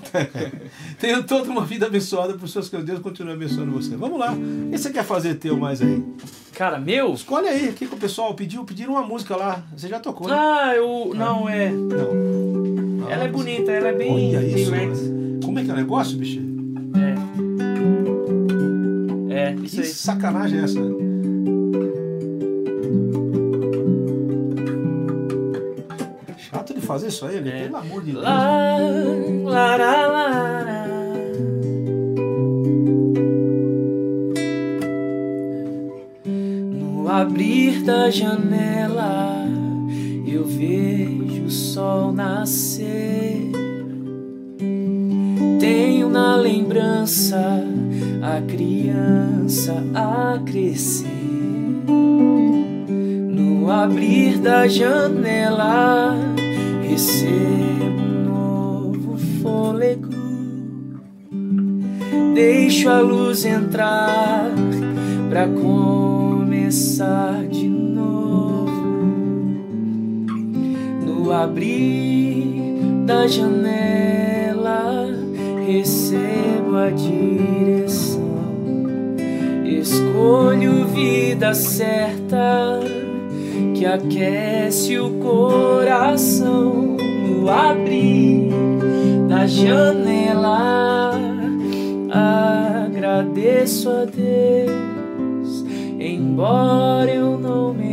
tenho 0.99 1.23
toda 1.23 1.49
uma 1.49 1.63
vida 1.63 1.86
abençoada 1.86 2.34
por 2.34 2.47
suas 2.47 2.67
coisas. 2.67 2.86
Deus 2.86 2.99
continue 2.99 3.34
abençoando 3.34 3.71
você. 3.71 3.95
Vamos 3.95 4.19
lá. 4.19 4.34
O 4.34 4.71
que 4.71 4.77
você 4.77 4.89
quer 4.89 5.05
fazer 5.05 5.36
teu 5.36 5.55
mais 5.55 5.82
aí? 5.82 6.03
Cara, 6.53 6.77
meu? 6.77 7.13
Escolhe 7.13 7.47
aí. 7.47 7.69
O 7.69 7.73
que, 7.73 7.88
que 7.88 7.95
o 7.95 7.97
pessoal 7.97 8.34
pediu? 8.34 8.65
Pediram 8.65 8.93
uma 8.93 9.03
música 9.03 9.36
lá. 9.36 9.63
Você 9.75 9.88
já 9.88 9.99
tocou, 9.99 10.27
né? 10.27 10.36
Ah, 10.38 10.73
eu. 10.75 11.13
Não, 11.15 11.47
é. 11.47 11.69
Não. 11.71 13.09
Ela 13.09 13.23
é 13.23 13.27
bonita, 13.29 13.71
ela 13.71 13.88
é 13.88 13.93
bem. 13.93 14.36
Olha 14.36 14.45
isso. 14.45 14.71
Como 15.43 15.57
é 15.57 15.63
que 15.63 15.69
é 15.69 15.73
o 15.73 15.77
negócio, 15.77 16.17
bicho? 16.17 16.51
É, 19.52 19.56
isso 19.66 19.76
que 19.76 19.82
aí. 19.82 19.88
sacanagem 19.88 20.60
é 20.60 20.64
essa? 20.64 20.80
Chato 26.38 26.74
de 26.74 26.82
fazer 26.82 27.08
isso 27.08 27.26
aí, 27.26 27.38
é. 27.38 27.64
pelo 27.64 27.78
amor 27.78 28.04
de 28.04 28.12
Deus. 28.14 28.24
Lá, 28.24 28.78
lá, 29.45 29.76
lá, 29.78 30.08
lá. 30.08 30.88
No 36.26 37.10
abrir 37.10 37.84
da 37.84 38.10
janela, 38.10 39.45
eu 40.26 40.45
vejo 40.45 41.43
o 41.43 41.52
sol 41.52 42.14
nascer. 42.14 43.52
Tenho 45.60 46.10
na 46.10 46.36
lembrança 46.38 47.66
a 48.22 48.39
criança 48.41 49.84
a 49.95 50.39
crescer. 50.45 51.07
No 53.30 53.72
abrir 53.72 54.38
da 54.38 54.67
janela, 54.67 56.15
recebo 56.88 58.01
um 58.01 58.24
novo 58.24 59.17
fôlego. 59.41 60.09
Deixo 62.36 62.89
a 62.89 62.99
luz 63.01 63.43
entrar 63.43 64.51
para 65.30 65.47
começar 65.47 67.43
de 67.47 67.67
novo. 67.67 68.72
No 71.05 71.32
abrir 71.32 72.76
da 73.05 73.28
janela, 73.28 75.07
recebo 75.65 76.76
a 76.78 76.89
direção 76.91 77.91
Escolho 79.82 80.86
vida 80.86 81.55
certa 81.55 82.82
que 83.75 83.84
aquece 83.84 84.99
o 84.99 85.09
coração 85.13 86.97
no 87.27 87.49
abrir 87.49 88.51
da 89.27 89.47
janela. 89.47 91.19
Agradeço 92.86 93.89
a 93.89 94.05
Deus, 94.05 95.65
embora 95.99 97.11
eu 97.11 97.39
não 97.39 97.73
mereça 97.73 97.91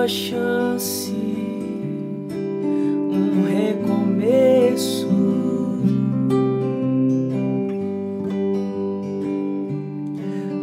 nova 0.00 0.08
chance, 0.08 1.12
um 3.10 3.44
recomeço. 3.44 5.08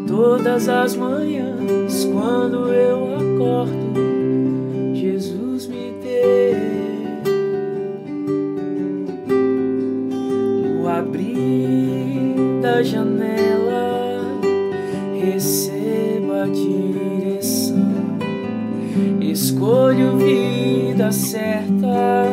Todas 0.08 0.68
as 0.68 0.96
manhãs, 0.96 2.06
quando 2.06 2.74
eu 2.74 3.16
acordo, 3.16 3.94
Jesus 4.96 5.68
me 5.68 5.94
deu. 6.02 6.58
No 10.64 10.88
abrir 10.88 12.36
da 12.62 12.82
janela, 12.82 13.17
Escolho 19.58 20.18
vida 20.18 21.12
certa 21.12 22.28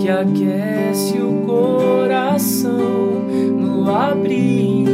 que 0.00 0.08
aquece 0.08 1.16
o 1.18 1.46
coração 1.46 2.74
no 3.56 3.88
abrir 3.88 4.84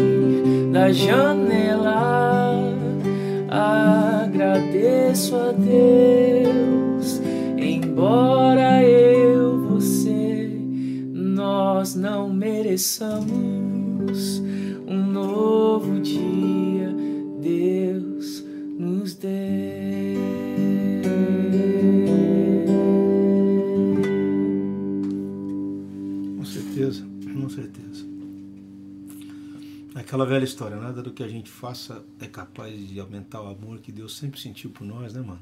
da 0.70 0.92
janela. 0.92 2.58
Agradeço 3.48 5.34
a 5.34 5.52
Deus, 5.52 7.22
embora 7.56 8.84
eu, 8.84 9.66
você, 9.66 10.60
nós 11.10 11.94
não 11.94 12.28
mereçamos 12.28 13.49
Aquela 30.10 30.26
velha 30.26 30.42
história, 30.42 30.76
nada 30.76 31.00
do 31.04 31.12
que 31.12 31.22
a 31.22 31.28
gente 31.28 31.48
faça 31.48 32.02
é 32.20 32.26
capaz 32.26 32.74
de 32.88 32.98
aumentar 32.98 33.40
o 33.42 33.46
amor 33.46 33.78
que 33.78 33.92
Deus 33.92 34.18
sempre 34.18 34.40
sentiu 34.40 34.68
por 34.68 34.84
nós, 34.84 35.12
né, 35.14 35.20
mano? 35.20 35.38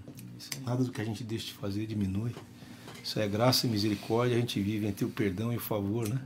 Nada 0.63 0.85
do 0.85 0.93
que 0.93 1.01
a 1.01 1.05
gente 1.07 1.25
deixa 1.25 1.47
de 1.47 1.53
fazer 1.55 1.87
diminui. 1.87 2.33
Isso 3.03 3.19
é 3.19 3.27
graça 3.27 3.67
e 3.67 3.71
misericórdia, 3.71 4.37
a 4.37 4.39
gente 4.39 4.61
vive 4.61 4.87
entre 4.87 5.07
o 5.07 5.09
perdão 5.09 5.51
e 5.55 5.57
o 5.57 5.59
favor, 5.59 6.07
né? 6.07 6.21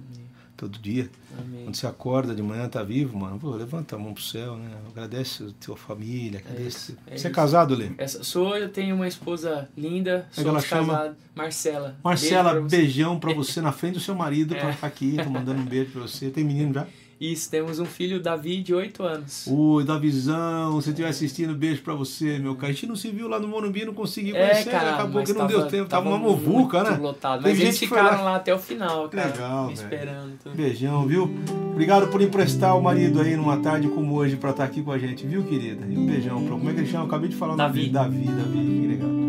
Todo 0.56 0.76
dia. 0.76 1.08
Amém. 1.38 1.62
Quando 1.62 1.76
você 1.76 1.86
acorda 1.86 2.34
de 2.34 2.42
manhã, 2.42 2.68
tá 2.68 2.82
vivo, 2.82 3.16
mano, 3.16 3.38
pô, 3.38 3.50
levanta 3.54 3.94
a 3.94 3.98
mão 4.00 4.12
pro 4.12 4.24
céu, 4.24 4.56
né? 4.56 4.76
Agradece 4.90 5.44
a 5.44 5.64
tua 5.64 5.76
família, 5.76 6.40
agradece. 6.40 6.66
isso, 6.66 6.92
é 7.06 7.10
você 7.10 7.12
é 7.12 7.30
isso. 7.30 7.30
casado, 7.30 7.76
Lê? 7.76 7.90
Essa, 7.96 8.24
sou, 8.24 8.56
eu 8.56 8.68
tenho 8.70 8.96
uma 8.96 9.06
esposa 9.06 9.68
linda, 9.78 10.28
é 10.36 10.42
que 10.42 10.48
ela 10.48 10.60
chama? 10.60 10.94
casados. 10.94 11.16
Marcela. 11.32 11.96
Marcela, 12.02 12.50
pra 12.50 12.60
beijão 12.62 13.20
pra 13.20 13.32
você 13.32 13.60
na 13.60 13.70
frente 13.70 13.94
do 13.94 14.00
seu 14.00 14.16
marido, 14.16 14.52
pra 14.58 14.70
É. 14.70 14.72
estar 14.72 14.88
aqui, 14.88 15.16
tô 15.22 15.30
mandando 15.30 15.60
um 15.62 15.64
beijo 15.64 15.92
pra 15.92 16.00
você. 16.02 16.28
Tem 16.28 16.42
menino 16.42 16.74
já? 16.74 16.88
Isso, 17.24 17.48
temos 17.48 17.78
um 17.78 17.84
filho, 17.84 18.20
Davi, 18.20 18.60
de 18.62 18.74
8 18.74 19.00
anos. 19.04 19.46
Oi, 19.48 19.84
Davizão, 19.84 20.80
se 20.80 20.90
estiver 20.90 21.08
assistindo, 21.08 21.54
beijo 21.54 21.80
pra 21.82 21.94
você, 21.94 22.36
meu 22.40 22.56
cara. 22.56 22.68
A 22.70 22.72
gente 22.72 22.86
não 22.88 22.96
se 22.96 23.10
viu 23.10 23.28
lá 23.28 23.38
no 23.38 23.46
Morumbi, 23.46 23.84
não 23.84 23.94
consegui 23.94 24.34
É, 24.36 24.48
conhecer, 24.48 24.70
cara, 24.70 24.94
acabou 24.94 25.22
que 25.22 25.32
não 25.32 25.42
tava- 25.42 25.48
deu 25.52 25.66
tempo, 25.68 25.88
tava, 25.88 26.08
uma 26.08 26.18
muito 26.18 26.44
movuca, 26.44 26.82
né? 26.82 26.96
Lotado. 27.00 27.42
Mas 27.42 27.60
eles 27.60 27.78
ficaram 27.78 28.24
lá. 28.24 28.34
até 28.36 28.52
o 28.52 28.58
final, 28.58 29.08
cara. 29.08 29.28
Legal, 29.28 29.66
me 29.68 29.72
esperando. 29.74 30.32
tudo. 30.42 30.56
Beijão, 30.56 31.06
viu? 31.06 31.30
Obrigado 31.70 32.08
por 32.08 32.20
emprestar 32.20 32.76
o 32.76 32.82
marido 32.82 33.20
aí 33.20 33.36
numa 33.36 33.56
tarde 33.58 33.86
como 33.88 34.14
hoje 34.16 34.34
pra 34.34 34.50
estar 34.50 34.64
aqui 34.64 34.82
com 34.82 34.90
a 34.90 34.98
gente, 34.98 35.24
viu, 35.24 35.44
querida? 35.44 35.86
E 35.88 35.96
um 35.96 36.04
beijão 36.04 36.42
pra. 36.44 36.56
Como 36.56 36.68
é 36.70 36.74
que 36.74 36.80
ele 36.80 36.86
chama? 36.88 37.04
Eu 37.04 37.06
acabei 37.06 37.28
de 37.28 37.36
falar 37.36 37.54
Davi. 37.54 37.88
Davi, 37.88 38.24
Davi, 38.24 38.58
que 38.80 38.86
legal. 38.88 39.21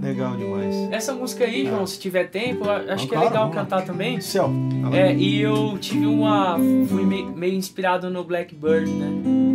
Legal 0.00 0.36
demais. 0.36 0.74
Essa 0.92 1.12
música 1.14 1.44
aí, 1.44 1.66
João, 1.66 1.86
se 1.86 1.98
tiver 1.98 2.24
tempo, 2.30 2.68
acho 2.68 2.90
Ah, 2.92 2.96
que 2.96 3.04
é 3.04 3.08
claro, 3.08 3.24
legal 3.26 3.44
lá. 3.48 3.54
cantar 3.54 3.84
também. 3.84 4.20
Céu. 4.20 4.50
É, 4.92 5.14
e 5.14 5.40
eu 5.40 5.76
tive 5.78 6.06
uma. 6.06 6.56
Fui 6.88 7.04
meio 7.04 7.54
inspirado 7.54 8.10
no 8.10 8.22
Blackbird, 8.24 8.90
né? 8.90 9.45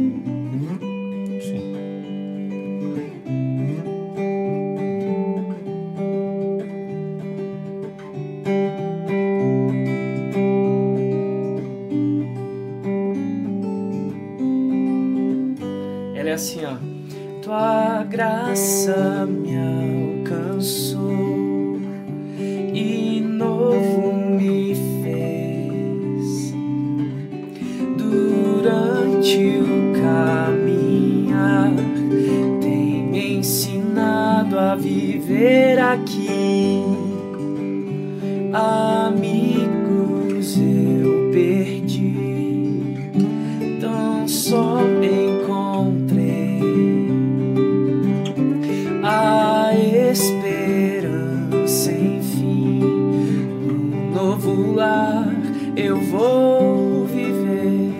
Novo 54.42 54.74
lar 54.74 55.28
eu 55.76 56.02
vou 56.02 57.06
viver, 57.06 57.94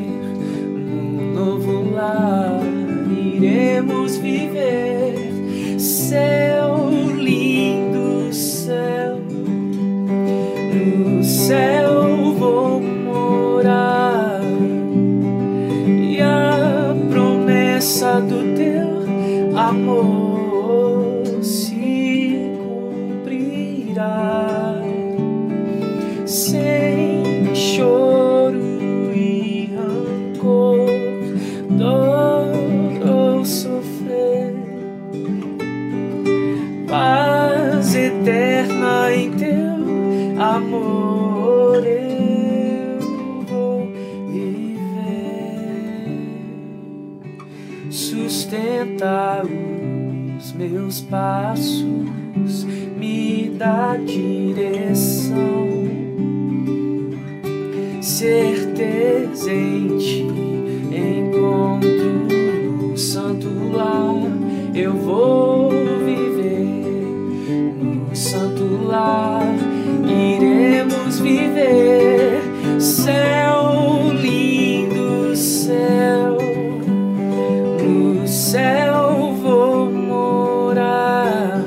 num 0.76 1.34
novo 1.34 1.94
lar. 1.94 2.60
Iremos 3.16 4.18
viver, 4.18 5.16
céu 5.80 6.90
lindo, 7.16 8.34
céu, 8.34 9.18
no 10.74 11.24
céu 11.24 11.81
lar, 68.92 69.48
iremos 70.06 71.20
viver. 71.20 72.42
Céu 72.80 74.12
lindo 74.14 75.36
céu 75.36 76.38
no 77.84 78.28
céu 78.28 79.34
vou 79.42 79.90
morar. 79.92 81.64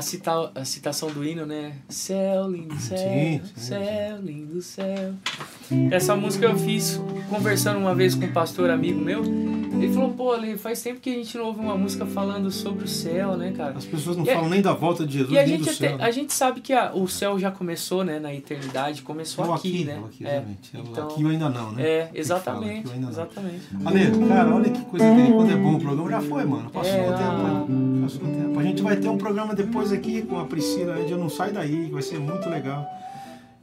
a, 0.00 0.02
cita, 0.02 0.52
a 0.54 0.64
citação 0.64 1.10
do 1.10 1.22
hino, 1.22 1.44
né? 1.46 1.76
Céu, 1.88 2.50
lindo 2.50 2.74
céu, 2.80 2.98
sim, 2.98 3.42
sim, 3.54 3.60
céu, 3.60 4.20
lindo 4.20 4.62
céu. 4.62 5.14
Essa 5.90 6.16
música 6.16 6.46
eu 6.46 6.56
fiz 6.56 7.00
conversando 7.28 7.78
uma 7.78 7.94
vez 7.94 8.14
com 8.14 8.26
um 8.26 8.32
pastor 8.32 8.70
amigo 8.70 9.00
meu. 9.00 9.22
Ele 9.72 9.92
falou, 9.94 10.10
pô, 10.10 10.32
ali 10.32 10.58
faz 10.58 10.82
tempo 10.82 11.00
que 11.00 11.08
a 11.08 11.14
gente 11.14 11.38
não 11.38 11.46
ouve 11.46 11.60
uma 11.60 11.76
música 11.76 12.04
falando 12.04 12.50
sobre 12.50 12.84
o 12.84 12.88
céu, 12.88 13.36
né, 13.36 13.52
cara? 13.56 13.78
As 13.78 13.86
pessoas 13.86 14.16
não 14.16 14.24
e 14.24 14.26
falam 14.26 14.48
nem 14.50 14.60
da 14.60 14.74
volta 14.74 15.06
de 15.06 15.18
Jesus, 15.18 15.32
e 15.32 15.38
a 15.38 15.46
nem 15.46 15.56
gente 15.56 15.68
do 15.68 15.74
céu. 15.74 15.94
Até, 15.94 16.04
a 16.04 16.10
gente 16.10 16.34
sabe 16.34 16.60
que 16.60 16.72
a, 16.72 16.92
o 16.92 17.08
céu 17.08 17.38
já 17.38 17.50
começou, 17.50 18.04
né, 18.04 18.18
na 18.18 18.34
eternidade, 18.34 19.00
começou 19.00 19.54
aqui, 19.54 19.68
aqui, 19.68 19.84
né? 19.84 20.02
Aqui, 20.04 20.26
é, 20.26 20.44
então, 20.74 21.08
aqui 21.08 21.24
ainda 21.24 21.48
não, 21.48 21.72
né? 21.72 21.82
É, 21.82 22.10
exatamente, 22.12 22.90
exatamente. 23.08 23.62
Ale, 23.84 24.28
cara, 24.28 24.54
olha 24.54 24.70
que 24.70 24.84
coisa 24.84 25.14
dele, 25.14 25.32
quando 25.32 25.52
é 25.52 25.56
bom 25.56 25.74
o 25.76 25.80
programa, 25.80 26.10
já 26.10 26.20
foi, 26.20 26.44
mano, 26.44 26.70
passou 26.70 26.92
é, 26.92 27.08
o 27.08 27.16
tempo, 27.16 28.02
passou 28.02 28.28
o 28.28 28.30
tempo. 28.30 28.58
A 28.58 28.62
gente 28.62 28.82
vai 28.82 28.96
ter 28.96 29.08
um 29.08 29.18
programa 29.18 29.54
depois 29.54 29.92
aqui 29.92 30.22
com 30.22 30.38
a 30.38 30.44
Priscila, 30.44 30.98
eu 30.98 31.16
não 31.16 31.30
sai 31.30 31.52
daí, 31.52 31.88
vai 31.90 32.02
ser 32.02 32.18
muito 32.18 32.48
legal. 32.50 32.86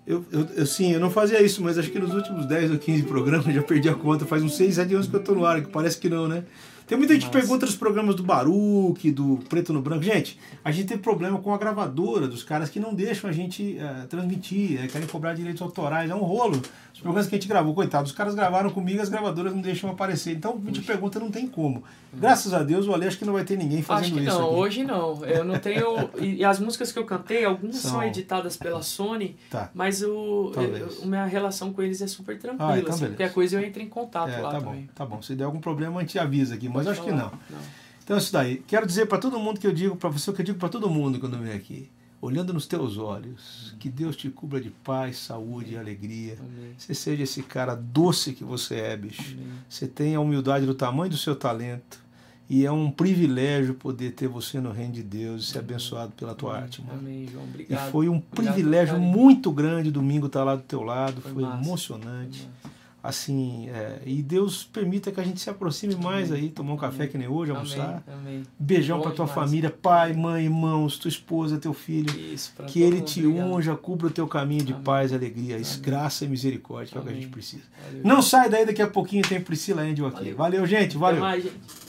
Eu, 0.07 0.23
eu, 0.31 0.47
eu, 0.55 0.65
sim, 0.65 0.93
eu 0.93 1.01
não 1.01 1.11
fazia 1.11 1.41
isso, 1.43 1.61
mas 1.61 1.77
acho 1.77 1.91
que 1.91 1.99
nos 1.99 2.13
últimos 2.13 2.45
10 2.45 2.71
ou 2.71 2.77
15 2.77 3.03
programas 3.03 3.53
já 3.53 3.61
perdi 3.61 3.89
a 3.89 3.93
conta. 3.93 4.25
Faz 4.25 4.41
uns 4.41 4.55
6, 4.55 4.75
7 4.75 4.93
anos 4.93 5.07
que 5.07 5.15
eu 5.15 5.21
tô 5.21 5.35
no 5.35 5.45
ar, 5.45 5.61
que 5.61 5.67
parece 5.67 5.97
que 5.97 6.07
não, 6.07 6.29
né? 6.29 6.45
Tem 6.87 6.97
muita 6.97 7.13
gente 7.13 7.25
que 7.25 7.31
pergunta 7.31 7.65
dos 7.65 7.75
programas 7.75 8.15
do 8.15 8.23
Baruque, 8.23 9.11
do 9.11 9.39
Preto 9.49 9.73
no 9.73 9.81
Branco. 9.81 10.03
Gente, 10.03 10.39
a 10.63 10.71
gente 10.71 10.87
tem 10.87 10.97
problema 10.97 11.37
com 11.37 11.53
a 11.53 11.57
gravadora 11.57 12.29
dos 12.29 12.43
caras 12.43 12.69
que 12.69 12.79
não 12.79 12.93
deixam 12.93 13.29
a 13.29 13.33
gente 13.33 13.77
uh, 13.77 14.07
transmitir, 14.07 14.81
é, 14.81 14.87
querem 14.87 15.05
cobrar 15.05 15.33
direitos 15.33 15.61
autorais. 15.61 16.09
É 16.09 16.15
um 16.15 16.23
rolo. 16.23 16.61
Os 16.97 17.01
programas 17.01 17.27
que 17.27 17.35
a 17.35 17.37
gente 17.37 17.47
gravou, 17.47 17.75
coitado, 17.75 18.05
os 18.07 18.11
caras 18.11 18.33
gravaram 18.33 18.71
comigo, 18.71 18.99
as 18.99 19.09
gravadoras 19.09 19.53
não 19.53 19.61
deixam 19.61 19.89
aparecer. 19.89 20.35
Então, 20.35 20.59
a 20.63 20.65
gente 20.65 20.81
pergunta, 20.81 21.19
não 21.19 21.29
tem 21.29 21.45
como. 21.45 21.83
Graças 22.11 22.53
a 22.53 22.63
Deus, 22.63 22.87
o 22.87 22.93
Ale 22.93 23.05
acho 23.05 23.19
que 23.19 23.25
não 23.25 23.33
vai 23.33 23.43
ter 23.43 23.55
ninguém 23.55 23.83
fazendo 23.83 24.05
acho 24.05 24.13
que 24.15 24.19
isso. 24.21 24.39
Não, 24.39 24.47
aqui. 24.47 24.55
hoje 24.55 24.83
não. 24.83 25.25
Eu 25.25 25.45
não 25.45 25.59
tenho. 25.59 26.09
e, 26.19 26.43
as 26.43 26.59
músicas 26.59 26.91
que 26.91 26.97
eu 26.97 27.05
cantei, 27.05 27.45
algumas 27.45 27.75
são, 27.75 27.91
são 27.91 28.03
editadas 28.03 28.57
pela 28.57 28.81
Sony, 28.81 29.35
tá. 29.51 29.69
mas 29.75 30.01
o, 30.01 30.53
eu, 30.55 31.05
minha 31.05 31.25
relação 31.25 31.71
com 31.71 31.83
eles 31.83 32.01
é 32.01 32.07
super 32.07 32.39
tranquila. 32.39 32.73
Ah, 32.73 32.79
então 32.79 32.93
assim, 32.95 33.07
qualquer 33.07 33.31
coisa 33.31 33.57
eu 33.57 33.63
entro 33.63 33.81
em 33.81 33.89
contato 33.89 34.31
é, 34.31 34.41
lá 34.41 34.51
tá 34.53 34.59
também. 34.59 34.81
Bom, 34.81 34.91
tá 34.95 35.05
bom. 35.05 35.21
Se 35.21 35.35
der 35.35 35.43
algum 35.43 35.59
problema, 35.59 35.99
a 35.99 36.01
gente 36.01 36.17
avisa 36.17 36.55
aqui, 36.55 36.67
mas 36.77 36.87
acho 36.87 37.03
que 37.03 37.11
não. 37.11 37.31
não. 37.49 37.59
Então, 38.03 38.15
é 38.15 38.19
isso 38.19 38.31
daí. 38.31 38.63
Quero 38.65 38.87
dizer 38.87 39.05
para 39.05 39.17
todo 39.17 39.37
mundo 39.39 39.59
que 39.59 39.67
eu 39.67 39.73
digo, 39.73 39.95
para 39.95 40.09
você, 40.09 40.31
que 40.31 40.41
eu 40.41 40.45
digo 40.45 40.57
para 40.57 40.69
todo 40.69 40.89
mundo 40.89 41.19
quando 41.19 41.37
vem 41.37 41.53
aqui 41.53 41.89
olhando 42.21 42.53
nos 42.53 42.65
teus 42.65 42.97
olhos, 42.97 43.75
que 43.79 43.89
Deus 43.89 44.15
te 44.15 44.29
cubra 44.29 44.59
de 44.59 44.69
paz, 44.69 45.17
saúde 45.17 45.73
e 45.73 45.77
alegria. 45.77 46.37
Amém. 46.39 46.73
Você 46.77 46.93
seja 46.93 47.23
esse 47.23 47.43
cara 47.43 47.75
doce 47.75 48.33
que 48.33 48.43
você 48.43 48.75
é, 48.75 48.97
bicho. 48.97 49.33
Amém. 49.33 49.47
Você 49.69 49.87
tem 49.87 50.15
a 50.15 50.19
humildade 50.19 50.65
do 50.65 50.73
tamanho 50.73 51.11
do 51.11 51.17
seu 51.17 51.35
talento. 51.35 52.05
E 52.49 52.65
é 52.65 52.71
um 52.71 52.89
privilégio 52.89 53.73
poder 53.73 54.11
ter 54.11 54.29
você 54.29 54.61
no 54.61 54.71
reino 54.71 54.93
de 54.93 55.03
Deus 55.03 55.43
e 55.43 55.45
ser 55.47 55.59
abençoado 55.59 56.13
pela 56.13 56.33
tua 56.33 56.51
Amém. 56.51 56.63
arte, 56.63 56.81
mano. 56.81 56.99
Amém, 56.99 57.27
João. 57.29 57.43
Obrigado. 57.43 57.87
E 57.87 57.91
foi 57.91 58.07
um 58.07 58.17
Obrigado 58.17 58.53
privilégio 58.53 58.99
muito 58.99 59.51
grande 59.51 59.91
domingo 59.91 60.27
estar 60.27 60.45
lá 60.45 60.55
do 60.55 60.61
teu 60.61 60.81
lado. 60.81 61.21
Foi, 61.21 61.33
foi 61.33 61.43
emocionante. 61.43 62.47
Foi 62.61 62.71
assim, 63.01 63.69
é, 63.69 63.99
e 64.05 64.21
Deus 64.21 64.63
permita 64.63 65.11
que 65.11 65.19
a 65.19 65.23
gente 65.23 65.39
se 65.39 65.49
aproxime 65.49 65.95
mais 65.95 66.31
aí, 66.31 66.49
tomar 66.49 66.73
um 66.73 66.77
café 66.77 67.07
que 67.07 67.17
nem 67.17 67.27
hoje, 67.27 67.51
almoçar. 67.51 68.03
Amém. 68.07 68.43
Beijão 68.59 68.99
para 68.99 69.11
tua 69.11 69.25
demais. 69.25 69.49
família, 69.49 69.69
pai, 69.69 70.13
mãe, 70.13 70.43
irmãos, 70.45 70.97
tua 70.97 71.09
esposa, 71.09 71.57
teu 71.57 71.73
filho. 71.73 72.09
Isso, 72.19 72.53
que 72.67 72.81
ele 72.81 73.01
te 73.01 73.25
obrigado. 73.25 73.53
unja, 73.53 73.75
cubra 73.75 74.07
o 74.07 74.11
teu 74.11 74.27
caminho 74.27 74.63
de 74.63 74.73
Amém. 74.73 74.83
paz, 74.83 75.13
alegria, 75.13 75.57
graça 75.81 76.25
e 76.25 76.27
misericórdia, 76.27 76.91
que 76.91 76.97
é 76.97 77.01
o 77.01 77.03
que 77.03 77.09
a 77.09 77.13
gente 77.13 77.27
precisa. 77.27 77.63
Valeu. 77.85 78.01
Não 78.03 78.21
sai 78.21 78.49
daí, 78.49 78.65
daqui 78.65 78.81
a 78.81 78.87
pouquinho 78.87 79.23
tem 79.27 79.39
Priscila 79.39 79.81
Angel 79.83 80.05
aqui. 80.05 80.33
Valeu, 80.33 80.37
valeu 80.37 80.65
gente, 80.65 80.97
valeu. 80.97 81.41
Gente. 81.41 81.86